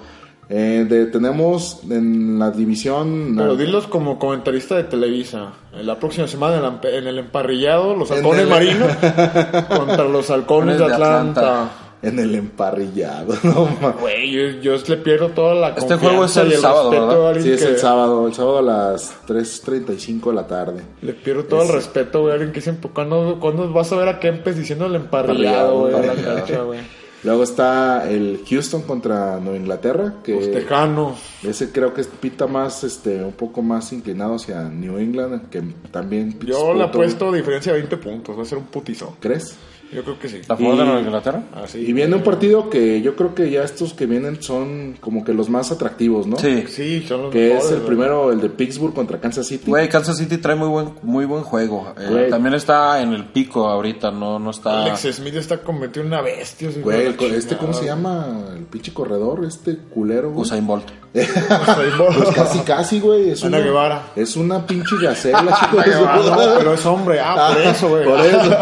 Eh, 0.50 0.86
de- 0.88 1.08
tenemos 1.08 1.82
en 1.90 2.40
la 2.40 2.52
división. 2.52 3.34
Pero 3.36 3.58
dilos 3.58 3.86
como 3.88 4.18
comentarista 4.18 4.76
de 4.76 4.86
Televisa. 4.86 5.50
En 5.74 5.86
la 5.86 6.00
próxima 6.00 6.26
semana 6.28 6.56
en, 6.58 6.62
la- 6.64 6.80
en 6.98 7.08
el 7.08 7.18
emparrillado, 7.20 7.94
los 7.96 8.10
halcones 8.12 8.44
el- 8.44 8.48
marinos 8.50 8.92
contra 9.68 10.06
los 10.06 10.30
halcones 10.32 10.78
de 10.80 10.86
de 10.88 10.94
Atlanta. 10.94 11.70
En 12.04 12.20
el 12.20 12.36
emparrillado, 12.36 13.34
no 13.44 13.68
Güey, 14.00 14.32
yo, 14.32 14.62
yo 14.62 14.76
le 14.88 14.98
pierdo 14.98 15.30
toda 15.30 15.56
la 15.56 15.70
Este 15.70 15.96
juego 15.96 16.26
es 16.26 16.38
el 16.38 16.52
el 16.54 16.60
sábado, 16.60 16.92
¿verdad? 16.92 17.42
Sí, 17.42 17.52
es 17.52 17.64
que- 17.64 17.70
el 17.72 17.78
sábado, 17.80 18.28
el 18.28 18.34
sábado 18.36 18.58
a 18.60 18.62
las 18.62 19.16
3.35 19.28 20.30
de 20.30 20.36
la 20.36 20.46
tarde. 20.48 20.82
Le 21.02 21.14
pierdo 21.14 21.46
todo 21.46 21.64
el 21.64 21.70
respeto, 21.70 22.22
güey. 22.22 22.34
Alguien 22.34 22.52
que 22.52 22.60
dice, 22.60 22.76
¿cuándo, 22.94 23.38
¿cuándo 23.40 23.72
vas 23.74 23.92
a 23.92 23.96
ver 23.98 24.10
a 24.10 24.20
Kempes 24.20 24.56
diciendo 24.58 24.86
el 24.86 24.96
emparrillado, 24.96 25.80
güey? 25.80 25.92
la 25.94 26.00
Emparrillado. 26.00 26.36
cancha, 26.38 26.62
güey? 26.64 26.80
Luego 27.24 27.44
está 27.44 28.08
el 28.08 28.42
Houston 28.48 28.84
contra 28.84 29.40
Nueva 29.40 29.58
Inglaterra, 29.58 30.14
que 30.24 30.36
Los 30.36 30.52
tejanos. 30.52 31.18
ese 31.44 31.72
creo 31.72 31.92
que 31.96 32.04
pita 32.04 32.46
más, 32.46 32.84
este, 32.84 33.24
un 33.24 33.32
poco 33.34 33.64
más 33.64 33.92
inclinado 33.92 34.36
hacia 34.36 34.62
New 34.70 35.00
England, 35.00 35.50
que 35.50 35.64
también 35.92 36.38
Yo 36.46 36.76
le 36.76 36.84
apuesto 36.84 37.32
diferencia 37.32 37.74
de 37.74 37.80
20 37.80 37.98
puntos. 37.98 38.38
Va 38.38 38.44
a 38.44 38.46
ser 38.46 38.60
un 38.60 38.66
putizo. 38.66 39.18
¿Crees? 39.20 39.56
Yo 39.92 40.04
creo 40.04 40.20
que 40.20 40.28
sí. 40.28 40.42
¿La 40.48 40.58
favor 40.58 40.78
de 40.78 41.00
Inglaterra? 41.02 41.44
Así. 41.56 41.80
Y 41.80 41.94
viene 41.94 42.16
un 42.16 42.24
partido 42.24 42.70
que 42.70 43.02
yo 43.02 43.16
creo 43.16 43.34
que 43.34 43.50
ya 43.50 43.64
estos 43.64 43.94
que 43.94 44.06
vienen 44.06 44.42
son 44.42 44.98
como 45.00 45.24
que 45.24 45.34
los 45.34 45.50
más 45.50 45.72
atractivos, 45.72 46.28
¿no? 46.28 46.38
Sí. 46.38 46.66
Sí, 46.68 47.06
son 47.08 47.24
los 47.24 47.32
Que 47.32 47.50
mejores, 47.54 47.66
es 47.66 47.72
el 47.72 47.78
güey. 47.78 47.88
primero, 47.88 48.32
el 48.32 48.42
de 48.42 48.50
Pittsburgh 48.50 48.94
contra 48.94 49.20
Kansas 49.20 49.48
City. 49.48 49.70
Güey, 49.70 49.88
Kansas 49.88 50.18
City 50.18 50.38
trae 50.38 50.56
muy 50.56 50.68
buen, 50.68 50.90
muy 51.04 51.26
buen 51.26 51.44
juego. 51.44 51.94
Eh, 52.00 52.28
también 52.30 52.54
está 52.56 53.02
en 53.02 53.14
el 53.14 53.26
pico 53.26 53.68
ahorita, 53.68 54.12
no, 54.12 54.40
no 54.40 54.52
está. 54.52 54.84
Alex 54.84 55.08
Smith 55.16 55.36
está 55.36 55.60
convertido 55.62 56.02
en 56.06 56.12
una 56.12 56.22
bestia. 56.22 56.72
sí, 56.72 56.82
Güey, 56.82 57.16
este. 57.34 57.56
¿cómo 57.58 57.74
se 57.74 57.86
llama? 57.86 58.28
El 58.56 58.64
pinche 58.66 58.94
corredor, 58.94 59.46
este 59.46 59.78
culero, 59.78 60.32
güey. 60.32 60.42
Usain 60.42 60.68
Bolt. 60.68 60.86
Pues 61.18 62.30
casi, 62.36 62.60
casi, 62.60 63.00
güey. 63.00 63.32
Es 63.32 63.44
Ana 63.44 63.58
una, 63.58 63.66
Guevara. 63.66 64.04
Es 64.16 64.36
una 64.36 64.66
pinche 64.66 64.96
gacela, 65.02 65.40
chicos. 65.60 65.86
Ah, 66.06 66.20
no, 66.24 66.58
pero 66.60 66.74
es 66.74 66.86
hombre. 66.86 67.20
Ah, 67.20 67.52
por 67.54 67.62
eso, 67.62 67.90
güey. 67.90 68.06
Por 68.06 68.20
eso. 68.20 68.58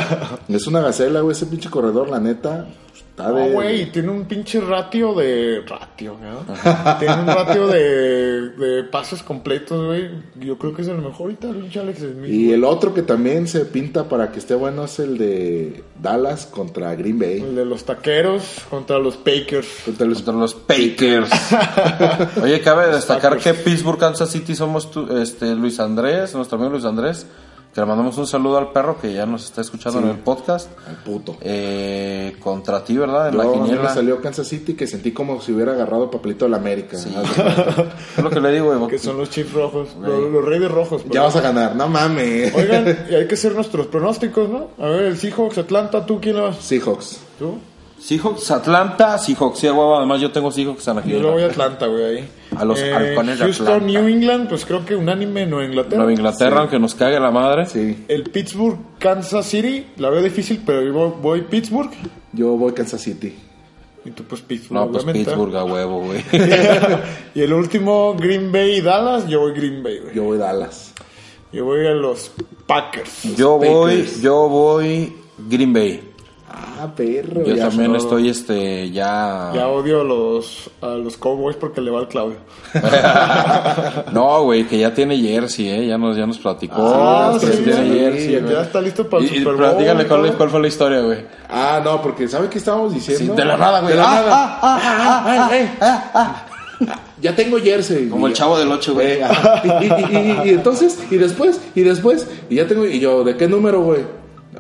Es 0.47 0.67
una 0.67 0.79
gacela, 0.79 1.14
güey. 1.21 1.33
Ese 1.33 1.45
pinche 1.45 1.69
corredor, 1.69 2.09
la 2.09 2.19
neta. 2.19 2.65
Está 2.95 3.29
No, 3.29 3.35
de. 3.35 3.51
güey, 3.53 3.81
y 3.83 3.85
tiene 3.87 4.09
un 4.09 4.25
pinche 4.25 4.59
ratio 4.59 5.13
de... 5.13 5.63
Ratio, 5.65 6.17
¿no? 6.21 6.53
tiene 6.99 7.13
un 7.21 7.27
ratio 7.27 7.67
de, 7.67 8.49
de 8.49 8.83
pases 8.83 9.23
completos, 9.23 9.85
güey. 9.85 10.09
Yo 10.37 10.57
creo 10.57 10.73
que 10.75 10.81
es 10.81 10.89
el 10.89 10.97
mejor 10.97 11.21
ahorita, 11.27 11.49
pinche 11.51 11.79
Alex 11.79 11.99
Smith. 11.99 12.29
Y 12.29 12.51
el 12.51 12.65
otro 12.65 12.93
que 12.93 13.03
también 13.03 13.47
se 13.47 13.63
pinta 13.65 14.09
para 14.09 14.33
que 14.33 14.39
esté 14.39 14.53
bueno 14.55 14.83
es 14.83 14.99
el 14.99 15.17
de 15.17 15.81
Dallas 16.01 16.45
contra 16.45 16.93
Green 16.95 17.17
Bay. 17.17 17.39
El 17.39 17.55
de 17.55 17.63
los 17.65 17.85
taqueros 17.85 18.43
contra 18.69 18.99
los 18.99 19.15
Pakers. 19.15 19.67
Contra 19.85 20.05
los- 20.07 20.17
Contra 20.17 20.33
los 20.33 20.53
Packers. 20.53 21.29
Oye, 22.43 22.59
cabe 22.59 22.87
destacar 22.93 23.37
que 23.37 23.53
Pittsburgh, 23.53 23.97
Kansas 23.97 24.29
City 24.29 24.55
somos 24.55 24.91
tú, 24.91 25.07
este, 25.17 25.55
Luis 25.55 25.79
Andrés, 25.79 26.35
nuestro 26.35 26.57
amigo 26.57 26.73
Luis 26.73 26.85
Andrés, 26.85 27.25
que 27.75 27.81
le 27.81 27.87
mandamos 27.87 28.17
un 28.17 28.25
saludo 28.25 28.57
al 28.57 28.71
perro 28.71 28.97
que 29.01 29.11
ya 29.11 29.25
nos 29.25 29.43
está 29.43 29.59
escuchando 29.59 29.99
en 29.99 30.07
el 30.07 30.19
podcast. 30.19 30.69
Al 30.87 30.95
puto. 31.03 31.35
Eh, 31.41 32.37
contra 32.39 32.81
ti, 32.85 32.95
¿verdad? 32.95 33.27
En 33.27 33.33
Yo, 33.33 33.37
la 33.39 33.43
a 33.43 33.47
mí 33.47 33.59
me 33.59 33.65
quiniela. 33.65 33.93
salió 33.93 34.21
Kansas 34.21 34.47
City 34.47 34.75
que 34.75 34.87
sentí 34.87 35.11
como 35.11 35.41
si 35.41 35.51
hubiera 35.51 35.73
agarrado 35.73 36.09
papelito 36.09 36.45
de 36.45 36.51
la 36.51 36.57
América. 36.57 36.97
Cuenta. 36.97 37.93
Es 38.17 38.23
lo 38.23 38.29
que 38.29 38.39
le 38.39 38.51
digo, 38.53 38.73
güey. 38.73 38.89
Que 38.89 38.97
son 38.97 39.17
los 39.17 39.29
Chiefs 39.29 39.51
rojos. 39.51 39.89
Los, 39.99 40.31
los 40.31 40.45
Reyes 40.45 40.71
rojos. 40.71 41.03
ya 41.11 41.23
vas 41.23 41.35
a 41.35 41.41
ganar, 41.41 41.75
no 41.75 41.89
mames. 41.89 42.55
Oigan, 42.55 43.07
y 43.11 43.15
hay 43.15 43.27
que 43.27 43.35
hacer 43.35 43.53
nuestros 43.53 43.87
pronósticos, 43.87 44.47
¿no? 44.47 44.69
A 44.79 44.87
ver, 44.87 45.03
el 45.07 45.17
Seahawks, 45.17 45.57
Atlanta, 45.57 46.05
¿tú 46.05 46.21
quién 46.21 46.37
le 46.37 46.43
vas? 46.43 46.55
Seahawks. 46.59 47.19
¿Tú? 47.37 47.57
Seahawks, 48.05 48.51
Atlanta, 48.51 49.17
Seahawks, 49.17 49.57
sí, 49.57 49.65
huevo. 49.65 49.97
Además, 49.97 50.21
yo 50.21 50.31
tengo 50.31 50.51
Seahawks 50.51 50.87
en 50.89 50.95
la 50.97 51.05
Yo 51.05 51.19
le 51.19 51.27
voy 51.27 51.41
a 51.41 51.47
Atlanta, 51.47 51.87
güey, 51.87 52.03
ahí. 52.03 52.29
A 52.55 52.63
los 52.63 52.79
halcones 52.79 53.39
de 53.39 53.45
Houston, 53.45 53.67
Atlanta. 53.67 53.87
New 53.87 54.07
England, 54.07 54.47
pues 54.47 54.63
creo 54.63 54.85
que 54.85 54.95
unánime 54.95 55.47
Nueva 55.47 55.65
Inglaterra. 55.65 55.97
Nueva 55.97 56.11
Inglaterra, 56.11 56.59
aunque 56.59 56.77
nos 56.77 56.93
cague 56.93 57.19
la 57.19 57.31
madre. 57.31 57.65
Sí. 57.65 58.05
El 58.07 58.25
Pittsburgh, 58.25 58.77
Kansas 58.99 59.47
City, 59.47 59.87
la 59.97 60.11
veo 60.11 60.21
difícil, 60.21 60.61
pero 60.63 60.83
yo 60.83 60.93
voy, 60.93 61.13
voy 61.19 61.41
Pittsburgh. 61.41 61.89
Yo 62.31 62.55
voy 62.55 62.73
Kansas 62.73 63.01
City. 63.01 63.35
Y 64.05 64.11
tú, 64.11 64.23
pues 64.25 64.41
Pittsburgh. 64.41 64.81
No, 64.81 64.91
pues 64.91 65.03
obviamente. 65.03 65.31
Pittsburgh 65.31 65.55
a 65.55 65.63
huevo, 65.63 66.01
güey. 66.01 66.23
y 67.33 67.41
el 67.41 67.53
último, 67.53 68.13
Green 68.13 68.51
Bay 68.51 68.75
y 68.75 68.81
Dallas, 68.81 69.27
yo 69.27 69.39
voy 69.39 69.53
Green 69.53 69.81
Bay, 69.81 69.97
güey. 69.97 70.13
Yo 70.13 70.25
voy 70.25 70.37
Dallas. 70.37 70.93
Yo 71.51 71.65
voy 71.65 71.87
a 71.87 71.91
los 71.93 72.31
Packers. 72.67 73.35
Yo 73.35 73.57
voy, 73.57 74.07
yo 74.21 74.47
voy 74.47 75.11
Green 75.49 75.73
Bay. 75.73 76.14
Ah, 76.85 76.93
perro. 76.95 77.43
Yo 77.45 77.55
ya 77.55 77.69
también 77.69 77.95
estoy, 77.95 78.29
este, 78.29 78.91
ya... 78.91 79.51
Ya 79.53 79.67
odio 79.67 80.01
a 80.01 80.03
los, 80.03 80.69
a 80.81 80.87
los 80.89 81.17
Cowboys 81.17 81.55
porque 81.57 81.81
le 81.81 81.91
va 81.91 81.99
al 81.99 82.07
Claudio. 82.07 82.37
no, 84.11 84.43
güey, 84.43 84.65
que 84.67 84.77
ya 84.77 84.93
tiene 84.93 85.17
jersey, 85.17 85.69
¿eh? 85.69 85.87
Ya 85.87 85.97
nos, 85.97 86.15
ya 86.17 86.25
nos 86.25 86.37
platicó. 86.37 86.75
Ah, 86.77 87.37
sí, 87.39 87.47
tiene 87.63 87.73
sí, 87.83 87.99
jersey, 87.99 88.31
ya 88.33 88.39
güey. 88.41 88.55
está 88.61 88.81
listo 88.81 89.09
para 89.09 89.23
el 89.23 89.31
Y- 89.33 89.37
Super 89.39 89.53
Bowl. 89.53 89.57
platícale 89.57 90.07
cuál, 90.07 90.33
cuál 90.37 90.49
fue 90.49 90.59
la 90.61 90.67
historia, 90.67 91.01
güey. 91.01 91.19
Ah, 91.49 91.81
no, 91.83 92.01
porque 92.01 92.27
¿sabe 92.27 92.49
qué 92.49 92.57
estábamos 92.57 92.93
diciendo? 92.93 93.33
Sí, 93.33 93.37
de 93.39 93.45
la 93.45 93.57
nada, 93.57 93.79
güey. 93.81 93.93
De 93.93 93.97
la 93.99 94.05
Ah, 94.09 94.59
nada. 94.61 96.09
ah. 96.13 96.45
Ya 97.21 97.33
tengo 97.35 97.57
jersey. 97.59 98.09
Como 98.09 98.27
Y 98.27 98.31
el 98.31 98.35
ya- 98.35 98.39
chavo 98.43 98.59
del 98.59 98.71
8, 98.71 98.93
güey. 98.93 99.07
Eh, 99.13 99.21
y- 99.63 99.67
y- 99.85 100.17
y- 100.17 100.49
y 100.49 100.53
entonces, 100.53 100.99
y 101.09 101.15
después, 101.17 101.61
y 101.73 101.81
después, 101.81 102.27
y 102.49 102.55
ya 102.55 102.67
tengo, 102.67 102.85
y 102.85 102.99
yo, 102.99 103.23
¿de 103.23 103.37
qué 103.37 103.47
número, 103.47 103.81
güey? 103.81 104.01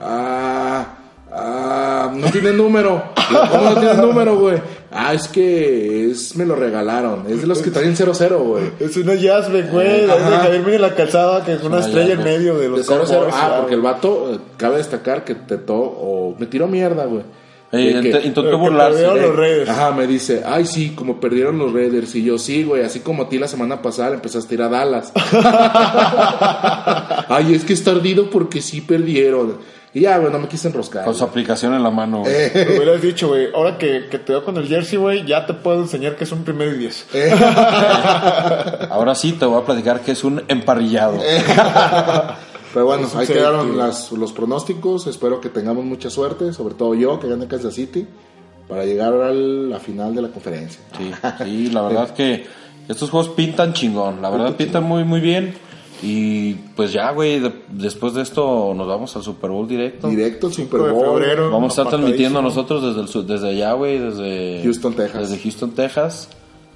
Ah, 0.01 0.85
ah, 1.33 1.74
no 2.15 2.31
tiene 2.31 2.53
número. 2.53 3.03
¿Cómo 3.51 3.69
no 3.69 3.79
tiene 3.79 3.93
número, 3.95 4.37
güey? 4.37 4.57
Ah, 4.91 5.13
es 5.13 5.27
que 5.27 6.09
es, 6.09 6.35
me 6.35 6.45
lo 6.45 6.55
regalaron. 6.55 7.25
Es 7.29 7.41
de 7.41 7.47
los 7.47 7.61
que 7.61 7.71
traen 7.71 7.95
00, 7.95 8.39
güey. 8.39 8.63
Es 8.79 8.95
una 8.97 9.13
Jasmine, 9.17 9.69
güey. 9.69 10.07
La 10.07 10.15
de 10.15 10.37
Javier 10.37 10.63
Mire 10.63 10.79
la 10.79 10.95
calzada 10.95 11.43
que 11.43 11.53
es 11.53 11.63
una 11.63 11.77
Una 11.77 11.85
estrella 11.85 12.13
en 12.13 12.23
medio 12.23 12.55
de 12.55 12.63
De 12.63 12.69
los 12.69 12.85
00. 12.85 13.05
Cowboys. 13.05 13.33
Ah, 13.35 13.57
porque 13.59 13.75
el 13.75 13.81
vato, 13.81 14.33
eh, 14.33 14.39
cabe 14.57 14.77
destacar 14.77 15.23
que 15.25 15.35
te 15.35 15.57
to, 15.57 15.75
o 15.75 16.35
me 16.39 16.45
tiró 16.45 16.67
mierda, 16.67 17.05
güey. 17.05 17.23
Eh, 17.71 17.99
De 18.01 18.09
intentó 18.25 18.57
burlarse. 18.57 18.99
perdieron 18.99 19.17
eh. 19.17 19.27
los 19.27 19.35
Raiders. 19.35 19.69
Ajá, 19.69 19.91
me 19.91 20.07
dice, 20.07 20.43
ay 20.45 20.65
sí, 20.65 20.93
como 20.95 21.19
perdieron 21.19 21.57
los 21.57 21.73
Raiders. 21.73 22.15
Y 22.15 22.23
yo, 22.23 22.37
sí, 22.37 22.63
güey, 22.63 22.83
así 22.83 23.01
como 23.01 23.23
a 23.23 23.29
ti 23.29 23.37
la 23.37 23.47
semana 23.47 23.81
pasada 23.81 24.13
empezaste 24.13 24.53
a 24.53 24.55
ir 24.55 24.61
a 24.61 24.69
Dallas. 24.69 25.11
ay, 27.29 27.53
es 27.53 27.65
que 27.65 27.73
está 27.73 27.91
ardido 27.91 28.29
porque 28.29 28.61
sí 28.61 28.81
perdieron. 28.81 29.57
Y 29.95 30.01
ya, 30.01 30.17
güey, 30.17 30.29
no 30.29 30.39
me 30.39 30.47
quise 30.49 30.67
enroscar. 30.67 31.05
Con 31.05 31.15
su 31.15 31.23
aplicación 31.23 31.73
en 31.73 31.81
la 31.81 31.89
mano, 31.89 32.19
güey. 32.19 32.33
Eh. 32.35 32.51
Me 32.69 32.75
hubieras 32.79 33.01
dicho, 33.01 33.29
güey, 33.29 33.47
ahora 33.55 33.77
que, 33.77 34.07
que 34.11 34.19
te 34.19 34.33
veo 34.33 34.43
con 34.43 34.57
el 34.57 34.67
jersey, 34.67 34.99
güey, 34.99 35.25
ya 35.25 35.45
te 35.45 35.53
puedo 35.53 35.79
enseñar 35.81 36.17
que 36.17 36.25
es 36.25 36.31
un 36.33 36.43
primero 36.43 36.71
y 36.75 36.77
diez. 36.79 37.05
Ahora 38.89 39.15
sí 39.15 39.31
te 39.33 39.45
voy 39.45 39.61
a 39.61 39.65
platicar 39.65 40.01
que 40.01 40.11
es 40.11 40.23
un 40.23 40.43
emparrillado. 40.47 41.17
Pero 42.73 42.85
bueno, 42.85 43.07
ahí 43.15 43.25
quedaron 43.25 43.77
las- 43.77 44.11
los 44.11 44.33
pronósticos. 44.33 45.07
Espero 45.07 45.39
que 45.39 45.47
tengamos 45.49 45.85
mucha 45.85 46.09
suerte, 46.09 46.51
sobre 46.51 46.73
todo 46.75 46.93
yo, 46.93 47.19
que 47.19 47.29
gane 47.29 47.47
Kansas 47.47 47.73
City, 47.73 48.05
para 48.67 48.83
llegar 48.83 49.13
a 49.13 49.31
la 49.31 49.79
final 49.79 50.13
de 50.13 50.21
la 50.23 50.27
conferencia. 50.27 50.81
Sí, 50.97 51.11
sí, 51.43 51.69
la 51.71 51.83
verdad 51.83 52.09
que 52.15 52.45
estos 52.89 53.09
juegos 53.09 53.29
pintan 53.29 53.71
chingón. 53.73 54.21
La 54.21 54.29
verdad 54.29 54.55
pintan 54.55 54.83
muy, 54.83 55.05
muy 55.05 55.21
bien. 55.21 55.55
Y 56.03 56.53
pues 56.75 56.91
ya, 56.91 57.11
güey, 57.11 57.39
de- 57.39 57.53
después 57.69 58.13
de 58.13 58.21
esto 58.21 58.73
nos 58.75 58.87
vamos 58.87 59.15
al 59.15 59.23
Super 59.23 59.49
Bowl 59.49 59.67
directo. 59.67 60.07
Directo 60.09 60.47
al 60.47 60.53
Super 60.53 60.81
de 60.81 60.91
Bowl. 60.91 61.19
febrero. 61.19 61.49
Vamos 61.51 61.77
a 61.77 61.81
estar 61.81 61.87
transmitiendo 61.97 62.41
nosotros 62.41 62.83
desde, 62.83 63.01
el, 63.01 63.07
su- 63.07 63.25
desde 63.25 63.49
allá, 63.49 63.73
güey, 63.73 63.97
desde 63.99 64.61
Houston, 64.63 64.93
Texas. 64.93 65.29
Desde 65.29 65.41
Houston, 65.43 65.71
Texas. 65.71 66.29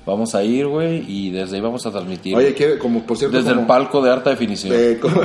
Vamos 0.05 0.33
a 0.33 0.43
ir, 0.43 0.65
güey, 0.65 1.03
y 1.07 1.29
desde 1.29 1.57
ahí 1.57 1.61
vamos 1.61 1.85
a 1.85 1.91
transmitir. 1.91 2.35
Oye, 2.35 2.53
quiere- 2.55 2.79
como 2.79 3.05
por 3.05 3.17
cierto, 3.17 3.37
desde 3.37 3.49
como- 3.49 3.61
el 3.61 3.67
palco 3.67 4.01
de 4.01 4.09
alta 4.09 4.29
definición. 4.31 4.73
Eh, 4.75 4.97
como- 5.01 5.21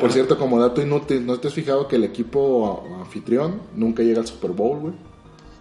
por 0.00 0.12
cierto, 0.12 0.36
como 0.36 0.60
dato 0.60 0.82
inútil, 0.82 1.24
¿no 1.24 1.38
te 1.38 1.48
has 1.48 1.54
fijado 1.54 1.86
que 1.88 1.96
el 1.96 2.04
equipo 2.04 2.84
anfitrión 3.00 3.60
nunca 3.74 4.02
llega 4.02 4.20
al 4.20 4.26
Super 4.26 4.50
Bowl, 4.50 4.78
güey? 4.80 4.94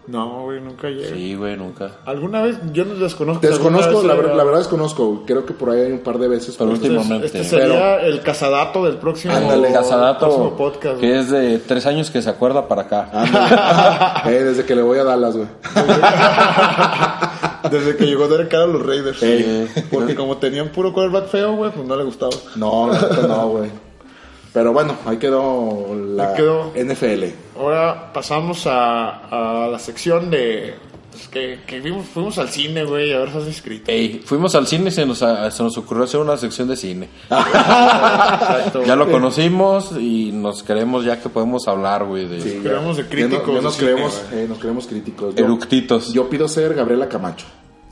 No, 0.07 0.43
güey, 0.43 0.61
nunca 0.61 0.87
llega. 0.89 1.15
Sí, 1.15 1.33
güey, 1.35 1.57
nunca. 1.57 1.91
¿Alguna 2.05 2.41
vez? 2.43 2.57
Yo 2.73 2.85
no 2.85 2.93
desconozco. 2.95 3.45
Desconozco, 3.45 3.95
vez 3.95 4.03
la, 4.03 4.13
haya- 4.13 4.21
ver- 4.21 4.35
la 4.35 4.43
verdad 4.43 4.59
desconozco. 4.59 5.23
Creo 5.25 5.45
que 5.45 5.53
por 5.53 5.71
ahí 5.71 5.81
hay 5.81 5.91
un 5.91 5.99
par 5.99 6.19
de 6.19 6.27
veces. 6.27 6.55
Pero 6.57 6.73
Este, 6.73 6.89
últimamente. 6.89 7.25
este 7.27 7.43
sería 7.43 8.01
el 8.01 8.21
casadato 8.21 8.85
del 8.85 8.97
próximo, 8.97 9.33
Ándale. 9.33 9.71
Casadato, 9.73 10.25
próximo 10.27 10.55
podcast. 10.57 10.99
que 10.99 11.07
güey. 11.07 11.19
es 11.19 11.31
de 11.31 11.57
tres 11.59 11.85
años 11.87 12.11
que 12.11 12.21
se 12.21 12.29
acuerda 12.29 12.67
para 12.67 12.83
acá. 12.83 13.09
Ándale. 13.11 13.55
Eh, 14.35 14.43
desde 14.43 14.65
que 14.65 14.75
le 14.75 14.81
voy 14.81 14.97
a 14.99 15.03
Dallas, 15.03 15.35
güey. 15.35 15.47
Desde 17.71 17.95
que 17.97 18.05
llegó 18.05 18.27
Derek 18.27 18.49
Carr 18.49 18.63
a 18.63 18.67
los 18.67 18.85
Raiders. 18.85 19.21
Eh. 19.23 19.67
Porque 19.91 20.15
como 20.15 20.37
tenían 20.37 20.69
puro 20.69 20.93
quarterback 20.93 21.29
feo, 21.29 21.55
güey, 21.55 21.71
pues 21.71 21.85
no 21.87 21.95
le 21.95 22.03
gustaba. 22.03 22.31
No, 22.55 22.91
neta 22.91 23.27
no, 23.27 23.47
güey. 23.49 23.69
Pero 24.55 24.73
bueno, 24.73 24.95
ahí 25.05 25.17
quedó 25.17 25.93
la 26.15 26.29
Ahí 26.29 26.35
quedó. 26.37 26.71
NFL. 26.75 27.25
Ahora 27.59 28.11
pasamos 28.13 28.65
a, 28.65 29.65
a 29.65 29.67
la 29.67 29.77
sección 29.77 30.31
de 30.31 30.73
Pues 31.11 31.27
que, 31.27 31.59
que 31.67 31.79
vimos, 31.81 32.05
fuimos 32.07 32.37
al 32.39 32.49
cine, 32.49 32.83
güey, 32.85 33.13
a 33.13 33.19
ver 33.19 33.29
Assassin's 33.29 33.61
Creed. 33.61 33.81
Ey, 33.87 34.21
fuimos 34.25 34.55
al 34.55 34.65
cine 34.65 34.89
y 34.89 34.91
se 34.91 35.05
nos, 35.05 35.19
se 35.19 35.63
nos 35.63 35.77
ocurrió 35.77 36.05
hacer 36.05 36.19
una 36.21 36.35
sección 36.37 36.67
de 36.69 36.75
cine. 36.77 37.09
Ya 38.85 38.95
lo 38.95 39.09
conocimos 39.11 39.91
y 39.99 40.31
nos 40.33 40.63
creemos 40.63 41.05
ya 41.05 41.21
que 41.21 41.29
podemos 41.29 41.67
hablar, 41.67 42.05
güey, 42.05 42.27
de 42.27 42.41
Sí, 42.41 42.59
Creemos 42.63 42.97
ya- 42.97 43.03
de 43.03 43.09
críticos 43.09 43.47
ya 43.47 43.53
no- 43.53 43.55
ya 43.55 43.61
nos, 43.61 43.73
de 43.77 43.79
cine, 43.79 43.91
creemos, 43.93 44.21
eh, 44.33 44.45
nos 44.49 44.57
creemos 44.59 44.87
críticos. 44.87 45.35
Yo, 45.35 45.45
eructitos. 45.45 46.13
yo 46.13 46.29
pido 46.29 46.47
ser 46.47 46.73
Gabriela 46.73 47.07
Camacho. 47.09 47.45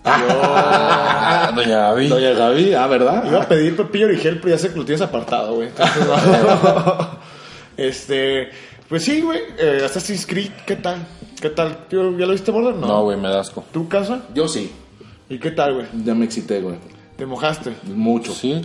Doña 0.04 1.78
Gaby. 1.88 2.08
Doña 2.10 2.32
Gaby, 2.34 2.74
ah, 2.74 2.88
¿verdad? 2.88 3.24
Iba 3.28 3.42
a 3.44 3.48
pedir 3.48 3.76
Pepillo 3.76 4.08
Origel, 4.08 4.40
pero 4.42 4.56
ya 4.56 4.58
sé 4.62 4.70
que 4.72 4.78
lo 4.80 4.86
tienes 4.86 5.02
apartado, 5.02 5.56
güey. 5.56 5.70
Entonces, 5.70 6.06
no. 6.08 7.08
este, 7.78 8.50
pues 8.90 9.04
sí, 9.04 9.22
güey. 9.22 9.40
eh, 9.58 9.82
Assassin's 9.86 10.26
Creed, 10.26 10.52
¿qué 10.66 10.76
tal? 10.76 10.98
¿Qué 11.42 11.50
tal? 11.50 11.88
¿Tío, 11.88 12.18
¿Ya 12.18 12.26
lo 12.26 12.32
viste, 12.34 12.52
Border? 12.52 12.76
No. 12.76 12.88
No, 12.88 13.04
güey, 13.04 13.18
me 13.18 13.30
da 13.30 13.40
asco. 13.42 13.64
¿Tu 13.72 13.88
casa? 13.88 14.24
Yo 14.34 14.48
sí, 14.48 14.72
¿Y 15.30 15.38
qué 15.40 15.52
tal, 15.52 15.76
güey? 15.76 15.88
ya 16.04 16.14
me 16.14 16.26
excité, 16.26 16.60
güey. 16.62 16.76
¿Te 17.18 17.26
mojaste? 17.26 17.74
Mucho. 17.94 18.34
Sí. 18.34 18.62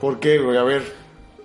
¿Por 0.00 0.18
qué, 0.18 0.38
güey? 0.38 0.56
A 0.56 0.62
ver. 0.62 0.82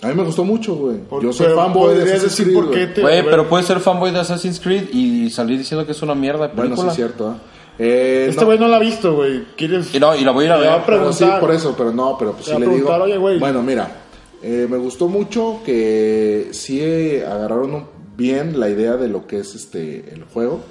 A 0.02 0.08
mí 0.08 0.14
me 0.14 0.24
gustó 0.24 0.44
mucho, 0.44 0.76
güey. 0.76 0.98
¿por- 0.98 1.22
Yo 1.24 1.32
soy 1.32 1.48
pero 1.48 1.58
fanboy 1.58 1.94
de 1.94 2.00
¿Podrías 2.02 2.18
Assassin's 2.24 2.48
decir 2.54 2.70
Creed, 2.72 3.02
güey. 3.02 3.24
pero 3.26 3.48
puedes 3.48 3.66
ser 3.66 3.80
fanboy 3.80 4.12
de 4.12 4.20
Assassin's 4.20 4.60
Creed 4.60 4.90
y 4.94 5.30
salir 5.30 5.58
diciendo 5.58 5.86
que 5.86 5.92
es 5.94 6.02
una 6.02 6.16
mierda 6.16 6.48
de 6.48 6.54
Bueno, 6.54 6.72
película. 6.76 6.94
sí 6.94 7.02
es 7.02 7.08
cierto, 7.08 7.30
¿ah? 7.30 7.38
Eh, 7.78 8.28
Este 8.30 8.46
güey 8.46 8.58
no 8.58 8.68
la 8.68 8.78
ha 8.78 8.80
visto, 8.80 9.16
güey. 9.16 9.44
¿Quieres...? 9.58 9.94
Y 9.94 10.00
no, 10.00 10.16
y 10.16 10.24
la 10.24 10.32
voy 10.32 10.46
a 10.46 10.48
ir 10.48 10.52
a 10.54 10.58
Le 10.58 10.68
va 10.68 10.74
a 10.74 10.78
ver. 10.78 10.86
pero 10.86 11.12
sí, 11.12 11.20
preguntar. 11.20 11.40
por 11.42 11.52
eso, 11.52 11.76
pero 11.78 11.92
no, 11.92 12.16
pero 12.18 12.32
pues 12.34 12.46
sí 12.46 12.52
le 12.52 12.60
digo. 12.60 12.72
preguntar, 12.88 13.02
oye. 13.02 13.40
Bueno, 13.40 13.62
mira, 13.62 13.90
eh, 14.42 14.68
me 14.70 14.78
gustó 14.78 15.08
mucho 15.08 15.60
que 15.66 16.50
sí 16.52 16.80
eh, 16.82 17.26
agarraron 17.26 17.86
bien 18.16 18.60
la 18.60 18.70
idea 18.70 18.96
de 18.96 19.10
lo 19.10 19.28
que 19.28 19.40
es 19.40 19.56
este 19.56 20.14
el 20.14 20.24
juego. 20.24 20.62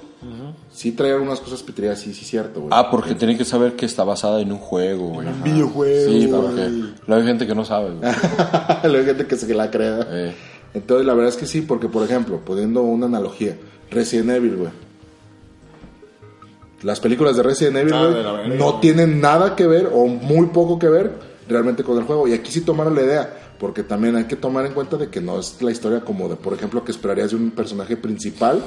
Sí 0.73 0.93
trae 0.93 1.13
algunas 1.13 1.39
cosas 1.41 1.63
pitreras, 1.63 2.01
sí, 2.01 2.15
sí, 2.15 2.25
cierto, 2.25 2.61
güey. 2.63 2.71
Ah, 2.73 2.91
porque 2.91 3.15
tienen 3.15 3.37
que 3.37 3.45
saber 3.45 3.75
que 3.77 3.85
está 3.85 4.05
basada 4.05 4.41
en 4.41 4.51
un 4.53 4.59
juego, 4.59 5.09
güey. 5.11 5.29
Un 5.29 5.43
videojuego. 5.43 6.11
Sí, 6.11 6.27
porque 6.29 6.63
luego 7.07 7.21
hay 7.23 7.27
gente 7.29 7.47
que 7.47 7.55
no 7.55 7.63
sabe, 7.67 7.91
güey. 7.91 8.11
Luego 8.85 8.99
hay 9.01 9.05
gente 9.05 9.27
que 9.27 9.37
se 9.37 9.53
la 9.55 9.71
crea. 9.71 10.07
Eh. 10.11 10.35
Entonces, 10.73 11.07
la 11.07 11.13
verdad 11.13 11.29
es 11.29 11.37
que 11.37 11.45
sí, 11.45 11.61
porque, 11.61 11.89
por 11.91 12.03
ejemplo, 12.05 12.41
poniendo 12.43 12.81
una 12.81 13.05
analogía, 13.05 13.57
Resident 13.91 14.31
Evil, 14.31 14.57
güey. 14.57 14.71
Las 16.85 17.01
películas 17.01 17.35
de 17.37 17.43
Resident 17.43 17.79
Evil, 17.79 17.95
Ah, 17.95 18.07
de 18.47 18.57
no 18.57 18.79
tienen 18.79 19.21
nada 19.21 19.57
que 19.57 19.67
ver 19.67 19.91
o 19.93 20.07
muy 20.07 20.49
poco 20.49 20.79
que 20.79 20.89
ver 20.89 21.13
realmente 21.49 21.83
con 21.83 21.99
el 21.99 22.05
juego. 22.05 22.29
Y 22.29 22.35
aquí 22.35 22.53
sí 22.53 22.61
tomaron 22.61 22.95
la 22.95 23.03
idea, 23.03 23.37
porque 23.59 23.83
también 23.83 24.17
hay 24.17 24.25
que 24.25 24.37
tomar 24.37 24.67
en 24.67 24.75
cuenta 24.75 24.99
de 24.99 25.09
que 25.09 25.21
no 25.21 25.39
es 25.39 25.61
la 25.63 25.71
historia 25.71 26.03
como 26.03 26.29
de, 26.29 26.37
por 26.37 26.53
ejemplo, 26.53 26.85
que 26.85 26.93
esperarías 26.93 27.31
de 27.31 27.37
un 27.37 27.51
personaje 27.53 27.97
principal 27.97 28.63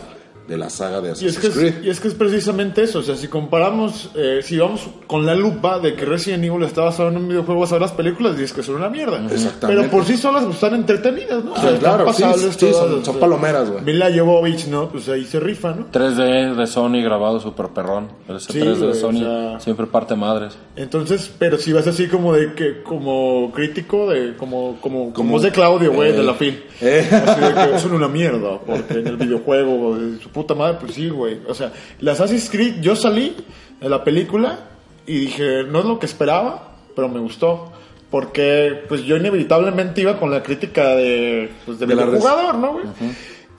de 0.48 0.58
la 0.58 0.70
saga 0.70 1.02
de 1.02 1.10
Y 1.10 1.12
es, 1.12 1.18
Assassin's 1.24 1.40
que 1.40 1.50
Creed. 1.60 1.74
es, 1.80 1.86
y 1.86 1.90
es 1.90 2.00
que 2.00 2.08
es 2.08 2.14
precisamente 2.14 2.82
eso, 2.84 3.00
o 3.00 3.04
sea, 3.04 3.16
si 3.16 3.28
comparamos, 3.28 4.12
eh, 4.16 4.40
si 4.44 4.58
vamos 4.58 4.88
con 5.06 5.26
la 5.26 5.36
lupa 5.36 5.80
de 5.80 5.94
que 5.96 6.06
Resident 6.06 6.44
Evil 6.44 6.64
está 6.64 6.82
basado 6.84 7.10
en 7.10 7.18
un 7.18 7.28
videojuego, 7.28 7.62
vas 7.62 7.72
a 7.72 7.76
ver 7.76 7.82
las 7.82 7.92
películas 7.92 8.34
y 8.38 8.42
dices 8.42 8.54
que 8.54 8.64
son 8.64 8.76
una 8.76 8.90
mierda. 8.90 9.18
Exactamente. 9.32 9.68
Pero 9.82 9.92
por 9.92 10.06
sí 10.06 10.16
solas 10.18 10.44
pues, 10.44 10.56
están 10.56 10.74
entretenidas, 10.76 11.44
¿no? 11.44 11.52
O 11.54 11.56
Sí, 11.56 11.62
sea, 11.62 11.78
claro, 11.80 12.14
sí, 12.14 12.24
pasables 12.24 12.56
sí, 12.56 12.60
son- 12.72 12.72
o 12.74 12.96
son 12.96 13.04
sea, 13.04 13.14
palomeras, 13.20 13.70
güey. 13.70 13.84
Mila 13.84 14.10
Jovovich, 14.16 14.68
¿no? 14.68 14.90
Pues 14.90 15.10
ahí 15.10 15.26
se 15.26 15.40
rifa, 15.40 15.74
¿no? 15.74 15.88
3D 15.92 16.56
de 16.56 16.68
Sony 16.68 17.02
grabado 17.04 17.40
super 17.40 17.68
perrón. 17.68 18.08
Ese 18.30 18.54
Sí, 18.54 18.60
3D 18.60 18.88
de 18.88 18.94
Sony 18.96 19.10
o 19.24 19.52
sea- 19.52 19.60
siempre 19.60 19.86
parte 19.88 20.16
madres. 20.16 20.58
Entonces, 20.76 21.30
pero 21.38 21.58
si 21.58 21.74
vas 21.74 21.88
así 21.88 22.08
como 22.08 22.34
de 22.34 22.54
que, 22.54 22.84
como 22.84 23.52
crítico, 23.54 24.10
de 24.10 24.36
como, 24.38 24.78
como, 24.82 25.12
como, 25.14 25.32
voz 25.32 25.42
de 25.44 25.52
Claudio, 25.52 25.92
güey, 25.94 26.12
Eh. 26.12 26.14
de 26.14 26.24
la 26.24 26.34
fin. 26.36 26.60
Eh. 26.82 27.06
Así 27.12 27.42
de 27.42 27.72
que 27.74 27.80
son 27.80 27.94
una 27.94 28.08
mierda, 28.08 28.60
porque 28.66 28.94
en 29.00 29.08
el 29.08 29.18
videojuego, 29.18 29.98
puta 30.38 30.54
madre, 30.56 30.78
pues 30.80 30.94
sí, 30.94 31.10
güey. 31.10 31.40
O 31.48 31.54
sea, 31.54 31.72
la 32.00 32.14
Assassin's 32.14 32.50
Creed, 32.50 32.80
yo 32.82 32.96
salí 32.96 33.36
de 33.82 33.90
la 33.90 34.04
película 34.04 34.60
y 35.06 35.20
dije, 35.20 35.64
no 35.64 35.80
es 35.80 35.86
lo 35.86 36.00
que 36.00 36.06
esperaba, 36.06 36.76
pero 36.96 37.10
me 37.10 37.20
gustó. 37.20 37.72
Porque, 38.10 38.84
pues 38.88 39.04
yo 39.04 39.18
inevitablemente 39.18 40.00
iba 40.02 40.18
con 40.18 40.32
la 40.32 40.42
crítica 40.42 40.96
de, 40.96 41.52
pues, 41.66 41.78
de, 41.80 41.86
De 41.88 41.94
res- 41.96 42.06
videojugador, 42.06 42.56
¿no, 42.56 42.72
güey? 42.74 42.86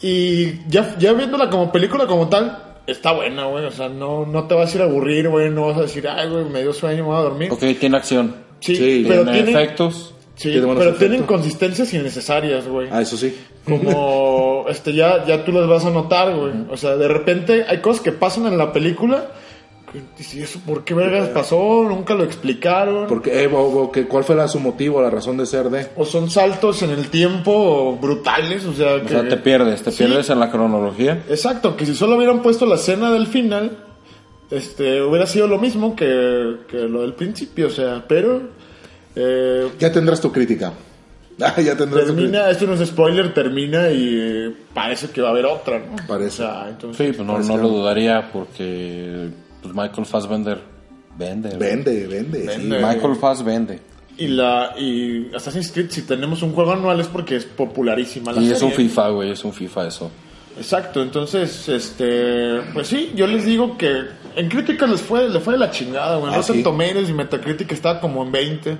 Y 0.00 0.66
ya, 0.68 0.96
ya 0.98 1.12
viéndola 1.12 1.50
como 1.50 1.70
película 1.72 2.06
como 2.06 2.28
tal, 2.28 2.76
está 2.86 3.12
buena, 3.12 3.44
güey. 3.46 3.64
O 3.66 3.70
sea, 3.70 3.88
no, 3.88 4.24
no 4.24 4.44
te 4.44 4.54
vas 4.54 4.72
a 4.72 4.76
ir 4.76 4.82
a 4.82 4.84
aburrir, 4.86 5.28
güey. 5.28 5.50
No 5.50 5.66
vas 5.66 5.76
a 5.78 5.82
decir, 5.82 6.06
ay, 6.08 6.28
güey, 6.30 6.44
me 6.46 6.62
dio 6.62 6.72
sueño, 6.72 7.02
me 7.02 7.10
voy 7.10 7.16
a 7.18 7.22
dormir. 7.22 7.52
Ok, 7.52 7.62
tiene 7.78 7.96
acción. 7.96 8.34
Sí, 8.60 8.74
Sí, 8.76 9.04
pero 9.06 9.24
tiene 9.30 9.50
efectos. 9.50 10.14
Sí, 10.38 10.50
tiene 10.50 10.66
pero 10.66 10.80
efectos. 10.80 10.98
tienen 10.98 11.22
consistencias 11.24 11.92
innecesarias, 11.92 12.66
güey. 12.66 12.88
Ah, 12.90 13.02
eso 13.02 13.16
sí. 13.16 13.36
Como, 13.66 14.64
este, 14.70 14.94
ya, 14.94 15.24
ya 15.26 15.44
tú 15.44 15.52
las 15.52 15.68
vas 15.68 15.84
a 15.84 15.90
notar, 15.90 16.34
güey. 16.34 16.52
O 16.70 16.76
sea, 16.76 16.96
de 16.96 17.08
repente 17.08 17.64
hay 17.68 17.78
cosas 17.78 18.02
que 18.02 18.12
pasan 18.12 18.46
en 18.46 18.56
la 18.56 18.72
película. 18.72 19.32
¿y 20.34 20.40
eso 20.42 20.60
por 20.66 20.84
qué 20.84 20.92
vergas 20.92 21.28
pasó? 21.30 21.82
Nunca 21.88 22.12
lo 22.14 22.22
explicaron. 22.22 23.06
Porque, 23.06 23.42
eh, 23.42 23.46
o- 23.50 23.58
o 23.84 23.90
que- 23.90 24.06
¿cuál 24.06 24.22
fue 24.22 24.36
la, 24.36 24.46
su 24.46 24.60
motivo, 24.60 25.00
la 25.00 25.08
razón 25.08 25.38
de 25.38 25.46
ser 25.46 25.70
de? 25.70 25.86
O 25.96 26.04
son 26.04 26.28
saltos 26.28 26.82
en 26.82 26.90
el 26.90 27.08
tiempo 27.08 27.96
brutales, 27.98 28.66
o 28.66 28.74
sea, 28.74 28.96
O 28.96 29.02
que... 29.02 29.08
sea, 29.08 29.26
te 29.26 29.38
pierdes, 29.38 29.82
te 29.82 29.90
Sí. 29.90 30.04
pierdes 30.04 30.28
en 30.28 30.40
la 30.40 30.50
cronología. 30.50 31.22
Exacto, 31.30 31.74
que 31.74 31.86
si 31.86 31.94
solo 31.94 32.16
hubieran 32.16 32.42
puesto 32.42 32.66
la 32.66 32.74
escena 32.74 33.10
del 33.10 33.28
final, 33.28 33.78
este, 34.50 35.00
hubiera 35.00 35.26
sido 35.26 35.46
lo 35.48 35.56
mismo 35.58 35.96
que, 35.96 36.56
que 36.68 36.76
lo 36.80 37.00
del 37.00 37.14
principio, 37.14 37.68
o 37.68 37.70
sea, 37.70 38.04
pero 38.06 38.42
eh, 39.16 39.68
Ya 39.78 39.92
tendrás 39.92 40.20
tu 40.20 40.32
crítica. 40.32 40.72
Ah, 41.40 41.54
ya 41.60 41.76
tendrás 41.76 42.06
tu 42.06 42.14
crítica. 42.14 42.32
termina, 42.32 42.50
esto 42.50 42.66
no 42.66 42.74
es 42.74 42.88
spoiler, 42.88 43.32
termina 43.32 43.90
y 43.92 44.18
eh, 44.20 44.52
parece 44.74 45.10
que 45.10 45.20
va 45.20 45.28
a 45.28 45.30
haber 45.30 45.46
otra, 45.46 45.78
¿no? 45.78 45.94
Parece. 46.08 46.42
O 46.42 46.46
sea, 46.46 46.66
entonces, 46.68 47.06
Sí, 47.06 47.12
pues 47.12 47.24
no, 47.26 47.56
lo 47.56 47.68
dudaría 47.68 48.30
porque 48.32 49.28
pues 49.62 49.72
Michael 49.72 50.04
Fassbender 50.04 50.58
vende. 51.16 51.56
Vende, 51.56 52.08
vende. 52.08 52.40
sí. 52.40 52.46
Vende. 52.46 52.78
Michael 52.84 53.14
Fass 53.16 53.44
vende. 53.44 53.78
y 54.16 54.26
la 54.26 54.74
y 54.76 55.30
Assassin's 55.32 55.70
Creed 55.70 55.90
si 55.90 56.02
tenemos 56.02 56.42
un 56.42 56.52
juego 56.52 56.72
anual 56.72 56.98
es 56.98 57.06
porque 57.06 57.36
es 57.36 57.44
popularísima 57.44 58.32
la 58.32 58.40
Y 58.42 58.50
es 58.50 58.60
un. 58.60 58.72
FIFA, 58.72 59.08
güey, 59.10 59.30
es 59.30 59.44
un 59.44 59.52
FIFA 59.52 59.86
eso. 59.86 60.10
Exacto, 60.58 61.00
entonces, 61.02 61.68
este, 61.68 62.60
pues 62.74 62.88
sí, 62.88 63.12
yo 63.14 63.26
les 63.26 63.44
digo 63.44 63.78
que 63.78 64.02
en 64.36 64.48
críticas 64.48 64.90
les 64.90 65.00
fue, 65.00 65.28
le 65.28 65.40
fue 65.40 65.54
de 65.54 65.60
la 65.60 65.70
chingada, 65.70 66.16
güey. 66.16 66.32
Ah, 66.34 66.42
sí. 66.42 66.62
Tomatoes 66.62 67.08
y 67.08 67.12
Metacritic 67.12 67.72
estaba 67.72 68.00
como 68.00 68.22
en 68.24 68.32
20. 68.32 68.76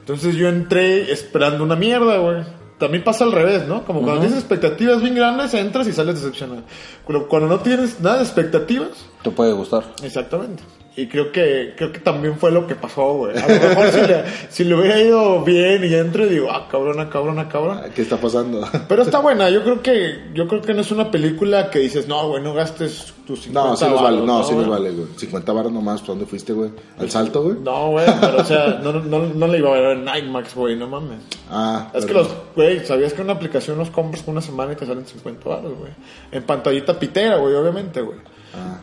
Entonces 0.00 0.34
yo 0.36 0.48
entré 0.48 1.12
esperando 1.12 1.62
una 1.64 1.76
mierda, 1.76 2.16
güey. 2.18 2.42
También 2.78 3.02
pasa 3.04 3.24
al 3.24 3.32
revés, 3.32 3.66
¿no? 3.66 3.84
Como 3.84 4.02
cuando 4.02 4.20
tienes 4.20 4.38
expectativas 4.38 5.02
bien 5.02 5.14
grandes, 5.14 5.52
entras 5.52 5.86
y 5.88 5.92
sales 5.92 6.14
decepcionado. 6.14 6.62
Cuando 7.04 7.48
no 7.48 7.60
tienes 7.60 8.00
nada 8.00 8.18
de 8.18 8.22
expectativas, 8.22 8.90
Te 9.22 9.30
puede 9.30 9.52
gustar. 9.52 9.84
exactamente. 10.02 10.62
Y 10.98 11.06
creo 11.06 11.30
que 11.30 11.74
creo 11.76 11.92
que 11.92 12.00
también 12.00 12.36
fue 12.38 12.50
lo 12.50 12.66
que 12.66 12.74
pasó, 12.74 13.14
güey. 13.14 13.38
A 13.38 13.46
lo 13.46 13.68
mejor 13.68 13.92
si 13.92 14.00
le, 14.00 14.24
si 14.50 14.64
le 14.64 14.74
hubiera 14.74 15.00
ido 15.00 15.44
bien 15.44 15.84
y 15.84 15.94
entro 15.94 16.26
y 16.26 16.30
digo, 16.30 16.48
ah, 16.50 16.66
cabrona, 16.68 17.08
cabrona, 17.08 17.48
cabrona. 17.48 17.84
¿Qué 17.94 18.02
está 18.02 18.16
pasando? 18.16 18.68
Pero 18.88 19.02
está 19.02 19.20
buena, 19.20 19.48
yo 19.48 19.62
creo 19.62 19.80
que 19.80 20.24
yo 20.34 20.48
creo 20.48 20.60
que 20.60 20.74
no 20.74 20.80
es 20.80 20.90
una 20.90 21.08
película 21.12 21.70
que 21.70 21.78
dices, 21.78 22.08
no, 22.08 22.28
güey, 22.28 22.42
no 22.42 22.52
gastes 22.52 23.14
tus 23.24 23.42
50 23.42 23.70
No, 23.70 23.76
sí 23.76 23.84
nos 23.84 24.02
vale, 24.02 24.16
varos", 24.16 24.26
no, 24.26 24.42
sí 24.42 24.54
nos 24.56 24.66
vale, 24.66 24.90
güey. 24.90 25.06
50 25.16 25.52
baros 25.52 25.70
nomás, 25.70 26.00
¿para 26.00 26.14
dónde 26.14 26.26
fuiste, 26.26 26.52
güey? 26.52 26.70
¿Al 26.98 27.08
salto, 27.08 27.44
güey? 27.44 27.58
No, 27.62 27.90
güey, 27.90 28.06
pero 28.20 28.38
o 28.38 28.44
sea, 28.44 28.80
no, 28.82 28.92
no, 28.94 29.20
no 29.20 29.46
le 29.46 29.58
iba 29.58 29.68
a 29.68 29.80
ver 29.80 29.98
en 29.98 30.08
IMAX, 30.08 30.56
güey, 30.56 30.74
no 30.74 30.88
mames. 30.88 31.20
Ah, 31.48 31.92
Es 31.94 32.06
que 32.06 32.12
los, 32.12 32.26
güey, 32.56 32.84
¿sabías 32.84 33.12
que 33.12 33.22
una 33.22 33.34
aplicación 33.34 33.78
los 33.78 33.90
compras 33.90 34.24
por 34.24 34.32
una 34.32 34.42
semana 34.42 34.72
y 34.72 34.74
te 34.74 34.84
salen 34.84 35.06
50 35.06 35.48
baros, 35.48 35.78
güey? 35.78 35.92
En 36.32 36.42
pantallita 36.42 36.98
pitera, 36.98 37.36
güey, 37.36 37.54
obviamente, 37.54 38.00
güey. 38.00 38.18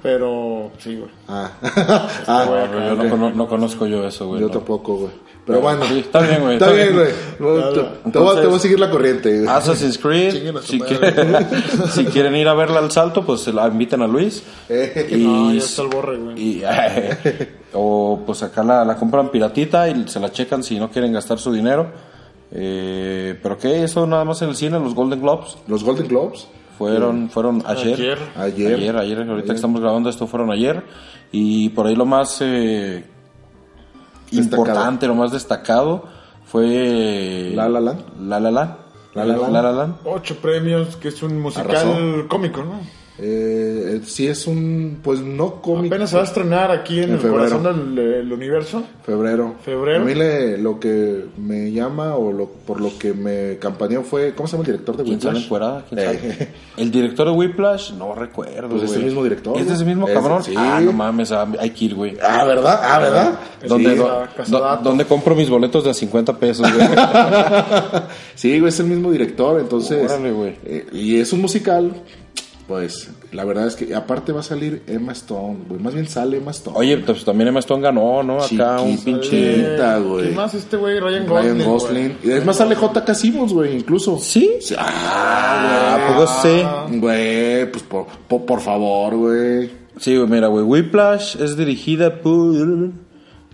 Pero, 0.03 0.71
sí, 0.77 0.95
güey. 0.95 1.09
Ah, 1.27 1.51
Ah, 1.61 2.09
ah 2.27 2.45
güey, 2.47 2.97
yo 3.09 3.17
no, 3.17 3.29
no 3.31 3.47
conozco 3.47 3.87
yo 3.87 4.05
eso, 4.07 4.27
güey. 4.27 4.41
yo 4.41 4.47
no. 4.47 4.53
tampoco, 4.53 4.95
güey. 4.97 5.11
Pero 5.45 5.61
bueno. 5.61 5.85
Sí, 5.85 5.99
está 5.99 6.21
bien, 6.21 6.41
güey, 6.41 6.53
Está 6.55 6.71
está 6.71 6.75
bien, 6.75 6.93
güey. 6.95 7.07
No, 7.39 7.69
te- 7.69 7.73
Te 7.73 7.79
voy 7.79 7.87
a- 7.87 7.99
Entonces- 8.05 8.41
te 8.41 8.47
voy 8.47 8.55
a 8.55 8.59
seguir 8.59 8.79
la 8.79 8.89
corriente. 8.89 9.37
güey. 9.41 9.47
Assassin's 9.47 9.97
Creed, 9.99 10.55
si 10.63 10.79
quieren, 10.79 11.47
si 11.91 12.05
quieren 12.05 12.35
ir 12.35 12.47
a 12.47 12.53
verla 12.55 12.79
al 12.79 12.89
salto, 12.91 13.23
pues 13.25 13.41
se 13.41 13.53
la 13.53 13.67
invitan 13.67 14.01
a 14.01 14.07
Luis. 14.07 14.41
Eh, 14.69 15.07
Y, 15.11 15.17
No, 15.23 15.51
ya 15.51 15.59
está 15.59 15.83
el 15.83 15.87
borre, 15.89 16.17
güey. 16.17 16.39
y- 16.41 16.63
o 17.73 18.21
pues 18.25 18.41
acá 18.43 18.63
la, 18.63 18.83
la 18.85 18.95
compran 18.95 19.29
piratita 19.29 19.87
y 19.89 20.07
se 20.07 20.19
la 20.19 20.31
checan 20.31 20.63
si 20.63 20.79
no 20.79 20.89
quieren 20.89 21.13
gastar 21.13 21.37
su 21.37 21.51
dinero. 21.53 21.91
Eh, 22.51 23.37
pero 23.41 23.57
que 23.57 23.83
eso 23.83 24.05
nada 24.07 24.23
más 24.23 24.41
en 24.41 24.49
el 24.49 24.55
cine, 24.55 24.79
los 24.79 24.93
Golden 24.95 25.19
Globes 25.21 25.57
Los 25.67 25.83
Golden 25.83 26.07
Globes. 26.07 26.47
Fueron 26.77 27.29
fueron 27.29 27.63
ayer. 27.65 27.93
Ayer. 27.93 28.19
Ayer. 28.35 28.75
Ayer, 28.75 28.97
ayer, 28.97 29.17
ahorita 29.19 29.33
Ayer. 29.33 29.45
que 29.45 29.53
estamos 29.55 29.81
grabando 29.81 30.09
esto 30.09 30.27
fueron 30.27 30.51
ayer. 30.51 30.83
Y 31.31 31.69
por 31.69 31.87
ahí 31.87 31.95
lo 31.95 32.05
más 32.05 32.37
eh, 32.41 33.05
importante, 34.31 35.07
lo 35.07 35.15
más 35.15 35.31
destacado 35.31 36.05
fue 36.45 37.51
La 37.55 37.67
La 37.69 37.79
Land. 37.79 38.01
La 38.21 38.39
La 38.39 38.51
Land. 38.51 38.75
La 39.13 39.25
La 39.25 39.37
Land. 39.37 39.53
La 39.53 39.61
La 39.61 39.71
Land. 39.71 39.95
Ocho 40.05 40.35
premios, 40.37 40.95
que 40.97 41.07
es 41.09 41.23
un 41.23 41.39
musical 41.39 41.67
Arrasó. 41.71 42.27
cómico, 42.27 42.63
¿no? 42.63 42.79
Eh, 43.17 43.93
eh, 43.95 44.01
sí 44.05 44.27
es 44.27 44.45
un, 44.45 44.99
pues 45.01 45.21
no 45.21 45.61
cómic. 45.61 45.89
Apenas 45.91 46.09
se 46.09 46.17
va 46.17 46.23
a 46.23 46.25
estrenar 46.25 46.69
aquí 46.71 46.97
en, 46.97 47.05
En 47.05 47.11
el 47.11 47.19
febrero. 47.19 47.59
corazón 47.59 47.95
del, 47.95 47.95
del 47.95 48.33
universo. 48.33 48.83
Febrero. 49.05 49.55
Febrero. 49.63 50.01
A 50.01 50.05
mí 50.05 50.13
le- 50.13 50.57
lo 50.57 50.79
que 50.81 51.25
me 51.37 51.71
llama 51.71 52.15
o 52.15 52.33
lo, 52.33 52.47
por 52.49 52.81
lo 52.81 52.97
que 52.97 53.13
me 53.13 53.57
campaneó 53.57 54.03
fue, 54.03 54.33
¿cómo 54.35 54.47
se 54.47 54.53
llama 54.57 54.63
el 54.63 54.71
director 54.73 54.97
de 54.97 55.03
¿Quién 55.05 55.21
sale 55.21 55.39
Whiplash? 55.39 55.83
Eh. 55.91 56.19
sale? 56.19 56.49
El 56.77 56.91
director 56.91 57.27
de 57.27 57.31
Whiplash, 57.33 57.93
no 57.93 58.13
recuerdo. 58.15 58.67
Pues 58.67 58.83
es 58.83 58.93
el 58.97 59.03
mismo 59.05 59.23
director, 59.23 59.57
¿Es 59.57 59.71
ese 59.71 59.85
mismo 59.85 60.07
Es- 60.09 60.13
cabrón? 60.13 60.43
sí. 60.43 60.53
Ah, 60.57 60.81
no 60.83 60.91
mames, 60.91 61.31
ah, 61.31 61.47
hay 61.57 61.69
que 61.69 61.85
ir, 61.85 61.95
güey. 61.95 62.17
Ah, 62.21 62.43
¿verdad? 62.43 62.79
Ah, 62.83 62.99
¿verdad? 62.99 63.39
¿Dónde, 63.65 63.91
Sí. 63.91 63.95
do- 63.95 64.07
la 64.19 64.27
casa 64.27 64.51
do- 64.51 64.59
datos. 64.59 64.83
¿Dónde 64.83 65.05
compro 65.05 65.35
mis 65.35 65.49
boletos 65.49 65.85
de 65.85 65.91
a 65.91 65.93
50 65.93 66.37
pesos, 66.37 66.67
güey? 66.73 66.87
Sí, 68.35 68.59
güey, 68.59 68.69
es 68.69 68.79
el 68.81 68.87
mismo 68.87 69.09
director, 69.11 69.59
entonces. 69.59 70.03
Órale, 70.11 70.31
güey. 70.33 70.57
eh, 70.65 70.85
y 70.91 71.17
es 71.19 71.31
un 71.31 71.41
musical. 71.41 71.93
Pues 72.67 73.09
la 73.31 73.45
verdad 73.45 73.67
es 73.67 73.75
que 73.75 73.93
aparte 73.93 74.31
va 74.31 74.39
a 74.39 74.43
salir 74.43 74.81
Emma 74.87 75.11
Stone, 75.11 75.59
güey. 75.67 75.79
Más 75.79 75.93
bien 75.93 76.07
sale 76.07 76.37
Emma 76.37 76.49
Stone. 76.49 76.75
Oye, 76.75 76.97
pues 76.97 77.23
también 77.23 77.49
Emma 77.49 77.59
Stone 77.59 77.83
ganó, 77.83 78.23
¿no? 78.23 78.41
Acá 78.41 78.81
un 78.81 78.97
Chiquita. 78.97 79.05
pinche... 79.05 79.77
Güey. 79.99 80.23
¿Quién 80.23 80.35
más 80.35 80.53
este 80.55 80.77
güey? 80.77 80.99
Ryan 80.99 81.27
Gosling. 81.27 81.43
Ryan 81.43 81.55
güey. 81.57 81.67
Gosling. 81.67 82.17
Y 82.23 82.31
es 82.31 82.43
más, 82.43 82.57
sale 82.57 82.73
J.K. 82.75 83.13
Simmons, 83.13 83.53
güey, 83.53 83.75
incluso. 83.77 84.17
¿Sí? 84.17 84.51
Ah, 84.79 85.95
¿A 85.95 86.13
poco 86.13 86.27
sí? 86.41 86.97
Güey, 86.97 87.71
pues 87.71 87.83
por, 87.83 88.07
por, 88.27 88.45
por 88.45 88.61
favor, 88.61 89.15
güey. 89.15 89.69
Sí, 89.99 90.15
güey, 90.17 90.27
mira, 90.27 90.47
güey. 90.47 90.63
Whiplash 90.63 91.35
es 91.39 91.55
dirigida 91.55 92.19
por... 92.19 92.89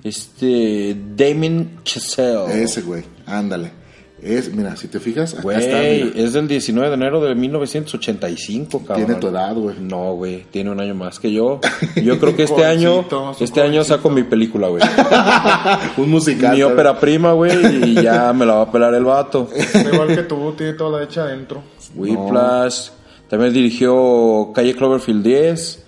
Este... 0.05 0.95
Damien 1.16 1.80
Chazelle. 1.84 2.64
Ese, 2.64 2.82
güey. 2.82 3.03
Ándale. 3.26 3.81
Es, 4.22 4.53
mira, 4.53 4.76
si 4.76 4.88
te 4.88 4.99
fijas, 4.99 5.34
acá 5.34 5.41
Güey, 5.41 5.57
está. 5.57 5.80
mira. 5.80 6.26
es 6.28 6.34
del 6.34 6.47
19 6.47 6.89
de 6.89 6.93
enero 6.93 7.22
de 7.22 7.34
1985, 7.34 8.84
cabrón. 8.86 9.05
Tiene 9.05 9.19
tu 9.19 9.28
edad, 9.30 9.55
güey. 9.55 9.76
No, 9.80 10.13
güey, 10.13 10.43
tiene 10.51 10.69
un 10.69 10.80
año 10.80 10.93
más 10.93 11.19
que 11.19 11.32
yo. 11.32 11.59
Yo 12.03 12.19
creo 12.19 12.36
que 12.36 12.43
este 12.43 12.63
año, 12.65 13.05
este 13.39 13.61
año 13.61 13.84
saco 13.84 14.09
mi 14.11 14.22
película, 14.24 14.67
güey. 14.67 14.84
Un 15.97 16.09
musical. 16.11 16.55
mi 16.55 16.61
ópera 16.61 16.99
prima, 16.99 17.34
güey, 17.34 17.89
y 17.89 17.95
ya 17.95 18.32
me 18.34 18.45
la 18.45 18.53
va 18.55 18.61
a 18.63 18.72
pelar 18.72 18.93
el 18.93 19.05
vato. 19.05 19.49
Igual 19.91 20.09
que 20.09 20.24
tú, 20.24 20.53
tiene 20.55 20.74
toda 20.74 20.99
la 20.99 21.05
hecha 21.05 21.24
adentro. 21.24 21.63
Whiplash, 21.95 22.89
también 23.28 23.53
dirigió 23.53 24.51
Calle 24.53 24.76
Cloverfield 24.76 25.24
10, 25.24 25.84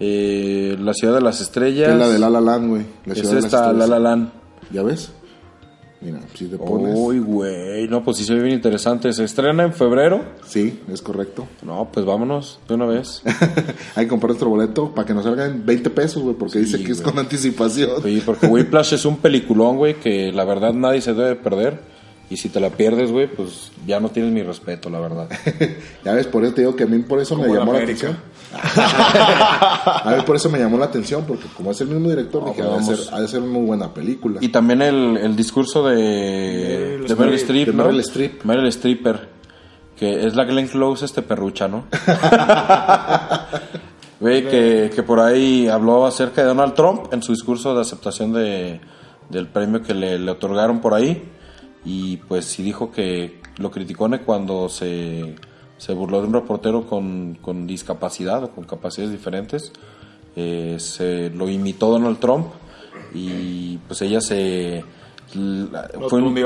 eh, 0.00 0.76
La 0.80 0.92
Ciudad 0.92 1.14
de 1.14 1.20
las 1.20 1.40
Estrellas. 1.40 1.90
Es 1.90 1.96
la 1.96 2.08
de 2.08 2.18
La 2.18 2.30
La 2.30 2.40
Land, 2.40 2.68
güey. 2.68 2.82
La 3.04 3.12
Es 3.12 3.20
ciudad 3.20 3.34
de 3.36 3.42
las 3.42 3.44
esta, 3.44 3.72
La. 3.72 3.86
La 3.86 3.98
Land. 4.00 4.30
¿Ya 4.72 4.82
ves? 4.82 5.12
Mira, 6.06 6.20
si 6.34 6.46
te 6.46 6.56
pones. 6.56 6.94
Uy, 6.96 7.18
güey, 7.18 7.88
no, 7.88 8.04
pues 8.04 8.18
sí 8.18 8.24
se 8.24 8.34
ve 8.34 8.42
bien 8.42 8.54
interesante. 8.54 9.12
¿Se 9.12 9.24
estrena 9.24 9.64
en 9.64 9.72
febrero? 9.72 10.24
Sí, 10.46 10.80
es 10.88 11.02
correcto. 11.02 11.48
No, 11.62 11.88
pues 11.92 12.06
vámonos 12.06 12.60
de 12.68 12.74
una 12.74 12.86
vez. 12.86 13.22
Hay 13.96 14.04
que 14.04 14.08
comprar 14.08 14.30
nuestro 14.30 14.48
boleto 14.48 14.94
para 14.94 15.04
que 15.04 15.14
nos 15.14 15.24
salgan 15.24 15.66
20 15.66 15.90
pesos, 15.90 16.22
güey, 16.22 16.36
porque 16.36 16.60
dice 16.60 16.82
que 16.82 16.92
es 16.92 17.00
con 17.00 17.18
anticipación. 17.18 18.02
Sí, 18.04 18.22
porque 18.24 18.46
Whiplash 18.46 18.94
es 18.94 19.04
un 19.04 19.16
peliculón, 19.16 19.78
güey, 19.78 19.98
que 19.98 20.30
la 20.32 20.44
verdad 20.44 20.72
nadie 20.72 21.00
se 21.00 21.12
debe 21.12 21.34
perder. 21.34 21.95
Y 22.28 22.36
si 22.38 22.48
te 22.48 22.58
la 22.58 22.70
pierdes, 22.70 23.12
güey, 23.12 23.28
pues 23.28 23.70
ya 23.86 24.00
no 24.00 24.08
tienes 24.08 24.32
mi 24.32 24.42
respeto, 24.42 24.90
la 24.90 24.98
verdad. 24.98 25.28
ya 26.04 26.12
ves, 26.12 26.26
por 26.26 26.44
eso 26.44 26.54
te 26.54 26.62
digo 26.62 26.74
que 26.74 26.82
a 26.82 26.86
mí 26.86 26.98
por 26.98 27.20
eso 27.20 27.36
me 27.36 27.46
llamó 27.46 27.72
la 27.72 27.78
atención. 27.80 28.16
a 28.76 30.14
mí 30.16 30.22
por 30.26 30.34
eso 30.34 30.50
me 30.50 30.58
llamó 30.58 30.76
la 30.76 30.86
atención, 30.86 31.24
porque 31.24 31.46
como 31.56 31.70
es 31.70 31.80
el 31.80 31.88
mismo 31.88 32.08
director, 32.08 32.42
No, 32.42 32.48
dije, 32.50 32.64
pues 32.64 32.88
ha, 32.88 32.90
de 32.90 32.96
ser, 32.96 33.14
ha 33.14 33.20
de 33.20 33.28
ser 33.28 33.42
una 33.42 33.52
muy 33.52 33.66
buena 33.66 33.94
película. 33.94 34.38
Y 34.40 34.48
también 34.48 34.82
el, 34.82 35.16
el 35.18 35.36
discurso 35.36 35.86
de, 35.86 36.98
de 37.06 37.14
Meryl 37.14 37.34
Streep, 37.34 37.68
de 37.68 37.74
¿no? 37.74 37.84
Meryl 37.84 38.00
Streep. 38.00 38.42
Meryl 38.44 38.72
Streeper, 38.72 39.28
que 39.96 40.26
es 40.26 40.34
la 40.34 40.44
Glenn 40.44 40.66
Close, 40.66 41.04
este 41.04 41.22
perrucha, 41.22 41.68
¿no? 41.68 41.84
Güey, 44.18 44.48
que, 44.48 44.90
que 44.94 45.02
por 45.02 45.20
ahí 45.20 45.68
habló 45.68 46.06
acerca 46.06 46.40
de 46.40 46.48
Donald 46.48 46.72
Trump 46.72 47.12
en 47.12 47.22
su 47.22 47.32
discurso 47.32 47.74
de 47.74 47.82
aceptación 47.82 48.32
de, 48.32 48.80
del 49.28 49.46
premio 49.46 49.82
que 49.82 49.92
le, 49.92 50.18
le 50.18 50.30
otorgaron 50.30 50.80
por 50.80 50.94
ahí. 50.94 51.22
Y 51.86 52.16
pues 52.18 52.44
sí 52.46 52.62
dijo 52.62 52.90
que 52.90 53.40
lo 53.58 53.70
criticó 53.70 54.08
¿no? 54.08 54.20
cuando 54.22 54.68
se, 54.68 55.36
se 55.78 55.94
burló 55.94 56.20
de 56.20 56.26
un 56.26 56.34
reportero 56.34 56.86
con, 56.86 57.38
con 57.40 57.66
discapacidad 57.66 58.42
o 58.44 58.50
con 58.50 58.64
capacidades 58.64 59.12
diferentes. 59.12 59.72
Eh, 60.34 60.76
se 60.80 61.30
lo 61.30 61.48
imitó 61.48 61.88
Donald 61.90 62.18
Trump 62.18 62.48
y 63.14 63.78
pues 63.86 64.02
ella 64.02 64.20
se... 64.20 64.84
la- 65.34 65.88
fue, 66.08 66.20
un, 66.20 66.36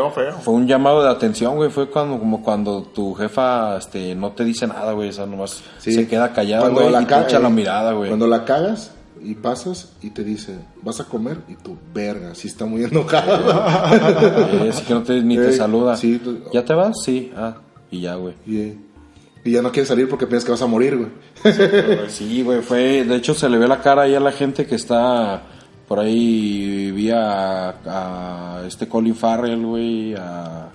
fue 0.42 0.66
llamado 0.66 1.02
de 1.02 1.08
atención, 1.10 1.56
güey. 1.56 1.70
Fue 1.70 1.88
cuando, 1.90 2.18
como 2.18 2.42
cuando 2.42 2.82
tu 2.82 3.14
jefa 3.14 3.78
este, 3.78 4.14
no 4.14 4.32
te 4.32 4.44
dice 4.44 4.66
nada, 4.66 4.92
güey. 4.92 5.08
O 5.08 5.12
sea, 5.12 5.26
nomás 5.26 5.62
Sí. 5.78 5.92
se 5.92 6.06
queda 6.06 6.32
callada, 6.32 6.62
Cuando 6.62 6.82
güey, 6.82 6.92
la 6.92 7.00
y 7.02 7.04
te 7.04 7.10
ca- 7.10 7.22
echa 7.24 7.38
la 7.38 7.48
mirada, 7.50 7.92
güey. 7.92 8.10
Cuando 8.10 8.26
la 8.26 8.44
cagas 8.44 8.94
y 9.22 9.34
pasas 9.34 9.92
y 10.02 10.10
te 10.10 10.24
dice, 10.24 10.56
vas 10.82 11.00
a 11.00 11.04
comer, 11.04 11.38
y 11.48 11.54
tú, 11.54 11.76
verga, 11.94 12.34
sí 12.34 12.48
está 12.48 12.64
muy 12.66 12.84
enojada. 12.84 14.48
Eh, 14.64 14.70
así 14.70 14.84
que 14.84 14.94
no 14.94 15.02
te, 15.02 15.22
ni 15.22 15.36
te 15.36 15.50
Eh, 15.50 15.52
saluda. 15.52 15.96
sí, 15.96 16.18
tú- 16.22 16.38
¿Ya 16.52 16.64
te 16.64 16.74
vas? 16.74 16.96
Sí. 17.04 17.30
Ah, 17.36 17.56
y 17.90 18.00
ya, 18.00 18.14
güey. 18.14 18.34
y, 18.46 18.74
y 19.44 19.52
ya 19.52 19.62
no 19.62 19.72
quieres 19.72 19.88
salir 19.88 20.08
porque 20.08 20.26
piensas 20.26 20.44
que 20.44 20.52
vas 20.52 20.62
a 20.62 20.66
morir, 20.66 20.96
güey. 20.96 21.10
Sí, 22.08 22.42
güey, 22.42 22.60
fue... 22.62 23.04
De 23.04 23.16
hecho, 23.16 23.34
se 23.34 23.48
le 23.48 23.58
ve 23.58 23.66
la 23.68 23.80
cara 23.80 24.02
ahí 24.02 24.14
a 24.14 24.20
la 24.20 24.32
gente 24.32 24.66
que 24.66 24.74
está... 24.74 25.42
Por 25.88 25.98
ahí 25.98 26.92
vi 26.92 27.10
a, 27.10 27.70
a 27.84 28.62
este 28.66 28.86
Colin 28.86 29.16
Farrell, 29.16 29.64
güey, 29.66 30.14
a... 30.14 30.68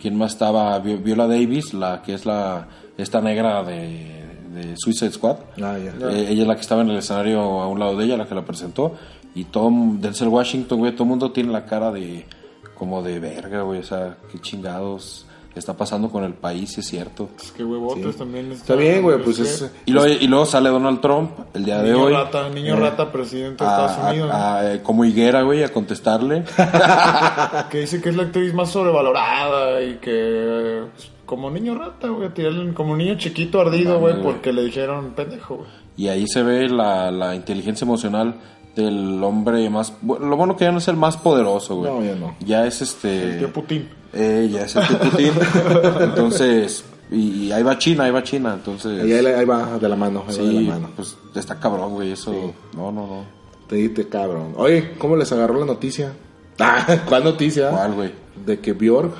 ¿Quién 0.00 0.16
más 0.16 0.32
estaba? 0.32 0.78
Vi- 0.78 0.96
Viola 0.96 1.26
Davis, 1.26 1.74
la 1.74 2.00
que 2.02 2.14
es 2.14 2.24
la... 2.24 2.66
Esta 2.96 3.20
negra 3.20 3.62
de, 3.62 4.19
de 4.54 4.74
Suicide 4.76 5.12
Squad. 5.12 5.36
Ah, 5.62 5.76
ya. 5.78 5.92
Eh, 6.10 6.26
ella 6.30 6.42
es 6.42 6.48
la 6.48 6.54
que 6.56 6.60
estaba 6.62 6.82
en 6.82 6.90
el 6.90 6.98
escenario 6.98 7.40
a 7.40 7.68
un 7.68 7.78
lado 7.78 7.96
de 7.96 8.04
ella, 8.04 8.16
la 8.16 8.26
que 8.26 8.34
la 8.34 8.44
presentó. 8.44 8.94
Y 9.34 9.44
todo, 9.44 9.70
Denzel 9.98 10.28
Washington, 10.28 10.78
güey, 10.80 10.92
todo 10.92 11.04
el 11.04 11.10
mundo 11.10 11.30
tiene 11.30 11.52
la 11.52 11.64
cara 11.64 11.92
de, 11.92 12.26
como 12.74 13.02
de 13.02 13.20
verga, 13.20 13.62
güey, 13.62 13.78
o 13.80 13.84
sea, 13.84 14.16
qué 14.30 14.38
chingados 14.40 15.26
está 15.54 15.76
pasando 15.76 16.08
con 16.10 16.22
el 16.24 16.32
país, 16.34 16.78
es 16.78 16.86
cierto. 16.86 17.28
Es 17.40 17.50
que 17.52 17.64
huevotes 17.64 18.16
también. 18.16 18.52
Está 18.52 18.76
bien, 18.76 19.02
güey, 19.02 19.18
pues 19.22 19.38
es... 19.40 19.70
Y 19.84 19.90
luego, 19.92 20.08
y 20.08 20.26
luego 20.28 20.46
sale 20.46 20.68
Donald 20.68 21.00
Trump 21.00 21.30
el 21.54 21.64
día 21.64 21.78
de 21.82 21.90
Niño 21.92 22.04
hoy. 22.04 22.12
rata, 22.12 22.48
niño 22.48 22.76
rata, 22.76 23.10
presidente 23.12 23.62
de 23.64 23.70
a- 23.70 23.86
Estados 23.86 24.10
Unidos. 24.10 24.30
a- 24.32 24.60
a- 24.72 24.82
como 24.82 25.04
higuera, 25.04 25.42
güey, 25.42 25.62
a 25.64 25.72
contestarle. 25.72 26.44
Que 27.70 27.80
dice 27.80 28.00
que 28.00 28.08
es 28.10 28.16
la 28.16 28.24
actriz 28.24 28.54
más 28.54 28.70
sobrevalorada 28.70 29.82
y 29.82 29.94
que. 29.96 30.82
pues, 30.94 31.10
como 31.30 31.48
niño 31.48 31.76
rata, 31.76 32.08
güey, 32.08 32.28
tirarle 32.30 32.74
como 32.74 32.96
niño 32.96 33.14
chiquito 33.16 33.60
ardido, 33.60 34.00
güey, 34.00 34.20
porque 34.20 34.52
le 34.52 34.64
dijeron 34.64 35.12
pendejo, 35.14 35.58
güey. 35.58 35.68
y 35.96 36.08
ahí 36.08 36.26
se 36.26 36.42
ve 36.42 36.68
la, 36.68 37.12
la 37.12 37.36
inteligencia 37.36 37.84
emocional 37.84 38.34
del 38.74 39.22
hombre 39.22 39.70
más... 39.70 39.92
bueno, 40.02 40.26
lo 40.26 40.36
bueno 40.36 40.56
que 40.56 40.64
ya 40.64 40.72
no 40.72 40.78
es 40.78 40.88
el 40.88 40.96
más 40.96 41.16
poderoso, 41.16 41.76
güey. 41.76 41.92
No, 41.92 42.02
ya 42.04 42.14
no. 42.16 42.34
Ya 42.40 42.66
es 42.66 42.82
este... 42.82 43.36
Tío 43.38 43.52
Putin. 43.52 43.88
Eh, 44.12 44.48
ya 44.52 44.62
es 44.62 44.74
el 44.74 44.86
tío 44.88 44.98
Putin. 44.98 45.32
entonces, 46.00 46.84
y, 47.12 47.44
y 47.46 47.52
ahí 47.52 47.62
va 47.62 47.78
China, 47.78 48.04
ahí 48.04 48.10
va 48.10 48.22
China. 48.24 48.52
Entonces, 48.54 49.02
Ahí, 49.02 49.12
ahí- 49.12 49.26
ahí 49.26 49.44
va 49.44 49.78
de 49.78 49.88
la 49.88 49.96
mano, 49.96 50.24
ahí 50.28 50.36
va 50.36 50.42
de 50.44 50.50
sí, 50.50 50.64
la 50.64 50.72
mano. 50.74 50.90
pues 50.96 51.16
está 51.34 51.58
cabrón, 51.60 51.92
güey. 51.92 52.12
Eso, 52.12 52.32
no, 52.76 52.90
no, 52.92 53.06
no. 53.06 53.24
Te 53.68 53.76
diste 53.76 54.08
cabrón. 54.08 54.54
Oye, 54.56 54.94
¿cómo 54.98 55.16
les 55.16 55.30
agarró 55.32 55.60
la 55.60 55.66
noticia? 55.66 56.12
Ah, 56.58 56.84
¿Cuál 57.08 57.22
noticia? 57.24 57.70
¿Cuál, 57.70 57.94
güey? 57.94 58.10
De 58.46 58.58
que 58.60 58.72
Bjork, 58.72 59.12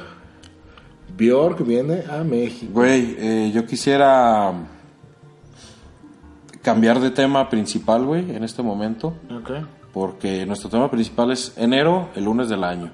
Bjork 1.21 1.65
viene 1.67 2.03
a 2.11 2.25
México. 2.25 2.73
Güey, 2.73 3.15
eh, 3.19 3.53
yo 3.55 3.67
quisiera 3.67 4.53
cambiar 6.63 7.01
de 7.01 7.11
tema 7.11 7.49
principal, 7.49 8.05
güey, 8.05 8.35
en 8.35 8.45
este 8.45 8.63
momento. 8.63 9.15
Ok. 9.31 9.51
Porque 9.93 10.47
nuestro 10.47 10.71
tema 10.71 10.91
principal 10.91 11.33
es 11.33 11.53
enero, 11.57 12.09
el 12.15 12.25
lunes 12.25 12.49
del 12.49 12.63
año. 12.65 12.91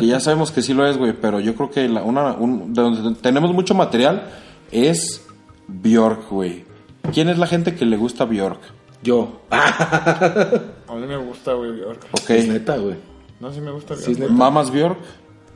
y 0.00 0.08
ya 0.08 0.20
sabemos 0.20 0.50
que 0.50 0.62
sí 0.62 0.74
lo 0.74 0.86
es, 0.86 0.98
güey, 0.98 1.14
pero 1.14 1.40
yo 1.40 1.54
creo 1.54 1.70
que 1.70 1.88
la- 1.88 2.02
una, 2.02 2.32
un- 2.34 2.74
de 2.74 2.82
donde 2.82 3.20
tenemos 3.20 3.52
mucho 3.54 3.74
material 3.74 4.28
es 4.70 5.26
Bjork, 5.68 6.28
güey. 6.30 6.64
¿Quién 7.12 7.28
es 7.28 7.38
la 7.38 7.46
gente 7.46 7.74
que 7.74 7.86
le 7.86 7.96
gusta 7.96 8.24
Bjork? 8.24 8.60
Yo. 9.02 9.40
A 9.50 10.94
mí 10.94 11.06
me 11.06 11.16
gusta, 11.16 11.54
güey, 11.54 11.72
Bjork. 11.72 12.04
Ok. 12.12 12.30
Es 12.30 12.48
neta, 12.48 12.76
güey. 12.76 12.96
No, 13.40 13.52
sí 13.52 13.60
me 13.60 13.70
gusta 13.70 13.96
Sí, 13.96 14.12
Bjork. 14.14 14.20
neta. 14.20 14.32
¿Mamas 14.32 14.70
Bjork? 14.70 14.98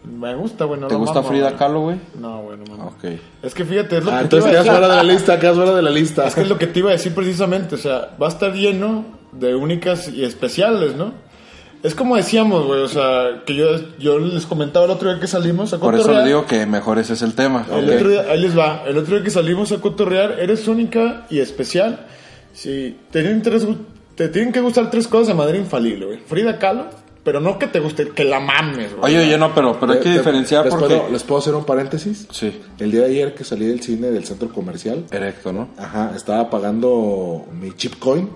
Me 0.04 0.34
gusta, 0.34 0.64
güey, 0.64 0.80
no 0.80 0.86
¿Te 0.88 0.94
gusta 0.94 1.16
mamo, 1.16 1.28
Frida. 1.28 1.56
Kahlo, 1.56 1.80
güey? 1.82 1.96
No, 2.18 2.42
güey, 2.42 2.56
no 2.58 2.64
mames. 2.76 2.94
Ok. 2.94 3.04
Es 3.42 3.54
que 3.54 3.64
fíjate, 3.64 3.98
es 3.98 4.04
lo 4.04 4.10
Ah, 4.10 4.22
que 4.22 4.28
te 4.28 4.36
entonces 4.36 4.50
quedas 4.50 4.66
fuera 4.66 4.88
de 4.88 4.96
la 4.96 5.02
lista, 5.02 5.38
quedas 5.40 5.56
fuera 5.56 5.74
de 5.74 5.82
la 5.82 5.90
lista. 5.90 6.26
Es 6.26 6.34
que 6.34 6.40
es 6.40 6.48
lo 6.48 6.58
que 6.58 6.66
te 6.66 6.78
iba 6.78 6.88
a 6.88 6.92
decir 6.92 7.14
precisamente, 7.14 7.74
o 7.74 7.78
sea, 7.78 8.16
va 8.20 8.26
a 8.26 8.30
estar 8.30 8.52
lleno 8.54 9.04
de 9.32 9.54
únicas 9.54 10.08
y 10.08 10.24
especiales, 10.24 10.96
¿no? 10.96 11.12
Es 11.82 11.94
como 11.94 12.16
decíamos, 12.16 12.66
güey, 12.66 12.80
o 12.82 12.88
sea, 12.88 13.42
que 13.46 13.54
yo, 13.54 13.66
yo 13.98 14.18
les 14.18 14.44
comentaba 14.46 14.84
el 14.86 14.90
otro 14.90 15.10
día 15.10 15.20
que 15.20 15.26
salimos 15.26 15.72
a 15.72 15.78
Por 15.78 15.94
eso 15.94 16.02
cotorrear. 16.02 16.24
le 16.24 16.28
digo 16.28 16.46
que 16.46 16.66
mejor 16.66 16.98
ese 16.98 17.12
es 17.14 17.22
el 17.22 17.34
tema. 17.34 17.66
El 17.70 17.88
Ok. 17.88 17.94
otro 17.96 18.08
día, 18.10 18.22
ahí 18.28 18.40
les 18.40 18.58
va, 18.58 18.82
el 18.86 18.98
otro 18.98 19.14
día 19.16 19.24
que 19.24 19.30
salimos 19.30 19.72
a 19.72 19.80
cotorrear, 19.80 20.36
eres 20.40 20.66
única 20.68 21.26
y 21.30 21.38
especial. 21.40 22.06
Si 22.52 22.98
te 23.10 23.20
tienen, 23.22 23.42
tres 23.42 23.66
te 24.14 24.28
tienen 24.28 24.52
que 24.52 24.60
gustar 24.60 24.90
tres 24.90 25.08
cosas 25.08 25.28
de 25.28 25.34
manera 25.34 25.56
infalible, 25.56 26.04
güey. 26.06 26.18
Frida 26.18 26.58
Kahlo, 26.58 26.86
pero 27.30 27.38
no 27.40 27.60
que 27.60 27.68
te 27.68 27.78
guste, 27.78 28.08
que 28.08 28.24
la 28.24 28.40
mames, 28.40 28.96
güey. 28.96 29.14
Oye, 29.14 29.24
oye, 29.24 29.38
no, 29.38 29.54
pero, 29.54 29.78
pero 29.78 29.92
hay 29.92 29.98
que 29.98 30.04
Te- 30.10 30.18
diferenciar 30.18 30.64
¿les 30.64 30.74
porque... 30.74 30.96
Puedo, 30.96 31.10
¿Les 31.10 31.22
puedo 31.22 31.38
hacer 31.38 31.54
un 31.54 31.64
paréntesis? 31.64 32.26
Sí, 32.32 32.60
El 32.80 32.90
día 32.90 33.02
de 33.02 33.06
ayer 33.06 33.34
que 33.36 33.44
salí 33.44 33.66
del 33.66 33.80
cine 33.80 34.10
del 34.10 34.24
centro 34.24 34.48
comercial, 34.48 35.04
erecto, 35.12 35.52
¿no? 35.52 35.68
ajá, 35.78 36.10
estaba 36.16 36.50
pagando 36.50 37.46
mi 37.52 37.70
chip 37.76 38.00
coin 38.00 38.28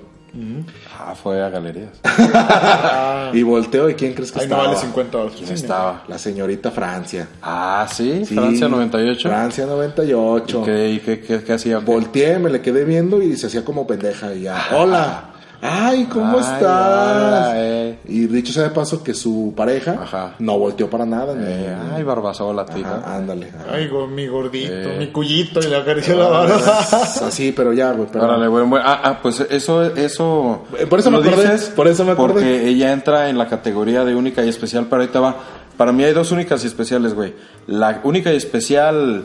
Ah, 0.96 1.14
fue 1.14 1.40
a 1.42 1.48
galerías. 1.48 1.90
y 3.32 3.42
volteo 3.42 3.88
y 3.90 3.94
¿quién 3.94 4.14
crees 4.14 4.32
que 4.32 4.40
Ahí 4.40 4.48
no 4.48 4.54
estaba? 4.56 4.68
vale 4.68 4.80
50 4.80 5.18
dólares. 5.18 5.38
¿Quién 5.40 5.52
estaba? 5.54 6.04
La 6.08 6.18
señorita 6.18 6.70
Francia. 6.72 7.28
Ah, 7.42 7.86
¿sí? 7.92 8.24
Sí, 8.26 8.34
Francia 8.34 8.68
98. 8.68 9.28
Francia 9.28 9.66
98. 9.66 10.62
¿Qué, 10.64 10.90
y 10.90 10.98
qué, 10.98 11.20
qué- 11.20 11.42
qué 11.44 11.52
hacía? 11.52 11.78
Volteé, 11.78 12.38
me 12.40 12.50
le 12.50 12.60
quedé 12.60 12.84
viendo 12.84 13.22
y 13.22 13.36
se 13.36 13.46
hacía 13.46 13.64
como 13.64 13.86
pendeja 13.86 14.34
y 14.34 14.42
ya. 14.42 14.60
Hola. 14.76 15.33
Ay, 15.66 16.04
¿cómo 16.12 16.36
Ay, 16.36 16.40
estás? 16.40 16.60
hola, 16.62 17.52
eh. 17.56 17.98
Y 18.06 18.26
dicho 18.26 18.52
sea 18.52 18.64
de 18.64 18.70
paso 18.70 19.02
que 19.02 19.14
su 19.14 19.54
pareja 19.56 19.92
Ajá. 20.02 20.34
no 20.38 20.58
volteó 20.58 20.90
para 20.90 21.06
nada. 21.06 21.34
ni- 21.34 21.42
Eh, 21.46 21.74
ay, 21.94 22.02
Barbasola, 22.02 22.66
tío. 22.66 22.84
Ajá, 22.86 23.16
ándale. 23.16 23.50
Ay, 23.72 23.88
go- 23.88 24.06
mi 24.06 24.26
gordito, 24.26 24.72
Eh. 24.74 24.96
mi 24.98 25.06
cuyito, 25.06 25.60
y 25.60 25.68
le 25.68 25.76
acarició 25.76 26.18
la 26.18 26.28
barba. 26.28 26.56
Así, 26.90 27.52
pero 27.52 27.72
ya, 27.72 27.92
güey. 27.92 28.06
pero- 28.12 28.24
Órale, 28.26 28.46
bueno. 28.48 28.76
Ah, 28.76 29.00
ah, 29.02 29.18
pues 29.22 29.40
eso, 29.40 29.82
eso. 29.84 30.64
Eh, 30.78 30.84
por 30.86 30.98
eso 30.98 31.10
me 31.10 31.16
acordé, 31.16 31.58
por 31.74 31.88
eso 31.88 32.04
me 32.04 32.12
acordé. 32.12 32.32
Porque 32.34 32.68
ella 32.68 32.92
entra 32.92 33.30
en 33.30 33.38
la 33.38 33.48
categoría 33.48 34.04
de 34.04 34.14
única 34.14 34.44
y 34.44 34.50
especial, 34.50 34.86
pero 34.90 35.00
ahorita 35.00 35.20
va. 35.20 35.36
Para 35.78 35.92
mí 35.92 36.04
hay 36.04 36.12
dos 36.12 36.30
únicas 36.30 36.62
y 36.64 36.66
especiales, 36.66 37.14
güey. 37.14 37.32
La 37.66 38.00
única 38.04 38.30
y 38.32 38.36
especial. 38.36 39.24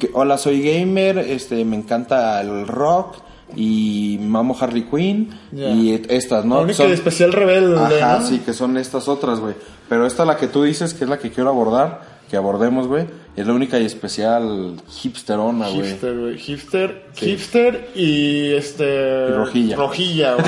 que, 0.00 0.10
Hola, 0.14 0.36
soy 0.36 0.60
gamer, 0.60 1.18
este, 1.18 1.64
me 1.64 1.76
encanta 1.76 2.40
el 2.40 2.66
rock 2.66 3.14
y 3.56 4.18
mamo 4.20 4.56
Harley 4.58 4.82
Quinn 4.82 5.30
y 5.52 5.92
estas, 6.08 6.44
¿no? 6.44 6.56
La 6.56 6.60
única 6.62 6.76
Son- 6.78 6.90
y 6.90 6.92
especial 6.92 7.32
rebelde, 7.32 8.02
Ajá, 8.02 8.18
¿no? 8.20 8.26
sí, 8.26 8.38
que 8.40 8.52
son 8.52 8.76
estas 8.76 9.08
otras, 9.08 9.40
güey. 9.40 9.54
Pero 9.88 10.06
esta, 10.06 10.24
la 10.24 10.36
que 10.36 10.48
tú 10.48 10.62
dices, 10.64 10.94
que 10.94 11.04
es 11.04 11.10
la 11.10 11.18
que 11.18 11.30
quiero 11.30 11.48
abordar, 11.50 12.18
que 12.30 12.36
abordemos, 12.36 12.86
güey, 12.86 13.06
es 13.36 13.46
la 13.46 13.54
única 13.54 13.78
y 13.78 13.86
especial 13.86 14.74
hipsterona, 15.02 15.68
güey. 15.70 15.88
Hipster, 15.88 16.18
güey. 16.18 16.38
Hipster, 16.38 17.06
hipster 17.14 17.88
y 17.94 18.52
este. 18.52 19.28
Y 19.30 19.32
rojilla. 19.32 19.76
Rojilla, 19.76 20.34
güey. 20.34 20.46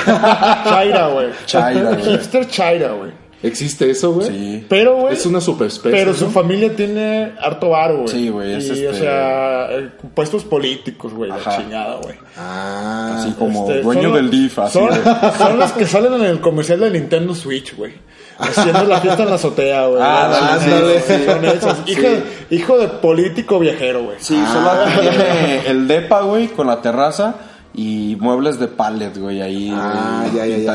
Chaira, 0.65 1.09
güey. 1.09 1.29
Chaira, 1.47 1.93
güey. 1.95 2.03
Hipster 2.05 2.47
Chaira, 2.49 2.93
güey. 2.93 3.13
¿Existe 3.43 3.91
eso, 3.91 4.13
güey? 4.13 4.29
Sí. 4.29 4.67
Pero, 4.69 4.97
güey. 4.97 5.15
Es 5.15 5.25
una 5.25 5.41
superespecie. 5.41 5.91
Pero 5.99 6.13
¿no? 6.13 6.17
su 6.19 6.31
familia 6.31 6.77
tiene 6.77 7.33
harto 7.41 7.71
varo, 7.71 7.99
güey. 8.03 8.09
Sí, 8.09 8.29
güey, 8.29 8.55
es 8.55 8.67
Y, 8.67 8.71
este- 8.73 8.89
o 8.89 8.95
sea, 8.95 9.67
eh, 9.71 9.89
puestos 10.15 10.45
políticos, 10.45 11.15
güey. 11.15 11.31
La 11.31 11.39
chingada, 11.57 11.97
güey. 12.03 12.17
Ah, 12.37 13.17
Así 13.19 13.33
como 13.33 13.63
Este, 13.69 13.83
dueño 13.83 14.03
son- 14.03 14.13
del 14.15 14.31
DIF, 14.31 14.59
así 14.59 14.79
Son, 14.79 14.89
de- 14.91 15.33
son 15.39 15.59
los 15.59 15.73
que 15.73 15.87
salen 15.87 16.15
en 16.15 16.23
el 16.25 16.41
comercial 16.41 16.81
de 16.81 16.91
Nintendo 16.91 17.35
Switch, 17.35 17.75
güey. 17.77 17.93
Haciendo 18.39 18.85
la 18.85 19.01
fiesta 19.01 19.23
en 19.25 19.29
la 19.31 19.35
azotea, 19.35 19.87
güey. 19.87 20.01
Ah, 20.03 20.59
Sí, 20.63 20.71
sí, 21.07 21.25
son 21.27 21.45
esos. 21.45 21.77
Hijo, 21.87 22.07
hijo 22.51 22.79
de 22.79 22.89
político 22.89 23.59
viajero, 23.59 24.05
güey. 24.05 24.17
Sí, 24.21 24.35
solo 24.53 24.71
tiene 25.01 25.67
el 25.67 25.87
depa, 25.89 26.23
güey, 26.23 26.49
con 26.49 26.67
la 26.67 26.81
terraza 26.81 27.35
y 27.75 28.17
muebles 28.19 28.59
de 28.59 28.69
pallet, 28.69 29.17
güey, 29.17 29.43
ahí 29.43 29.71
Ah, 29.75 30.25
güey, 30.31 30.37
ya, 30.37 30.47
ya, 30.47 30.57
ya. 30.59 30.73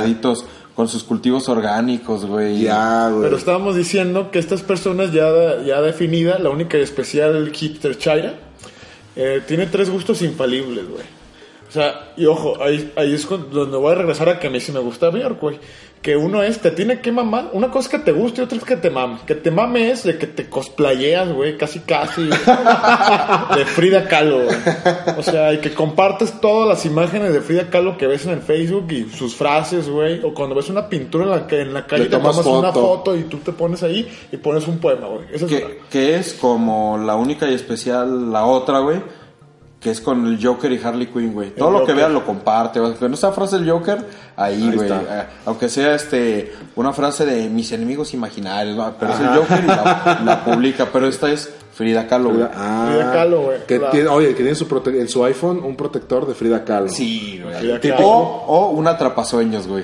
Con 0.75 0.89
sus 0.89 1.03
cultivos 1.03 1.47
orgánicos, 1.47 2.25
güey. 2.25 2.61
Ya, 2.61 3.09
güey. 3.09 3.23
Pero 3.23 3.37
estábamos 3.37 3.75
diciendo 3.75 4.29
que 4.29 4.39
estas 4.39 4.61
personas 4.61 5.13
ya, 5.13 5.29
ya 5.65 5.81
definida, 5.81 6.37
la 6.37 6.49
única 6.49 6.77
y 6.77 6.81
especial 6.81 7.49
hipster 7.51 7.97
Chaira, 7.97 8.35
eh, 9.15 9.41
tiene 9.47 9.67
tres 9.67 9.89
gustos 9.89 10.21
infalibles, 10.21 10.89
güey. 10.89 11.14
O 11.75 11.77
sea, 11.81 12.13
y 12.15 12.25
ojo, 12.25 12.53
ahí, 12.63 12.93
ahí 12.95 13.13
es 13.13 13.27
donde 13.27 13.75
voy 13.77 13.91
a 13.91 13.95
regresar 13.95 14.29
a 14.29 14.39
que 14.39 14.47
a 14.47 14.49
mí 14.49 14.61
sí 14.61 14.71
me 14.71 14.79
gusta 14.79 15.09
Bjork, 15.09 15.41
güey. 15.41 15.59
Que 16.01 16.15
uno 16.15 16.43
es, 16.43 16.59
te 16.59 16.69
tiene 16.71 17.01
que 17.01 17.11
mamar. 17.11 17.49
Una 17.53 17.71
cosa 17.71 17.87
es 17.87 17.91
que 17.97 17.99
te 17.99 18.11
guste 18.11 18.39
y 18.41 18.43
otra 18.45 18.57
es 18.59 18.63
que 18.63 18.77
te 18.77 18.91
mames. 18.91 19.21
Que 19.21 19.33
te 19.33 19.49
mame 19.49 19.89
es 19.89 20.03
de 20.03 20.17
que 20.19 20.27
te 20.27 20.47
cosplayeas, 20.47 21.33
güey, 21.33 21.57
casi 21.57 21.79
casi. 21.79 22.29
de 23.55 23.65
Frida 23.65 24.07
Kahlo, 24.07 24.43
güey. 24.45 24.55
O 25.17 25.23
sea, 25.23 25.51
y 25.53 25.57
que 25.57 25.73
compartes 25.73 26.39
todas 26.39 26.67
las 26.69 26.85
imágenes 26.85 27.33
de 27.33 27.41
Frida 27.41 27.69
Kahlo 27.69 27.97
que 27.97 28.07
ves 28.07 28.23
en 28.25 28.33
el 28.33 28.41
Facebook 28.41 28.85
y 28.91 29.05
sus 29.09 29.35
frases, 29.35 29.89
güey. 29.89 30.21
O 30.23 30.33
cuando 30.33 30.55
ves 30.55 30.69
una 30.69 30.87
pintura 30.87 31.23
en 31.25 31.31
la, 31.31 31.47
que- 31.47 31.61
en 31.61 31.73
la 31.73 31.85
calle, 31.87 32.03
Le 32.03 32.09
te 32.09 32.17
tomas 32.17 32.37
una 32.45 32.71
foto. 32.71 33.15
y 33.17 33.23
tú 33.23 33.37
te 33.39 33.51
pones 33.51 33.81
ahí 33.83 34.07
y 34.31 34.37
pones 34.37 34.67
un 34.67 34.77
poema, 34.77 35.07
güey. 35.07 35.25
Esa 35.33 35.45
es 35.47 35.51
una. 35.51 35.59
Que, 35.61 35.79
que 35.89 36.15
es 36.17 36.33
como 36.33 36.97
la 37.03 37.15
única 37.15 37.49
y 37.49 37.53
especial 37.55 38.31
la 38.31 38.45
otra, 38.45 38.79
güey. 38.79 39.01
Que 39.85 39.91
es 39.91 40.01
con 40.01 40.25
el 40.25 40.43
Joker 40.43 40.71
y 40.71 40.81
Harley 40.83 41.05
Quinn, 41.05 41.31
güey. 41.31 41.51
Todo 41.51 41.69
lo 41.69 41.85
que 41.85 41.93
veas 41.93 42.09
lo 42.09 42.25
comparte. 42.25 42.79
güey. 42.79 42.95
Con 42.95 43.13
esa 43.13 43.31
frase 43.31 43.59
del 43.59 43.69
Joker, 43.69 44.03
ahí, 44.35 44.55
Ahí 44.55 44.71
güey. 44.75 44.91
está. 44.91 45.21
eh, 45.21 45.25
Aunque 45.45 45.69
sea 45.69 45.93
este 45.93 46.51
una 46.75 46.91
frase 46.91 47.23
de 47.23 47.47
mis 47.49 47.71
enemigos 47.71 48.11
imaginarios, 48.15 48.75
¿no? 48.75 48.91
pero 48.99 49.13
es 49.13 49.19
el 49.19 49.27
Joker 49.27 49.63
y 49.63 49.67
la, 49.67 50.21
la 50.25 50.43
publica. 50.43 50.87
Pero 50.91 51.07
esta 51.07 51.29
es 51.29 51.53
Frida 51.75 52.07
Kahlo, 52.07 52.29
güey. 52.29 52.47
Ah, 52.55 52.87
Frida 52.89 53.11
Kahlo, 53.11 53.41
güey. 53.41 53.57
Que 53.67 53.79
tiene, 53.91 54.07
oye, 54.07 54.29
que 54.29 54.35
tiene 54.35 54.55
su 54.55 54.65
prote- 54.67 54.97
en 54.97 55.09
su 55.09 55.25
iPhone 55.25 55.61
un 55.61 55.75
protector 55.75 56.25
de 56.25 56.33
Frida 56.33 56.63
Kahlo. 56.63 56.87
Sí, 56.87 57.41
güey. 57.43 57.79
Tipo-. 57.81 57.97
O, 58.01 58.45
o 58.47 58.69
un 58.69 58.87
atrapasueños, 58.87 59.67
güey. 59.67 59.83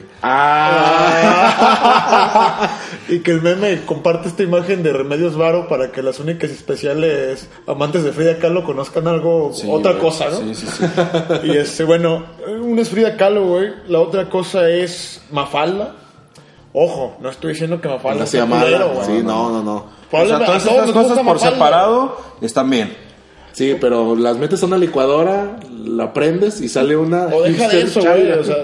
Ah, 1.41 2.69
y 3.09 3.19
que 3.19 3.31
el 3.31 3.41
meme 3.41 3.81
comparte 3.85 4.27
esta 4.29 4.43
imagen 4.43 4.83
de 4.83 4.93
Remedios 4.93 5.35
Varo 5.37 5.67
para 5.67 5.91
que 5.91 6.01
las 6.01 6.19
únicas 6.19 6.49
especiales 6.51 7.49
amantes 7.67 8.03
de 8.03 8.11
Frida 8.13 8.37
Kahlo 8.39 8.63
conozcan 8.63 9.07
algo, 9.07 9.51
Sí, 9.53 9.67
otra 9.69 9.91
güey. 9.91 10.03
cosa, 10.03 10.29
¿no? 10.29 10.37
Sí, 10.37 10.55
sí, 10.55 10.67
sí. 10.67 10.85
Y 11.43 11.57
este, 11.57 11.83
bueno, 11.83 12.25
una 12.61 12.81
es 12.83 12.89
Frida 12.89 13.17
Kahlo, 13.17 13.45
güey. 13.47 13.69
La 13.87 13.99
otra 13.99 14.29
cosa 14.29 14.69
es 14.69 15.21
Mafalda. 15.31 15.95
Ojo, 16.73 17.17
no 17.19 17.29
estoy 17.29 17.51
diciendo 17.53 17.81
que 17.81 17.89
Mafalda 17.89 18.21
no 18.21 18.25
sea 18.27 18.45
mala. 18.45 18.85
güey. 18.85 19.05
Sí, 19.05 19.23
no, 19.23 19.49
no, 19.51 19.63
no. 19.63 19.85
O 20.11 20.25
sea, 20.25 20.39
todas 20.45 20.65
nos 20.65 20.91
cosas 20.91 21.17
por 21.17 21.25
Mafalda. 21.25 21.51
separado 21.51 22.17
están 22.41 22.69
bien. 22.69 22.95
Sí, 23.51 23.75
pero 23.79 24.15
las 24.15 24.37
metes 24.37 24.63
a 24.63 24.65
una 24.65 24.77
licuadora, 24.77 25.57
la 25.83 26.13
prendes 26.13 26.61
y 26.61 26.69
sale 26.69 26.95
una. 26.95 27.25
O 27.25 27.41
deja 27.41 27.67
de 27.67 27.81
eso, 27.81 27.99
güey. 28.01 28.31
O 28.31 28.43
sea, 28.43 28.55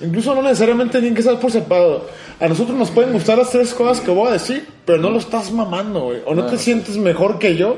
incluso 0.00 0.34
no 0.34 0.42
necesariamente 0.42 0.98
tienen 0.98 1.14
que 1.14 1.22
ser 1.22 1.38
por 1.38 1.52
separado. 1.52 2.06
A 2.40 2.48
nosotros 2.48 2.76
nos 2.76 2.90
pueden 2.90 3.12
gustar 3.12 3.38
las 3.38 3.50
tres 3.50 3.72
cosas 3.72 4.00
que 4.00 4.10
voy 4.10 4.28
a 4.28 4.32
decir, 4.32 4.66
pero 4.84 4.98
no 4.98 5.10
lo 5.10 5.18
estás 5.18 5.52
mamando, 5.52 6.00
güey. 6.06 6.22
O 6.26 6.34
no 6.34 6.46
te 6.46 6.58
sientes 6.58 6.96
mejor 6.96 7.38
que 7.38 7.54
yo 7.56 7.76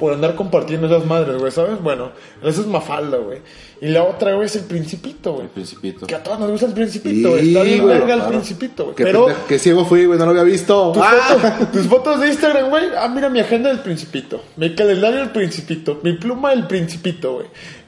por 0.00 0.12
andar 0.14 0.34
compartiendo 0.34 0.86
esas 0.88 1.04
madres, 1.06 1.36
güey, 1.38 1.52
¿sabes? 1.52 1.80
Bueno, 1.80 2.10
eso 2.42 2.62
es 2.62 2.66
Mafalda, 2.66 3.18
güey. 3.18 3.38
Y 3.82 3.88
la 3.88 4.02
otra, 4.02 4.32
güey, 4.34 4.46
es 4.46 4.56
el 4.56 4.64
Principito, 4.64 5.32
güey. 5.34 5.44
El 5.44 5.50
Principito. 5.50 6.06
Que 6.06 6.14
a 6.14 6.22
todos 6.22 6.40
nos 6.40 6.50
gusta 6.50 6.66
el 6.66 6.72
Principito, 6.72 7.30
güey. 7.30 7.42
Sí, 7.42 7.48
Está 7.50 7.62
bien 7.62 7.86
verga 7.86 8.14
el. 8.14 8.22
Principito, 8.22 8.84
güey. 8.84 8.96
Pero 8.96 9.28
qué 9.46 9.58
ciego 9.58 9.84
fui, 9.84 10.06
güey, 10.06 10.18
no 10.18 10.24
lo 10.24 10.30
había 10.32 10.42
visto. 10.42 10.92
tus, 10.92 11.02
Ah. 11.02 11.12
fotos, 11.38 11.72
tus 11.72 11.86
fotos 11.86 12.20
de 12.20 12.28
Instagram, 12.28 12.70
güey. 12.70 12.84
Ah, 12.98 13.08
mira 13.08 13.28
mi 13.28 13.40
agenda 13.40 13.68
del 13.68 13.80
Principito. 13.80 14.42
Mi 14.56 14.74
calendario 14.74 15.20
del 15.20 15.30
Principito. 15.30 16.00
Mi 16.02 16.14
pluma 16.14 16.50
del 16.50 16.66
Principito, 16.66 17.34
güey. 17.34 17.46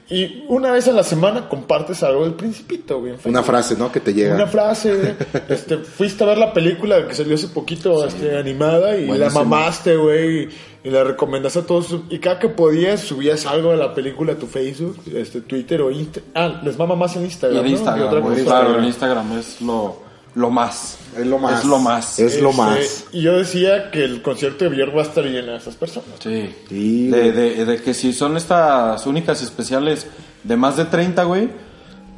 Y 0.09 0.43
una 0.49 0.71
vez 0.71 0.87
a 0.87 0.91
la 0.91 1.01
semana 1.03 1.47
compartes 1.49 2.03
algo 2.03 2.23
del 2.25 2.33
Principito, 2.33 2.99
güey. 2.99 3.13
Una 3.25 3.41
frase, 3.41 3.75
¿no? 3.77 3.91
Que 3.91 3.99
te 3.99 4.13
llega. 4.13 4.35
una 4.35 4.45
frase, 4.47 5.15
este, 5.49 5.77
fuiste 5.77 6.23
a 6.23 6.27
ver 6.27 6.37
la 6.37 6.53
película 6.53 7.07
que 7.07 7.15
salió 7.15 7.33
hace 7.35 7.47
poquito, 7.47 8.05
este, 8.05 8.37
animada, 8.37 8.95
y 8.97 9.03
la 9.07 9.07
Buenísima. 9.07 9.43
mamaste, 9.43 9.95
güey, 9.95 10.43
y 10.43 10.49
la 10.89 11.03
recomendaste 11.03 11.59
a 11.59 11.65
todos, 11.65 11.95
y 12.09 12.19
cada 12.19 12.39
que 12.39 12.49
podías 12.49 12.99
subías 13.01 13.45
algo 13.45 13.71
de 13.71 13.77
la 13.77 13.93
película 13.95 14.33
a 14.33 14.35
tu 14.35 14.47
Facebook, 14.47 14.97
este, 15.13 15.41
Twitter 15.41 15.81
o 15.81 15.91
Instagram, 15.91 16.31
ah, 16.35 16.61
les 16.63 16.77
mama 16.77 16.95
más 16.95 17.15
en 17.15 17.21
Y 17.21 17.25
Instagram, 17.25 17.65
en 17.65 17.71
Instagram, 17.71 18.07
otra 18.07 18.19
güey. 18.19 18.43
cosa. 18.43 18.45
Claro, 18.45 18.79
en 18.79 18.85
Instagram 18.85 19.37
es 19.39 19.61
lo, 19.61 19.99
lo 20.35 20.49
más. 20.49 20.97
Es 21.17 21.25
lo 21.25 21.37
más. 21.37 21.59
Es 21.59 21.65
lo 21.65 21.79
más. 21.79 22.19
Es 22.19 22.41
lo 22.41 22.49
Este, 22.49 22.61
más. 22.61 23.05
Y 23.13 23.21
yo 23.21 23.37
decía 23.37 23.91
que 23.91 24.03
el 24.03 24.21
concierto 24.21 24.65
de 24.65 24.71
Björk 24.71 24.95
va 24.97 25.01
a 25.01 25.05
estar 25.05 25.23
lleno 25.23 25.51
de 25.53 25.57
esas 25.57 25.75
personas. 25.75 26.09
Sí. 26.19 26.49
Sí, 26.67 27.07
de, 27.07 27.31
de, 27.31 27.65
de 27.65 27.81
que 27.81 27.93
si 27.93 28.11
son 28.13 28.35
estas 28.35 29.05
únicas 29.05 29.41
y 29.41 29.45
especiales 29.45 30.07
de 30.43 30.57
más 30.57 30.75
de 30.75 30.85
30, 30.85 31.23
güey, 31.23 31.49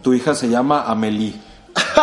tu 0.01 0.13
hija 0.13 0.33
se 0.33 0.49
llama 0.49 0.83
Amelie. 0.87 1.33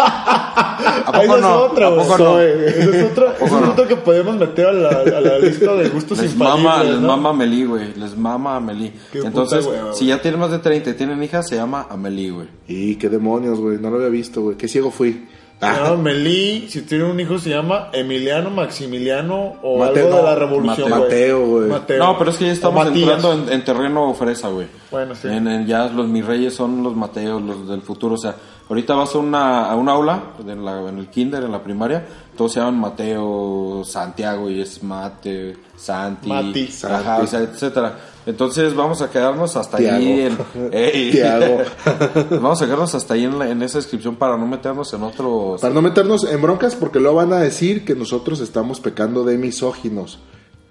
¿A 0.00 1.10
Ahí 1.12 1.26
poco 1.26 1.36
es 1.36 1.42
no? 1.42 1.56
otra, 1.64 1.86
¿A 1.86 1.90
güey. 1.90 2.06
poco 2.06 2.18
no? 2.18 2.40
Esa 2.40 2.90
es 2.96 3.10
otra, 3.12 3.34
esa 3.34 3.44
es 3.44 3.52
no? 3.52 3.70
otra 3.72 3.88
que 3.88 3.96
podemos 3.96 4.36
meter 4.36 4.66
a 4.66 4.72
la, 4.72 4.88
a 4.88 5.20
la 5.20 5.38
lista 5.38 5.74
de 5.74 5.88
gustos 5.88 6.18
Les 6.18 6.32
infalibles, 6.32 6.64
mama, 6.64 6.84
les 6.84 7.00
¿no? 7.00 7.08
mama 7.08 7.30
Amelie, 7.30 7.66
güey. 7.66 7.94
Les 7.94 8.16
mama 8.16 8.56
Amelie. 8.56 8.92
Entonces, 9.12 9.66
puta 9.66 9.78
hueva, 9.78 9.92
si 9.94 10.06
ya 10.06 10.20
tienen 10.22 10.40
más 10.40 10.50
de 10.50 10.58
30 10.58 10.90
y 10.90 10.94
tienen 10.94 11.22
hija, 11.22 11.42
se 11.42 11.56
llama 11.56 11.86
Amelie, 11.90 12.30
güey. 12.30 12.48
Y 12.68 12.96
qué 12.96 13.08
demonios, 13.08 13.58
güey, 13.60 13.78
no 13.78 13.90
lo 13.90 13.96
había 13.96 14.08
visto, 14.08 14.40
güey. 14.42 14.56
Qué 14.56 14.68
ciego 14.68 14.90
fui. 14.90 15.28
Se 15.60 15.66
llama 15.66 15.96
Melí, 15.96 16.68
si 16.70 16.82
tiene 16.82 17.04
un 17.04 17.20
hijo 17.20 17.38
se 17.38 17.50
llama 17.50 17.90
Emiliano, 17.92 18.48
Maximiliano 18.50 19.56
o 19.62 19.78
Mateo, 19.78 20.06
algo 20.06 20.16
de 20.16 20.22
la 20.22 20.34
revolución, 20.34 20.88
Mateo. 20.90 20.98
güey. 20.98 21.08
Mateo, 21.10 21.46
güey. 21.46 21.68
Mateo. 21.68 21.98
No, 21.98 22.18
pero 22.18 22.30
es 22.30 22.36
que 22.38 22.46
ya 22.46 22.52
estamos 22.52 22.86
entrando 22.86 23.32
en, 23.34 23.52
en 23.52 23.64
terreno 23.64 24.14
fresa, 24.14 24.48
güey. 24.48 24.66
Bueno, 24.90 25.14
sí. 25.14 25.28
En, 25.28 25.46
en 25.46 25.66
ya 25.66 25.86
los 25.88 26.08
mis 26.08 26.24
reyes 26.24 26.54
son 26.54 26.82
los 26.82 26.96
Mateos, 26.96 27.42
los 27.42 27.68
del 27.68 27.82
futuro. 27.82 28.14
O 28.14 28.18
sea, 28.18 28.34
ahorita 28.70 28.94
vas 28.94 29.14
a 29.14 29.18
una, 29.18 29.64
a 29.66 29.72
aula, 29.72 30.22
en, 30.46 30.64
la- 30.64 30.88
en 30.88 30.98
el 30.98 31.08
kinder, 31.08 31.42
en 31.44 31.52
la 31.52 31.62
primaria, 31.62 32.06
todos 32.36 32.52
se 32.54 32.60
llaman 32.60 32.80
Mateo, 32.80 33.82
Santiago, 33.84 34.48
y 34.50 34.62
es 34.62 34.82
Mate, 34.82 35.56
Santi, 35.76 36.28
Mati. 36.28 36.68
ajá, 36.90 37.18
o 37.18 37.26
sea, 37.26 37.40
etcétera. 37.40 37.98
Entonces 38.30 38.74
vamos 38.74 39.02
a 39.02 39.10
quedarnos 39.10 39.56
hasta 39.56 39.76
Te 39.78 39.90
ahí 39.90 40.20
en, 40.22 40.32
hago. 40.32 40.44
Ey. 40.72 41.10
Te 41.12 41.28
hago. 41.28 41.58
vamos 42.30 42.60
a 42.62 42.64
quedarnos 42.64 42.94
hasta 42.94 43.14
ahí 43.14 43.24
en, 43.24 43.38
la- 43.38 43.50
en 43.50 43.62
esa 43.62 43.78
descripción 43.78 44.16
para 44.16 44.36
no 44.36 44.46
meternos 44.46 44.92
en 44.94 45.02
otros 45.02 45.60
Para 45.60 45.74
no 45.74 45.82
meternos 45.82 46.24
en 46.24 46.40
broncas, 46.40 46.74
porque 46.74 46.98
luego 47.00 47.16
van 47.16 47.32
a 47.32 47.38
decir 47.38 47.84
que 47.84 47.94
nosotros 47.94 48.40
estamos 48.40 48.80
pecando 48.80 49.24
de 49.24 49.36
misóginos. 49.38 50.18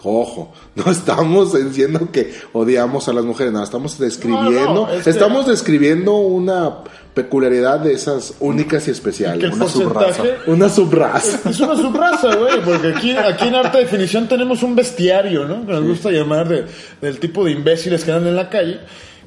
Ojo, 0.01 0.53
no 0.75 0.89
estamos 0.91 1.53
diciendo 1.53 2.07
que 2.11 2.33
odiamos 2.53 3.09
a 3.09 3.13
las 3.13 3.25
mujeres, 3.25 3.51
no, 3.51 3.61
estamos 3.63 3.99
describiendo, 3.99 4.49
No, 4.65 4.73
no, 4.87 4.89
es 4.93 5.03
que- 5.03 5.09
estamos 5.09 5.45
describiendo 5.45 6.15
una 6.15 6.77
peculiaridad 7.13 7.79
de 7.81 7.91
esas 7.93 8.35
únicas 8.39 8.87
y 8.87 8.91
especiales. 8.91 9.53
una 9.53 9.67
subraza. 9.67 10.23
Una 10.47 10.69
subraza. 10.69 11.49
es 11.49 11.59
una 11.59 11.75
subraza, 11.75 12.33
güey, 12.35 12.61
porque 12.63 12.93
aquí, 12.95 13.11
aquí 13.11 13.47
en 13.47 13.55
Arte 13.55 13.79
Definición 13.79 14.27
tenemos 14.29 14.63
un 14.63 14.73
bestiario, 14.75 15.45
¿no? 15.45 15.65
Que 15.65 15.73
nos 15.73 15.83
gusta 15.83 16.11
llamar 16.11 16.47
de- 16.47 16.65
del 17.01 17.19
tipo 17.19 17.43
de 17.43 17.51
imbéciles 17.51 18.05
que 18.05 18.11
andan 18.11 18.29
en 18.29 18.35
la 18.37 18.49
calle. 18.49 18.79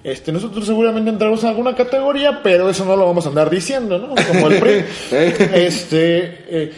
Este, 0.05 0.33
nosotros 0.33 0.67
seguramente 0.67 1.11
entramos 1.11 1.43
en 1.45 1.51
alguna 1.51 1.77
categoría, 1.77 2.41
pero 2.43 2.69
eso 2.71 2.85
no 2.85 2.97
lo 2.97 3.07
vamos 3.07 3.25
a 3.27 3.29
andar 3.29 3.49
diciendo, 3.51 3.99
¿no? 3.99 4.15
Como 4.27 4.49
el 4.49 4.59
PRI. 4.59 4.85
este, 5.55 6.45
eh, 6.49 6.73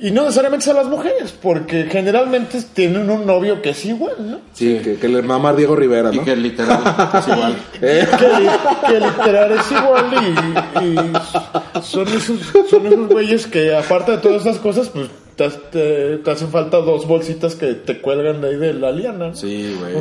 y 0.00 0.10
no 0.10 0.22
necesariamente 0.22 0.70
a 0.70 0.74
las 0.74 0.86
mujeres, 0.86 1.32
porque 1.40 1.84
generalmente 1.84 2.60
tienen 2.74 3.08
un 3.10 3.24
novio 3.26 3.62
que 3.62 3.70
es 3.70 3.84
igual, 3.84 4.14
¿no? 4.18 4.40
Sí, 4.52 4.80
que, 4.82 4.96
que 4.96 5.08
le 5.08 5.22
mama 5.22 5.50
a 5.50 5.54
Diego 5.54 5.76
Rivera, 5.76 6.10
y 6.12 6.16
¿no? 6.18 6.24
que 6.24 6.34
literal 6.36 6.80
es 7.18 7.28
igual. 7.28 7.56
Eh, 7.82 8.06
que, 8.18 8.28
li- 8.28 8.88
que 8.88 9.00
literal 9.06 9.52
es 9.52 9.72
igual 9.72 10.06
y, 10.82 10.84
y 10.84 11.82
son 11.82 12.08
esos 12.08 12.38
son 12.70 12.86
esos 12.86 13.08
güeyes 13.08 13.46
que 13.46 13.74
aparte 13.74 14.12
de 14.12 14.18
todas 14.18 14.42
esas 14.42 14.58
cosas 14.58 14.88
pues 14.88 15.08
te, 15.36 15.48
te- 15.70 16.16
te 16.18 16.30
hacen 16.30 16.48
falta 16.48 16.78
dos 16.78 17.06
bolsitas 17.06 17.54
que 17.56 17.74
te 17.74 18.00
cuelgan 18.00 18.40
de 18.40 18.48
ahí 18.48 18.56
de 18.56 18.72
la 18.74 18.90
liana 18.92 19.28
¿no? 19.28 19.34
Sí, 19.34 19.76
güey. 19.78 19.94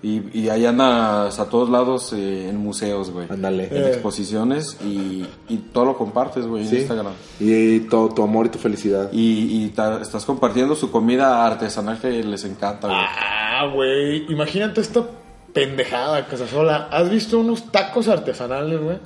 Y, 0.00 0.22
y 0.32 0.48
ahí 0.48 0.64
andas 0.64 1.40
a 1.40 1.48
todos 1.48 1.68
lados 1.70 2.12
eh, 2.12 2.48
en 2.48 2.56
museos, 2.58 3.10
güey. 3.10 3.26
Ándale. 3.28 3.68
En 3.70 3.84
exposiciones 3.88 4.76
y, 4.84 5.26
y 5.48 5.56
todo 5.72 5.86
lo 5.86 5.96
compartes, 5.98 6.46
güey, 6.46 6.62
en 6.62 6.68
Sí. 6.70 6.76
Instagram. 6.76 7.12
Y, 7.40 7.80
todo 7.80 8.08
tu 8.10 8.22
amor 8.22 8.46
y 8.46 8.48
tu 8.50 8.58
felicidad. 8.58 9.10
Y, 9.12 9.64
y 9.64 9.68
ta- 9.70 10.00
estás 10.00 10.24
compartiendo 10.24 10.76
su 10.76 10.90
comida 10.92 11.44
artesanal 11.44 11.98
que 12.00 12.22
les 12.22 12.44
encanta, 12.44 12.86
güey. 12.86 12.98
ah 13.00 13.66
güey 13.74 14.32
imagínate 14.32 14.80
esta 14.80 15.02
pendejada 15.52 16.26
Casasola 16.26 16.88
¿has 16.92 17.08
visto 17.10 17.38
unos 17.40 17.72
tacos 17.72 18.06
artesanales 18.06 18.80
güey? 18.80 18.98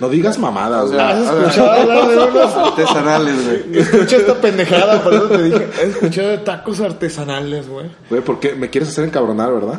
No 0.00 0.08
digas 0.08 0.38
mamadas, 0.38 0.88
güey. 0.90 0.98
¿has 1.00 1.18
escuchado 1.36 1.70
hablar 1.70 2.08
de 2.08 2.16
unos 2.16 2.54
artesanales, 2.56 3.36
güey. 3.46 3.78
escucha 3.78 4.16
esta 4.16 4.34
pendejada 4.40 5.00
por 5.04 5.14
eso 5.14 5.28
te 5.28 5.42
dije 5.44 5.68
he 5.80 5.86
escuchado 5.86 6.28
de 6.30 6.38
tacos 6.38 6.80
artesanales 6.80 7.68
güey 7.68 7.86
Güey, 8.08 8.22
¿por 8.22 8.40
qué? 8.40 8.54
Me 8.56 8.68
quieres 8.70 8.88
hacer 8.88 9.04
encabronar, 9.04 9.52
¿verdad? 9.52 9.78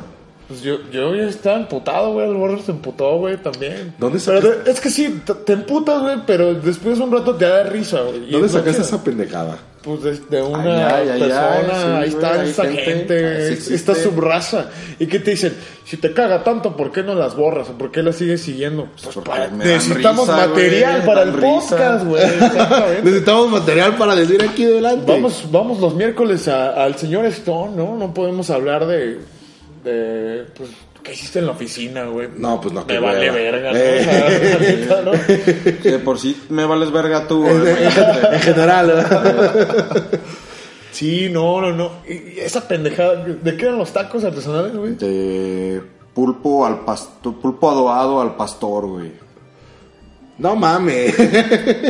Pues 0.52 0.64
yo, 0.64 0.78
yo 0.92 1.16
ya 1.16 1.24
estaba 1.30 1.58
emputado, 1.58 2.12
güey. 2.14 2.28
El 2.30 2.36
borro 2.36 2.60
se 2.62 2.72
emputó, 2.72 3.18
güey, 3.18 3.38
también. 3.38 3.94
¿Dónde 3.98 4.20
sacaste- 4.20 4.70
es 4.70 4.82
que 4.82 4.90
sí, 4.90 5.22
te, 5.46 5.54
emputas, 5.54 6.02
güey, 6.02 6.18
pero 6.28 6.54
después 6.54 6.98
de 6.98 7.04
un 7.06 7.12
rato 7.12 7.36
te 7.36 7.46
da 7.46 7.64
risa, 7.64 8.02
güey. 8.02 8.30
¿Dónde 8.30 8.50
sacaste 8.50 8.82
esa 8.82 9.02
pendejada? 9.04 9.58
Pues 9.82 10.04
de, 10.04 10.12
de 10.30 10.44
una 10.44 10.96
Ay, 10.96 11.08
ay, 11.08 11.10
ay, 11.14 11.20
persona, 11.22 11.50
ay, 11.58 11.66
sí, 11.72 11.74
ahí 11.74 11.94
güey, 11.96 12.08
está 12.10 12.44
esta 12.46 12.64
gente, 12.66 12.84
gente, 12.84 13.26
así 13.26 13.42
es- 13.44 13.50
existe. 13.52 13.74
esta 13.76 13.96
subraza. 13.96 14.66
¿Y 15.00 15.08
qué 15.08 15.20
te 15.20 15.32
dicen? 15.32 15.54
Si 15.86 15.98
te 15.98 16.14
caga 16.14 16.44
tanto, 16.44 16.76
¿por 16.78 16.92
qué 16.92 17.02
no 17.02 17.16
las 17.16 17.36
borras? 17.36 17.70
¿O 17.70 17.74
por 17.80 17.92
qué 17.92 18.04
las 18.04 18.18
sigues 18.18 18.42
siguiendo? 18.42 18.90
Pues 19.02 19.16
porque 19.16 19.30
para- 19.30 19.48
necesitamos 19.48 20.28
risa, 20.28 20.48
material 20.48 20.94
güey, 20.98 21.06
para 21.08 21.22
el 21.24 21.34
risa. 21.34 21.48
podcast, 21.48 22.06
güey. 22.06 22.24
Exactamente. 22.24 23.02
Necesitamos 23.04 23.50
material 23.52 23.98
para 23.98 24.16
decir 24.16 24.42
aquí 24.44 24.66
delante. 24.66 25.12
Vamos, 25.12 25.46
vamos 25.52 25.80
los 25.80 25.96
miércoles 25.96 26.48
a- 26.48 26.84
al 26.84 26.96
señor 26.98 27.26
Stone, 27.26 27.76
¿no? 27.76 27.98
No 27.98 28.14
podemos 28.14 28.52
hablar 28.52 28.86
de, 28.86 29.18
de 29.84 30.46
pues, 30.56 30.70
¿qué 31.04 31.14
hiciste 31.14 31.40
en 31.40 31.46
la 31.48 31.52
oficina, 31.54 32.06
güey? 32.06 32.30
No, 32.38 32.60
pues 32.62 32.74
no, 32.74 32.82
Me 32.82 32.88
qué 32.88 33.00
vale 33.00 33.30
hueva. 33.32 33.34
verga, 33.36 33.72
¿no? 33.72 33.78
Eh. 33.78 34.86
O 34.86 34.88
sea, 34.88 35.02
¿no? 35.02 35.12
Que 35.84 36.00
por 36.00 36.20
sí 36.20 36.40
me 36.50 36.66
vales 36.66 36.92
verga 36.92 37.28
tú, 37.28 37.46
En, 37.48 37.60
güey. 37.62 37.72
en- 37.74 38.34
en 38.34 38.40
general, 38.40 38.88
¿verdad? 38.88 40.04
Sí, 40.92 41.30
no, 41.32 41.62
no, 41.62 41.72
no. 41.72 41.92
Y 42.08 42.40
esa 42.40 42.68
pendejada, 42.68 43.16
¿de 43.24 43.56
qué 43.58 43.66
eran 43.66 43.78
los 43.78 43.92
tacos 43.94 44.24
artesanales, 44.24 44.76
güey? 44.76 44.96
De 44.96 45.82
pulpo 46.14 46.66
al 46.66 46.82
pastor, 46.84 47.40
pulpo 47.40 47.72
adobado 47.72 48.20
al 48.22 48.36
pastor, 48.36 48.86
güey. 48.88 49.12
No 50.38 50.56
mames. 50.56 51.14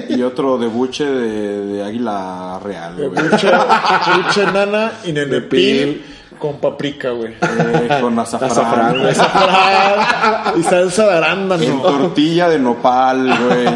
Y 0.09 0.21
otro 0.23 0.57
de 0.57 0.67
buche 0.67 1.05
de, 1.05 1.65
de 1.67 1.83
águila 1.83 2.59
real, 2.63 2.97
De 2.97 3.07
güey. 3.07 3.23
buche, 3.29 3.47
buche 3.47 4.45
nana 4.51 4.91
y 5.05 5.11
De 5.13 5.25
nenepil 5.25 6.03
con 6.41 6.57
paprika, 6.57 7.11
güey. 7.11 7.33
Eh, 7.33 7.97
con 8.01 8.17
azafrán. 8.17 8.51
Azafrán, 8.51 8.97
güey. 8.99 9.11
Azafrán 9.11 10.59
y 10.59 10.63
salsa 10.63 11.03
de 11.05 11.11
En 11.11 11.23
arándano. 11.23 11.81
tortilla 11.81 12.49
de 12.49 12.59
nopal, 12.59 13.27
güey. 13.45 13.67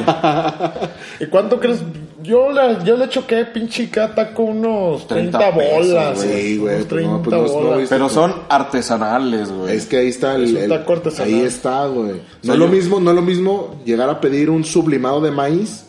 ¿Y 1.19 1.25
cuánto 1.27 1.59
crees? 1.59 1.79
Yo 2.23 2.51
le, 2.51 2.83
yo 2.83 2.97
le 2.97 3.07
choqué 3.07 3.45
pinche 3.45 3.87
cada 3.91 4.15
taco 4.15 4.43
unos 4.43 5.05
30, 5.07 5.37
30 5.37 5.57
pesos, 5.59 5.87
bolas. 5.87 6.17
güey. 6.17 6.41
Sí, 6.41 6.57
güey, 6.57 6.75
Unos 6.75 6.87
pues 6.87 7.05
no, 7.05 7.19
30 7.21 7.23
pues 7.23 7.35
no, 7.35 7.57
no, 7.59 7.63
bolas. 7.65 7.79
viste. 7.79 7.95
Pero 7.95 8.09
son 8.09 8.33
artesanales, 8.49 9.51
güey. 9.51 9.75
Es 9.75 9.85
que 9.85 9.97
ahí 9.97 10.07
está 10.07 10.33
el, 10.35 10.57
Es 10.57 10.63
un 10.63 10.69
taco 10.69 10.93
artesanal. 10.93 11.33
ahí 11.33 11.41
está, 11.41 11.85
güey. 11.85 12.13
No 12.13 12.19
sea, 12.41 12.53
es 12.53 12.59
lo 12.59 12.67
mismo, 12.67 12.99
no 12.99 13.11
es 13.11 13.15
lo 13.15 13.21
mismo 13.21 13.75
llegar 13.85 14.09
a 14.09 14.19
pedir 14.19 14.49
un 14.49 14.63
sublimado 14.65 15.21
de 15.21 15.29
maíz 15.29 15.85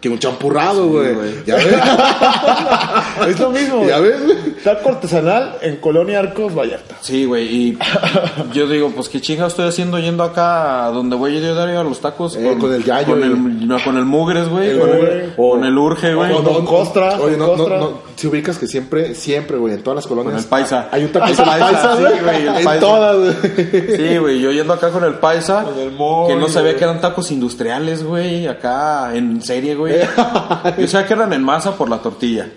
que 0.00 0.08
un 0.08 0.18
champurrado, 0.18 0.86
güey. 0.88 1.14
güey. 1.14 1.30
ya 1.46 1.56
ves, 1.56 1.66
Es 3.28 3.40
lo 3.40 3.50
mismo. 3.50 3.84
ya 3.86 3.98
ves, 3.98 4.24
güey. 4.24 4.38
Taco 4.62 4.90
artesanal 4.90 5.56
en 5.62 5.76
Colonia 5.76 6.20
Arcos, 6.20 6.54
Vallarta. 6.54 6.96
Sí, 7.00 7.24
güey, 7.24 7.46
y 7.46 7.78
yo 8.52 8.66
digo, 8.68 8.90
pues 8.94 9.08
qué 9.08 9.20
chinga 9.20 9.46
estoy 9.46 9.66
haciendo 9.68 9.98
yendo 9.98 10.22
acá 10.24 10.86
a 10.86 10.90
donde 10.90 11.16
voy 11.16 11.34
yo 11.34 11.40
diario 11.54 11.80
a 11.80 11.84
los 11.84 12.00
tacos 12.00 12.36
Eh, 12.36 12.56
con 12.60 12.72
el 12.72 12.84
yayo, 12.84 13.08
con 13.08 13.18
güey. 13.18 13.30
el, 13.32 13.68
no, 13.68 13.76
con 13.82 13.96
el 13.96 14.04
mugres, 14.04 14.48
güey, 14.48 14.70
El 14.70 14.78
con, 14.78 14.88
el, 14.90 15.32
con 15.36 15.64
el 15.64 15.78
urge, 15.78 16.14
güey. 16.14 16.32
o 16.32 16.42
Don 16.42 16.64
Costra, 16.64 17.18
Oye, 17.20 17.36
Don 17.36 17.40
no, 17.40 17.46
no, 17.48 17.56
Costra. 17.56 17.78
no, 17.78 17.92
si 18.16 18.26
ubicas 18.26 18.58
que 18.58 18.66
siempre, 18.66 19.14
siempre, 19.14 19.56
güey, 19.58 19.74
en 19.74 19.82
todas 19.82 19.96
las 19.96 20.06
colonias. 20.06 20.34
Con 20.34 20.42
el 20.42 20.48
paisa. 20.48 20.88
Hay 20.90 21.04
un 21.04 21.12
taco 21.12 21.26
El 21.26 21.36
paisa, 21.36 21.44
paisa, 21.58 21.96
sí, 21.96 22.02
güey. 22.24 22.46
En 22.58 22.64
paisa. 22.64 22.80
todas, 22.80 23.16
güey. 23.16 23.96
Sí, 23.96 24.18
güey, 24.18 24.40
yo 24.40 24.50
yendo 24.52 24.72
acá 24.72 24.90
con 24.90 25.04
el 25.04 25.14
paisa, 25.14 25.64
Con 25.64 25.78
el 25.78 25.92
Moy, 25.92 26.28
que 26.32 26.36
no 26.38 26.46
sabía 26.48 26.70
güey. 26.70 26.76
que 26.78 26.84
eran 26.84 27.00
tacos 27.00 27.30
industriales, 27.30 28.02
güey, 28.04 28.46
acá 28.46 29.14
en 29.14 29.42
serie, 29.42 29.74
güey. 29.74 29.87
Yo 30.78 30.88
sabía 30.88 31.06
que 31.06 31.12
eran 31.14 31.32
en 31.32 31.42
masa 31.42 31.76
por 31.76 31.88
la 31.88 31.98
tortilla. 31.98 32.48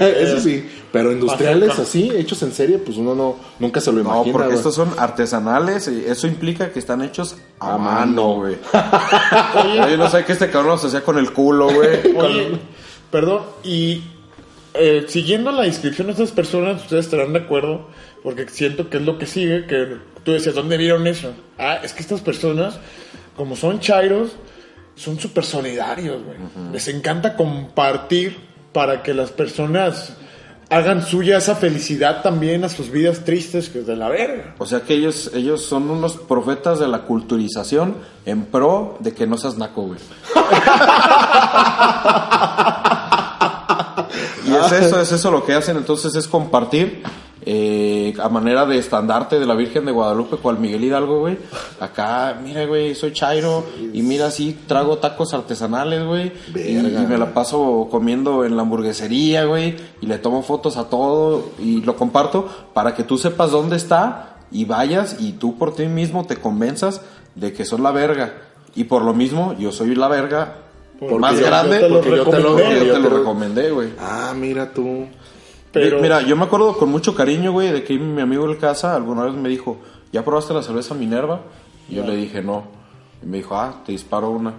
Eso 0.00 0.40
sí. 0.40 0.68
Pero 0.92 1.12
industriales 1.12 1.78
así, 1.78 2.10
hechos 2.14 2.42
en 2.42 2.52
serie, 2.52 2.78
pues 2.78 2.96
uno 2.96 3.14
no, 3.14 3.36
nunca 3.60 3.80
se 3.80 3.92
lo 3.92 4.02
No, 4.02 4.10
imagina. 4.14 4.32
porque 4.32 4.46
güey. 4.48 4.56
estos 4.58 4.74
son 4.74 4.92
artesanales 4.98 5.86
y 5.88 6.04
eso 6.04 6.26
implica 6.26 6.70
que 6.72 6.80
están 6.80 7.00
hechos 7.02 7.36
a, 7.60 7.74
A 7.74 7.78
mano, 7.78 8.34
güey. 8.34 8.56
Yo 9.90 9.96
no 9.96 10.10
sé 10.10 10.24
qué 10.24 10.32
este 10.32 10.50
cabrón 10.50 10.72
los 10.72 10.84
hacía 10.84 11.02
con 11.02 11.16
el 11.18 11.32
culo, 11.32 11.68
güey. 11.72 12.00
Oye, 12.16 12.58
perdón, 13.10 13.42
y 13.62 14.02
eh, 14.74 15.04
siguiendo 15.08 15.52
la 15.52 15.66
inscripción 15.66 16.08
de 16.08 16.14
estas 16.14 16.32
personas, 16.32 16.82
ustedes 16.82 17.04
estarán 17.04 17.32
de 17.32 17.40
acuerdo, 17.40 17.86
porque 18.24 18.48
siento 18.48 18.88
que 18.90 18.96
es 18.96 19.04
lo 19.04 19.16
que 19.18 19.26
sigue, 19.26 19.66
que 19.66 19.96
tú 20.24 20.32
decías, 20.32 20.54
¿dónde 20.56 20.76
vieron 20.76 21.06
eso? 21.06 21.32
Ah, 21.56 21.78
es 21.84 21.92
que 21.92 22.00
estas 22.02 22.20
personas, 22.20 22.78
como 23.36 23.54
son 23.54 23.78
chairos, 23.80 24.32
son 25.00 25.18
súper 25.18 25.44
solidarios, 25.46 26.22
güey. 26.22 26.36
Les 26.72 26.86
encanta 26.88 27.34
compartir 27.34 28.38
para 28.72 29.02
que 29.02 29.14
las 29.14 29.30
personas 29.30 30.12
hagan 30.68 31.02
suya 31.04 31.38
esa 31.38 31.56
felicidad 31.56 32.20
también 32.22 32.64
a 32.64 32.68
sus 32.68 32.90
vidas 32.90 33.24
tristes, 33.24 33.70
que 33.70 33.78
es 33.78 33.86
de 33.86 33.96
la 33.96 34.10
verga. 34.10 34.56
O 34.58 34.66
sea 34.66 34.82
que 34.82 34.92
ellos, 34.92 35.30
ellos 35.32 35.64
son 35.64 35.90
unos 35.90 36.18
profetas 36.18 36.78
de 36.78 36.86
la 36.86 37.00
culturización 37.02 37.96
en 38.26 38.44
pro 38.44 38.98
de 39.00 39.14
que 39.14 39.26
no 39.26 39.38
seas 39.38 39.56
naco, 39.56 39.84
güey. 39.84 39.98
y 44.46 44.54
es 44.54 44.72
eso, 44.72 45.00
es 45.00 45.12
eso 45.12 45.30
lo 45.30 45.46
que 45.46 45.54
hacen, 45.54 45.78
entonces 45.78 46.14
es 46.14 46.28
compartir 46.28 47.02
a 48.22 48.28
manera 48.28 48.66
de 48.66 48.78
estandarte 48.78 49.38
de 49.40 49.46
la 49.46 49.54
Virgen 49.54 49.84
de 49.84 49.92
Guadalupe, 49.92 50.36
cual 50.36 50.58
Miguel 50.58 50.84
Hidalgo, 50.84 51.20
güey. 51.20 51.38
Acá, 51.80 52.38
mira, 52.42 52.64
güey, 52.66 52.94
soy 52.94 53.12
Chairo 53.12 53.64
y 53.92 54.02
mira, 54.02 54.26
así 54.26 54.56
trago 54.66 54.98
tacos 54.98 55.32
artesanales, 55.34 56.04
güey. 56.04 56.32
Y, 56.54 56.76
y 56.78 57.06
me 57.08 57.18
la 57.18 57.32
paso 57.34 57.88
comiendo 57.90 58.44
en 58.44 58.56
la 58.56 58.62
hamburguesería, 58.62 59.44
güey. 59.44 59.76
Y 60.00 60.06
le 60.06 60.18
tomo 60.18 60.42
fotos 60.42 60.76
a 60.76 60.84
todo 60.88 61.50
y 61.58 61.82
lo 61.82 61.96
comparto 61.96 62.48
para 62.74 62.94
que 62.94 63.04
tú 63.04 63.18
sepas 63.18 63.50
dónde 63.50 63.76
está 63.76 64.36
y 64.52 64.64
vayas 64.64 65.16
y 65.20 65.32
tú 65.32 65.56
por 65.58 65.74
ti 65.74 65.86
mismo 65.86 66.26
te 66.26 66.36
convenzas 66.36 67.02
de 67.34 67.52
que 67.52 67.64
son 67.64 67.82
la 67.82 67.92
verga. 67.92 68.34
Y 68.74 68.84
por 68.84 69.02
lo 69.02 69.14
mismo, 69.14 69.54
yo 69.58 69.72
soy 69.72 69.94
la 69.94 70.06
verga 70.08 70.54
Porque 70.98 71.16
más 71.18 71.40
grande 71.40 71.80
porque 71.88 72.10
yo 72.16 72.24
te 72.24 72.40
lo, 72.40 72.58
yo 72.58 72.92
te 72.94 72.98
lo- 73.00 73.10
recomendé, 73.18 73.70
güey. 73.70 73.90
Ah, 73.98 74.32
mira 74.36 74.72
tú. 74.72 75.06
Pero, 75.72 76.00
Mira, 76.00 76.22
yo 76.22 76.36
me 76.36 76.44
acuerdo 76.44 76.76
con 76.76 76.90
mucho 76.90 77.14
cariño, 77.14 77.52
güey, 77.52 77.70
de 77.70 77.84
que 77.84 77.96
mi 77.98 78.20
amigo 78.20 78.50
en 78.50 78.56
casa 78.56 78.96
alguna 78.96 79.24
vez 79.24 79.34
me 79.34 79.48
dijo, 79.48 79.78
¿ya 80.12 80.24
probaste 80.24 80.52
la 80.52 80.62
cerveza 80.62 80.94
Minerva? 80.94 81.42
Y 81.88 81.94
yo 81.96 82.04
le 82.04 82.16
dije, 82.16 82.42
no. 82.42 82.64
Y 83.22 83.26
me 83.26 83.38
dijo, 83.38 83.56
ah, 83.56 83.82
te 83.84 83.92
disparo 83.92 84.30
una. 84.30 84.54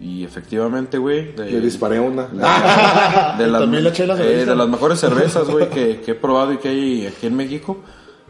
Y 0.00 0.24
efectivamente, 0.24 0.98
güey. 0.98 1.34
Le 1.36 1.60
disparé 1.60 2.00
una. 2.00 2.26
de 3.38 3.46
las, 3.46 3.68
la 3.68 4.24
eh, 4.24 4.44
de 4.44 4.56
las 4.56 4.68
mejores 4.68 4.98
cervezas, 4.98 5.48
güey, 5.48 5.70
que, 5.70 6.00
que 6.00 6.10
he 6.10 6.14
probado 6.14 6.52
y 6.52 6.58
que 6.58 6.68
hay 6.68 7.06
aquí 7.06 7.26
en 7.26 7.36
México. 7.36 7.78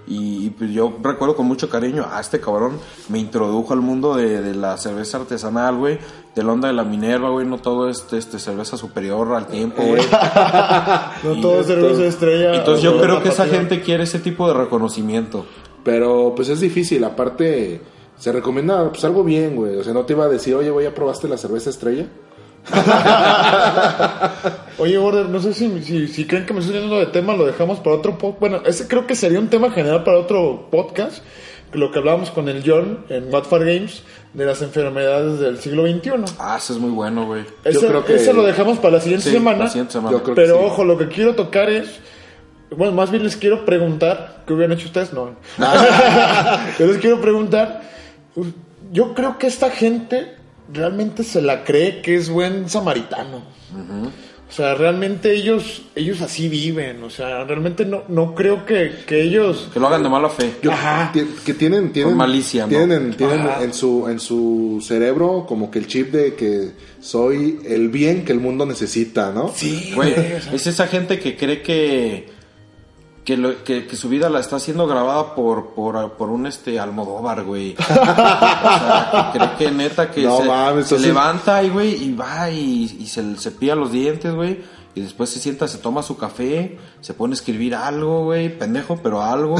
Y, 0.06 0.46
y, 0.46 0.50
pues 0.50 0.70
yo 0.70 0.98
recuerdo 1.02 1.34
con 1.34 1.46
mucho 1.46 1.70
cariño, 1.70 2.06
a 2.10 2.20
este 2.20 2.38
cabrón 2.38 2.78
me 3.08 3.18
introdujo 3.18 3.72
al 3.72 3.80
mundo 3.80 4.14
de, 4.14 4.42
de 4.42 4.54
la 4.54 4.76
cerveza 4.76 5.16
artesanal, 5.16 5.76
güey, 5.76 5.98
del 6.34 6.48
onda 6.48 6.68
de 6.68 6.74
la 6.74 6.84
Minerva, 6.84 7.30
güey, 7.30 7.46
no 7.46 7.58
todo 7.58 7.88
este, 7.88 8.18
este 8.18 8.38
cerveza 8.38 8.76
superior 8.76 9.34
al 9.34 9.46
tiempo, 9.46 9.82
güey. 9.82 10.02
No 11.22 11.40
todo 11.40 11.60
es 11.60 11.66
cerveza 11.66 12.04
estrella. 12.04 12.54
Entonces 12.54 12.82
yo 12.82 13.00
creo 13.00 13.22
que 13.22 13.30
esa 13.30 13.46
gente 13.46 13.80
quiere 13.80 14.04
ese 14.04 14.18
tipo 14.18 14.46
de 14.46 14.54
reconocimiento. 14.54 15.46
Pero 15.84 16.32
pues 16.34 16.48
es 16.48 16.60
difícil, 16.60 17.04
aparte 17.04 17.80
se 18.18 18.32
recomienda 18.32 18.88
pues 18.90 19.04
algo 19.04 19.24
bien, 19.24 19.56
güey. 19.56 19.76
O 19.76 19.84
sea, 19.84 19.92
no 19.92 20.04
te 20.04 20.14
iba 20.14 20.24
a 20.24 20.28
decir, 20.28 20.54
oye, 20.54 20.70
güey, 20.70 20.86
¿ya 20.86 20.94
probaste 20.94 21.28
la 21.28 21.36
cerveza 21.36 21.70
estrella? 21.70 22.06
Oye, 24.78 24.98
Border, 24.98 25.28
no 25.28 25.40
sé 25.40 25.54
si, 25.54 25.82
si, 25.82 26.08
si 26.08 26.26
creen 26.26 26.46
que 26.46 26.52
me 26.54 26.60
estoy 26.60 26.78
yendo 26.80 26.98
de 26.98 27.06
tema, 27.06 27.34
lo 27.36 27.46
dejamos 27.46 27.78
para 27.80 27.96
otro 27.96 28.18
podcast. 28.18 28.40
Bueno, 28.40 28.62
ese 28.66 28.88
creo 28.88 29.06
que 29.06 29.14
sería 29.14 29.38
un 29.38 29.48
tema 29.48 29.70
general 29.70 30.02
para 30.04 30.18
otro 30.18 30.68
podcast. 30.70 31.22
Lo 31.72 31.90
que 31.90 31.98
hablábamos 31.98 32.30
con 32.30 32.48
el 32.48 32.62
John 32.64 33.04
en 33.08 33.32
What 33.32 33.44
for 33.44 33.60
Games 33.64 34.02
de 34.32 34.44
las 34.46 34.62
enfermedades 34.62 35.40
del 35.40 35.58
siglo 35.58 35.86
XXI. 35.86 36.10
Ah, 36.38 36.56
eso 36.58 36.72
es 36.72 36.78
muy 36.78 36.90
bueno, 36.90 37.26
güey. 37.26 37.44
Ese, 37.64 37.86
creo 37.86 38.04
que- 38.04 38.14
ese 38.14 38.32
lo 38.32 38.44
dejamos 38.44 38.78
para 38.78 38.94
la 38.94 39.00
siguiente 39.00 39.26
Sí, 39.28 39.32
semana. 39.34 39.58
la 39.64 39.68
siguiente 39.68 39.92
semana. 39.92 40.16
Yo 40.16 40.22
creo 40.22 40.34
que 40.36 40.40
Pero 40.42 40.58
sí. 40.58 40.64
ojo, 40.66 40.84
lo 40.84 40.96
que 40.98 41.08
quiero 41.08 41.34
tocar 41.34 41.70
es. 41.70 41.98
Bueno, 42.76 42.92
más 42.92 43.10
bien 43.10 43.22
les 43.24 43.36
quiero 43.36 43.64
preguntar. 43.64 44.42
¿Qué 44.46 44.52
hubieran 44.52 44.76
hecho 44.76 44.86
ustedes? 44.86 45.12
No. 45.12 45.34
Yo 46.78 46.86
les 46.86 46.98
quiero 46.98 47.20
preguntar. 47.20 47.82
Yo 48.92 49.14
creo 49.14 49.38
que 49.38 49.46
esta 49.48 49.70
gente 49.70 50.34
realmente 50.72 51.24
se 51.24 51.42
la 51.42 51.64
cree 51.64 52.02
que 52.02 52.14
es 52.16 52.28
buen 52.30 52.68
samaritano. 52.68 53.42
O 54.54 54.56
sea, 54.56 54.76
realmente 54.76 55.32
ellos, 55.34 55.82
ellos 55.96 56.20
así 56.20 56.48
viven. 56.48 57.02
O 57.02 57.10
sea, 57.10 57.42
realmente 57.42 57.84
no, 57.84 58.04
no 58.06 58.36
creo 58.36 58.64
que, 58.64 58.92
que 59.04 59.20
ellos. 59.20 59.68
Que 59.72 59.80
lo 59.80 59.88
hagan 59.88 60.04
de 60.04 60.08
mala 60.08 60.28
fe. 60.30 60.52
Yo- 60.62 60.70
Ajá. 60.70 61.10
que 61.12 61.54
tienen 61.54 61.92
tienen 61.92 62.10
Con 62.12 62.18
malicia, 62.18 62.62
¿no? 62.62 62.68
tienen, 62.68 62.92
en- 63.06 63.14
tienen 63.16 63.40
Ajá. 63.40 63.64
en 63.64 63.74
su 63.74 64.06
en 64.08 64.20
su 64.20 64.80
cerebro 64.86 65.44
como 65.48 65.72
que 65.72 65.80
el 65.80 65.88
chip 65.88 66.12
de 66.12 66.34
que 66.34 66.70
soy 67.00 67.58
el 67.66 67.88
bien 67.88 68.24
que 68.24 68.30
el 68.30 68.38
mundo 68.38 68.64
necesita, 68.64 69.32
¿no? 69.32 69.52
Sí, 69.52 69.90
Güey, 69.92 70.14
es 70.52 70.66
esa 70.68 70.86
gente 70.86 71.18
que 71.18 71.36
cree 71.36 71.60
que 71.60 72.28
que, 73.24 73.36
lo- 73.36 73.64
que, 73.64 73.86
que 73.86 73.96
su 73.96 74.08
vida 74.08 74.28
la 74.28 74.40
está 74.40 74.58
siendo 74.60 74.86
grabada 74.86 75.34
por 75.34 75.68
por, 75.74 76.12
por 76.12 76.28
un 76.30 76.46
este 76.46 76.78
Almodóvar, 76.78 77.42
güey. 77.44 77.74
O 77.78 77.82
sea, 77.82 79.30
que 79.32 79.38
cree 79.38 79.50
que 79.58 79.70
neta 79.70 80.10
que 80.10 80.22
No 80.22 80.38
se, 80.38 80.44
mames, 80.44 80.86
se 80.86 80.94
entonces- 80.96 81.06
levanta 81.06 81.62
y 81.62 81.70
güey 81.70 82.04
y 82.04 82.12
va 82.14 82.50
y, 82.50 82.96
y 83.00 83.06
se 83.06 83.22
cepilla 83.36 83.74
los 83.74 83.92
dientes, 83.92 84.34
güey. 84.34 84.60
Y 84.96 85.00
después 85.00 85.28
se 85.28 85.40
sienta, 85.40 85.66
se 85.66 85.78
toma 85.78 86.02
su 86.04 86.16
café, 86.16 86.78
se 87.00 87.14
pone 87.14 87.32
a 87.32 87.34
escribir 87.34 87.74
algo, 87.74 88.24
güey, 88.26 88.56
pendejo, 88.56 89.00
pero 89.02 89.22
algo. 89.22 89.56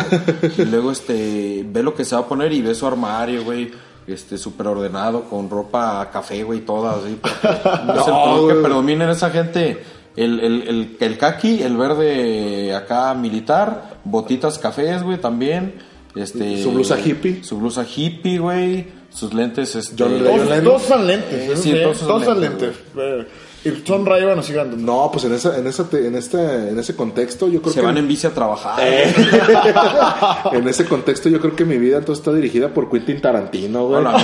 y 0.56 0.64
luego 0.66 0.92
este 0.92 1.64
ve 1.68 1.82
lo 1.82 1.92
que 1.94 2.04
se 2.04 2.14
va 2.14 2.22
a 2.22 2.26
poner 2.26 2.52
y 2.52 2.62
ve 2.62 2.74
su 2.74 2.86
armario, 2.86 3.44
güey. 3.44 3.72
Este, 4.06 4.36
súper 4.36 4.66
ordenado, 4.66 5.24
con 5.24 5.48
ropa 5.48 6.10
café, 6.12 6.42
güey, 6.44 6.60
toda 6.60 6.92
así. 6.96 7.18
porque 7.20 7.38
es 8.00 8.06
el 8.06 8.12
color 8.12 8.48
que 8.54 8.60
predomina 8.62 9.04
en 9.04 9.10
esa 9.10 9.30
gente. 9.30 9.82
El, 10.16 10.40
el, 10.40 10.62
el, 10.68 10.96
el 11.00 11.18
kaki, 11.18 11.62
el 11.62 11.76
verde 11.76 12.74
acá 12.74 13.12
militar, 13.14 13.98
botitas 14.04 14.58
cafés, 14.58 15.02
güey, 15.02 15.18
también. 15.18 15.74
Este, 16.14 16.62
Su 16.62 16.70
blusa 16.72 16.98
hippie. 17.00 17.42
Su 17.42 17.58
blusa 17.58 17.84
hippie, 17.84 18.38
güey. 18.38 18.86
Sus 19.10 19.32
lentes, 19.34 19.74
este. 19.76 19.96
John 19.98 20.22
Lennon. 20.22 20.62
todos 20.64 20.82
son 20.82 21.06
lentes. 21.06 21.50
¿no? 21.50 21.56
Sí, 21.56 21.72
todos 21.82 21.98
son 22.24 22.40
lentes, 22.40 22.74
lentes. 22.94 22.96
Eh, 22.96 23.26
Y 23.64 23.70
son 23.86 24.04
ray 24.04 24.22
así 24.38 24.52
grandes. 24.52 24.78
No, 24.78 25.08
pues 25.12 25.24
en 25.24 25.32
esa 25.34 25.56
en 25.58 25.66
esa 25.66 25.88
te- 25.88 26.06
en 26.06 26.14
este 26.16 26.68
en 26.68 26.78
ese 26.78 26.94
contexto 26.94 27.48
yo 27.48 27.62
creo 27.62 27.72
se 27.72 27.80
que 27.80 27.86
van 27.86 27.96
en 27.96 28.06
bici 28.06 28.26
a 28.26 28.30
trabajar. 28.34 28.78
en 30.52 30.68
ese 30.68 30.84
contexto 30.84 31.28
yo 31.30 31.40
creo 31.40 31.56
que 31.56 31.64
mi 31.64 31.78
vida 31.78 31.96
entonces 31.98 32.20
está 32.20 32.32
dirigida 32.34 32.68
por 32.68 32.90
Quentin 32.90 33.20
Tarantino, 33.20 33.86
güey. 33.88 34.02
No, 34.04 34.12
la 34.12 34.18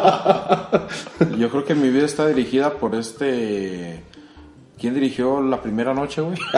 neta, 0.00 0.06
Yo 1.38 1.50
creo 1.50 1.64
que 1.64 1.74
mi 1.74 1.88
vida 1.90 2.06
está 2.06 2.26
dirigida 2.28 2.70
por 2.74 2.94
este. 2.94 4.02
¿Quién 4.78 4.94
dirigió 4.94 5.40
la 5.42 5.60
primera 5.62 5.94
noche, 5.94 6.20
güey? 6.20 6.36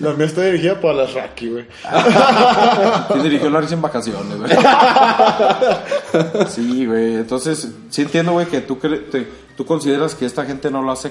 La 0.00 0.12
mía 0.12 0.26
está 0.26 0.42
dirigida 0.42 0.80
para 0.80 0.94
las 0.94 1.12
Raki, 1.14 1.48
güey. 1.48 1.66
¿Quién 3.08 3.22
dirigió 3.22 3.50
la 3.50 3.60
risa 3.60 3.74
en 3.74 3.82
vacaciones, 3.82 4.38
güey? 4.38 4.50
Sí, 6.48 6.86
güey. 6.86 7.16
Entonces, 7.16 7.68
sí 7.90 8.02
entiendo, 8.02 8.32
güey, 8.32 8.46
que 8.46 8.60
tú, 8.60 8.76
te- 8.76 9.26
tú 9.56 9.66
consideras 9.66 10.14
que 10.14 10.24
esta 10.26 10.44
gente 10.44 10.70
no 10.70 10.82
lo 10.82 10.92
hace 10.92 11.10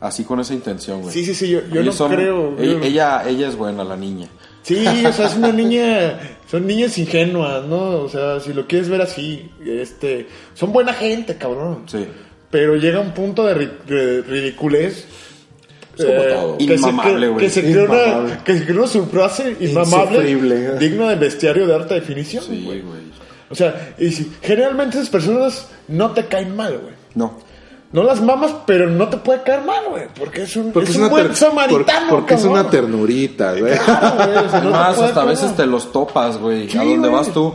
así 0.00 0.24
con 0.24 0.38
esa 0.40 0.52
intención, 0.54 1.00
güey. 1.02 1.12
Sí, 1.14 1.24
sí, 1.24 1.34
sí, 1.34 1.48
yo, 1.48 1.60
yo 1.72 1.82
no 1.82 1.92
son- 1.92 2.12
creo. 2.12 2.54
Ella, 2.58 2.72
yo- 2.72 2.82
ella, 2.82 3.22
ella 3.26 3.48
es 3.48 3.56
buena, 3.56 3.82
la 3.84 3.96
niña. 3.96 4.28
Sí, 4.62 4.84
o 5.06 5.12
sea, 5.12 5.26
es 5.26 5.36
una 5.36 5.52
niña, 5.52 6.20
son 6.50 6.66
niñas 6.66 6.98
ingenuas, 6.98 7.64
¿no? 7.64 8.02
O 8.02 8.08
sea, 8.10 8.38
si 8.40 8.52
lo 8.52 8.66
quieres 8.66 8.90
ver 8.90 9.00
así, 9.00 9.50
este, 9.64 10.28
son 10.54 10.72
buena 10.72 10.92
gente, 10.92 11.36
cabrón. 11.38 11.84
Sí. 11.86 12.06
Pero 12.50 12.76
llega 12.76 13.00
un 13.00 13.12
punto 13.12 13.44
de, 13.46 13.54
ri- 13.56 13.84
de 13.86 14.22
ridiculez. 14.22 15.04
Es 15.96 16.04
como 16.04 16.18
eh, 16.22 16.32
todo. 16.32 16.58
que 16.58 16.66
se 16.66 16.74
Inmamable, 16.74 17.28
güey. 17.28 17.44
Que 17.44 17.50
se 17.50 17.62
creó 17.62 17.84
una, 17.84 18.44
que 18.44 18.58
se 18.58 18.64
creó 18.64 18.84
una 18.84 18.86
inmamable, 19.60 20.30
Insufrible. 20.30 20.78
digno 20.78 21.08
del 21.08 21.18
bestiario 21.18 21.66
de 21.66 21.74
alta 21.74 21.94
definición, 21.94 22.42
Sí, 22.44 22.62
güey. 22.64 22.80
güey. 22.80 23.00
O 23.50 23.54
sea, 23.54 23.94
y 23.98 24.10
si, 24.10 24.30
generalmente 24.42 24.96
esas 24.96 25.10
personas 25.10 25.68
no 25.88 26.12
te 26.12 26.26
caen 26.26 26.54
mal, 26.56 26.78
güey. 26.78 26.94
No. 27.14 27.38
No 27.92 28.04
las 28.04 28.20
mamas, 28.22 28.54
pero 28.66 28.88
no 28.88 29.08
te 29.08 29.16
puede 29.16 29.42
caer 29.42 29.62
mal, 29.62 29.82
güey. 29.90 30.04
Porque 30.16 30.42
es 30.42 30.54
un, 30.56 30.70
Porque 30.72 30.90
es 30.90 30.90
es, 30.90 30.96
un 30.96 31.02
una 31.02 31.10
buen 31.10 31.34
samaritano, 31.34 32.08
por- 32.08 32.20
porque 32.20 32.34
es 32.34 32.44
una 32.44 32.70
ternurita, 32.70 33.54
güey. 33.54 33.76
Claro, 33.76 34.16
güey, 34.32 34.46
o 34.46 34.50
sea, 34.50 34.60
no 34.60 34.66
te 34.70 34.74
Más, 34.76 34.94
puede 34.96 35.08
hasta 35.08 35.22
a 35.22 35.24
veces 35.24 35.56
te 35.56 35.66
los 35.66 35.90
topas, 35.92 36.38
güey. 36.38 36.68
Sí, 36.70 36.78
a 36.78 36.84
güey. 37.08 37.12
vas 37.12 37.32
tú. 37.32 37.52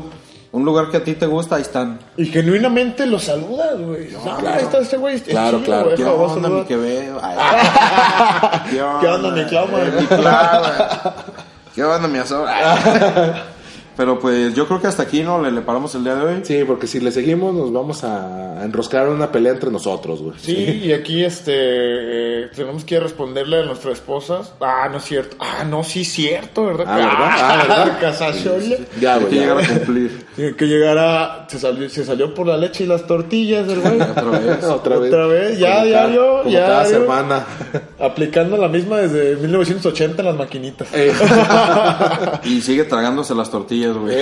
Un 0.56 0.64
lugar 0.64 0.90
que 0.90 0.96
a 0.96 1.04
ti 1.04 1.16
te 1.16 1.26
gusta, 1.26 1.58
ahí 1.58 1.64
están. 1.64 2.00
Y 2.16 2.28
genuinamente 2.28 3.06
lo 3.06 3.20
saludas, 3.20 3.78
güey. 3.78 4.08
Ah, 4.26 4.38
ahí 4.56 4.64
está 4.64 4.78
este 4.78 4.96
güey. 4.96 5.20
Claro, 5.20 5.58
chido, 5.58 5.66
claro. 5.66 5.84
güey, 5.88 5.98
¿Qué 5.98 6.04
a 6.06 6.14
onda, 6.14 6.48
mi 6.50 6.64
que 6.64 6.78
veo? 6.78 7.20
¿Qué 8.72 8.82
onda, 8.82 9.32
mi 9.32 9.44
clama? 9.44 9.78
Mi 10.00 10.06
clama. 10.06 11.14
¿Qué 11.76 11.84
onda, 11.84 12.08
mi 12.08 12.20
azor? 12.20 12.48
Pero 13.98 14.20
pues 14.20 14.54
yo 14.54 14.68
creo 14.68 14.82
que 14.82 14.88
hasta 14.88 15.04
aquí 15.04 15.24
no 15.24 15.42
le, 15.42 15.52
le 15.52 15.62
paramos 15.62 15.94
el 15.96 16.04
día 16.04 16.16
de 16.16 16.22
hoy. 16.24 16.42
Sí, 16.44 16.64
porque 16.66 16.86
si 16.88 17.00
le 17.00 17.12
seguimos 17.12 17.54
nos 17.54 17.72
vamos 17.72 18.04
a 18.04 18.64
enroscar 18.64 19.08
en 19.08 19.14
una 19.14 19.32
pelea 19.32 19.54
entre 19.54 19.72
nosotros, 19.72 20.22
güey. 20.22 20.38
Sí, 20.38 20.82
y 20.86 20.92
aquí 20.92 21.24
este 21.24 21.54
eh, 21.54 22.50
tenemos 22.54 22.84
que 22.84 23.00
responderle 23.00 23.60
a 23.60 23.64
nuestras 23.64 23.96
esposas. 23.96 24.54
Ah, 24.60 24.90
no 24.92 24.98
es 24.98 25.04
cierto. 25.04 25.38
Ah, 25.40 25.64
no, 25.64 25.84
sí 25.84 26.02
es 26.02 26.12
cierto, 26.12 26.66
¿verdad? 26.66 26.86
Ah, 26.88 26.96
¿verdad? 26.98 27.16
Ah, 27.20 27.58
¿verdad? 27.62 27.98
Casación. 28.02 28.62
Ya, 29.00 29.14
Hay 29.16 29.20
güey. 29.22 29.30
que 29.32 29.36
ya, 29.38 29.42
llegar 29.42 29.64
a 29.64 29.68
cumplir. 29.68 30.25
Tiene 30.36 30.56
que 30.56 30.66
llegar 30.66 30.98
a. 30.98 31.46
Se 31.50 31.58
salió, 31.60 31.90
se 31.90 32.04
salió 32.04 32.34
por 32.34 32.46
la 32.48 32.58
leche 32.58 32.84
y 32.84 32.88
las 32.88 33.08
tortillas 33.08 33.66
del 33.68 33.80
güey. 33.80 34.02
Otra 34.02 34.24
vez. 34.40 34.64
Otra 34.66 34.98
vez. 34.98 35.14
Otra 35.14 35.28
vez, 35.28 35.58
ya 35.60 35.74
Como 35.76 35.86
diario, 35.86 36.22
cada- 36.22 36.40
como 36.44 36.50
ya 36.52 36.60
cada 36.68 36.84
diario. 36.84 37.02
semana. 37.02 37.46
Aplicando 38.00 38.58
la 38.58 38.68
misma 38.68 38.98
desde 38.98 39.36
1980 39.38 40.22
en 40.22 40.28
las 40.28 40.36
maquinitas. 40.36 40.88
Eh, 40.94 41.14
Y 42.44 42.62
sigue 42.62 42.84
tragándose 42.84 43.34
las 43.34 43.50
tortillas, 43.50 43.96
güey. 43.96 44.16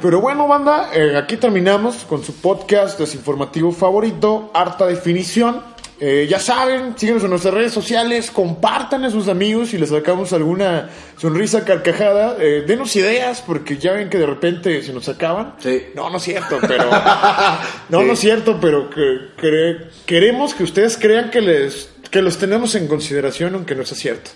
Pero 0.00 0.20
bueno, 0.20 0.46
banda, 0.46 0.90
eh, 0.94 1.16
aquí 1.16 1.36
terminamos 1.36 2.04
con 2.08 2.22
su 2.22 2.34
podcast 2.34 2.98
desinformativo 2.98 3.72
favorito, 3.72 4.50
Harta 4.54 4.86
Definición. 4.86 5.62
Eh, 6.02 6.26
ya 6.30 6.38
saben, 6.38 6.94
síguenos 6.96 7.22
en 7.24 7.28
nuestras 7.30 7.52
redes 7.52 7.72
sociales, 7.74 8.30
compartan 8.30 9.04
a 9.04 9.10
sus 9.10 9.28
amigos 9.28 9.68
si 9.68 9.76
les 9.76 9.90
sacamos 9.90 10.32
alguna 10.32 10.88
sonrisa 11.18 11.62
carcajada. 11.66 12.36
Eh, 12.40 12.64
denos 12.66 12.96
ideas, 12.96 13.42
porque 13.46 13.76
ya 13.76 13.92
ven 13.92 14.08
que 14.08 14.16
de 14.16 14.24
repente 14.24 14.80
se 14.82 14.94
nos 14.94 15.10
acaban. 15.10 15.56
Sí. 15.58 15.82
No, 15.94 16.08
no 16.08 16.16
es 16.16 16.22
cierto, 16.22 16.58
pero. 16.66 16.84
no, 17.90 18.02
no 18.02 18.12
es 18.14 18.18
cierto, 18.18 18.58
pero 18.60 18.88
que, 18.88 19.18
que- 19.36 19.76
queremos 20.06 20.54
que 20.54 20.64
ustedes 20.64 20.96
crean 20.96 21.30
que 21.30 21.42
les 21.42 21.90
que 22.10 22.22
los 22.22 22.38
tenemos 22.38 22.74
en 22.74 22.88
consideración, 22.88 23.54
aunque 23.54 23.74
no 23.76 23.84
sea 23.84 23.96
cierto. 23.96 24.30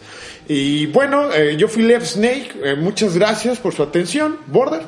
Y 0.46 0.86
bueno, 0.86 1.32
eh, 1.32 1.56
yo 1.56 1.66
fui 1.66 1.82
Lev 1.82 2.04
Snake. 2.04 2.76
muchas 2.76 3.16
gracias 3.16 3.58
por 3.58 3.74
su 3.74 3.82
atención. 3.82 4.36
Border. 4.46 4.82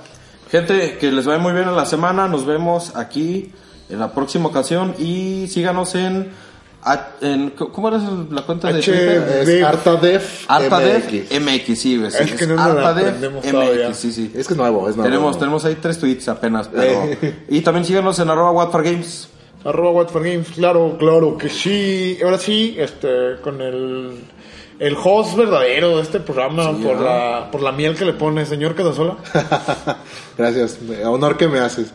Gente, 0.52 0.96
que 1.00 1.10
les 1.10 1.24
vaya 1.26 1.38
muy 1.40 1.52
bien 1.54 1.66
en 1.68 1.74
la 1.74 1.86
semana. 1.86 2.28
Nos 2.28 2.44
vemos 2.46 2.94
aquí 2.94 3.50
en 3.88 3.98
la 3.98 4.12
próxima 4.12 4.48
ocasión. 4.48 4.94
Y 4.98 5.46
síganos 5.48 5.94
en. 5.94 6.30
En 7.20 7.50
¿Cómo 7.50 7.88
era 7.88 7.98
la 8.30 8.42
cuenta 8.42 8.72
de 8.72 8.80
Twitter? 8.80 9.64
Artadef 9.64 10.44
Artadef 10.48 11.32
MX. 11.32 11.78
Sí, 11.78 11.98
güey. 11.98 12.08
Es 12.08 12.32
que 12.34 12.46
no. 12.46 12.56
MX, 12.56 13.96
sí, 13.96 14.12
sí. 14.12 14.32
Es 14.34 14.46
que 14.46 14.54
es 14.54 14.58
nuevo, 14.58 14.88
es 14.88 14.96
nuevo. 14.96 15.10
Tenemos, 15.10 15.38
tenemos 15.38 15.64
ahí 15.64 15.76
tres 15.80 15.98
tweets 15.98 16.28
apenas, 16.28 16.68
pero... 16.68 17.08
y 17.48 17.60
también 17.60 17.84
síganos 17.84 18.18
en 18.18 18.30
arroba 18.30 18.52
What 18.52 18.70
for 18.70 18.82
Games. 18.82 19.28
Arroba 19.64 19.90
What 19.90 20.08
for 20.10 20.22
Games, 20.22 20.48
claro, 20.54 20.96
claro 20.96 21.36
que 21.36 21.48
sí. 21.48 22.18
Ahora 22.22 22.38
sí, 22.38 22.76
este, 22.78 23.36
con 23.42 23.60
el, 23.60 24.20
el 24.78 24.96
host 25.02 25.36
verdadero 25.36 25.96
de 25.96 26.02
este 26.02 26.20
programa, 26.20 26.72
Sí, 26.72 26.84
por, 26.84 27.00
la, 27.00 27.48
por 27.50 27.62
la 27.62 27.72
miel 27.72 27.96
que 27.96 28.04
le 28.04 28.12
pone, 28.12 28.46
señor 28.46 28.76
Casasola. 28.76 29.16
Gracias, 30.38 30.78
honor 31.04 31.36
que 31.36 31.48
me 31.48 31.58
haces. 31.58 31.92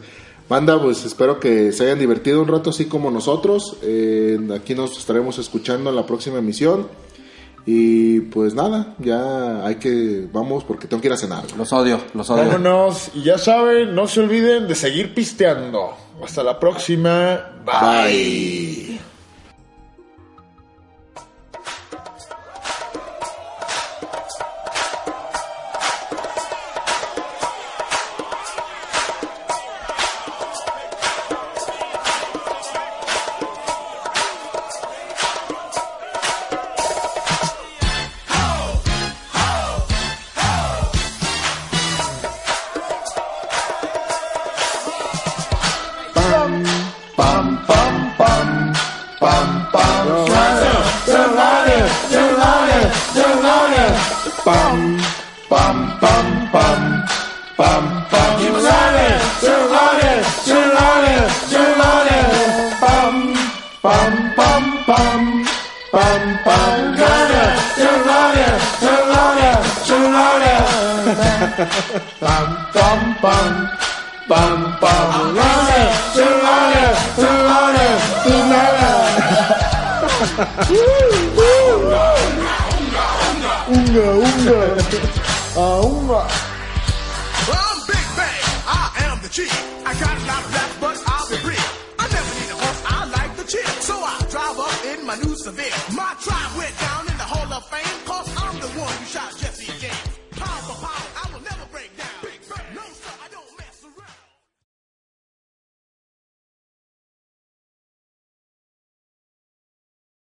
Banda, 0.51 0.81
pues 0.81 1.05
espero 1.05 1.39
que 1.39 1.71
se 1.71 1.85
hayan 1.85 1.97
divertido 1.97 2.41
un 2.41 2.49
rato 2.49 2.71
así 2.71 2.83
como 2.83 3.09
nosotros. 3.09 3.77
Eh, 3.83 4.37
aquí 4.53 4.75
nos 4.75 4.97
estaremos 4.97 5.39
escuchando 5.39 5.89
en 5.89 5.95
la 5.95 6.05
próxima 6.05 6.39
emisión. 6.39 6.89
Y 7.65 8.19
pues 8.19 8.53
nada, 8.53 8.95
ya 8.99 9.65
hay 9.65 9.75
que, 9.75 10.27
vamos 10.33 10.65
porque 10.65 10.89
tengo 10.89 10.99
que 10.99 11.07
ir 11.07 11.13
a 11.13 11.17
cenar. 11.17 11.45
Los 11.57 11.71
odio, 11.71 12.01
los 12.13 12.29
odio. 12.29 12.43
Vámonos. 12.43 13.11
Y 13.13 13.23
ya 13.23 13.37
saben, 13.37 13.95
no 13.95 14.09
se 14.09 14.19
olviden 14.19 14.67
de 14.67 14.75
seguir 14.75 15.13
pisteando. 15.13 15.93
Hasta 16.21 16.43
la 16.43 16.59
próxima. 16.59 17.39
Bye. 17.65 18.80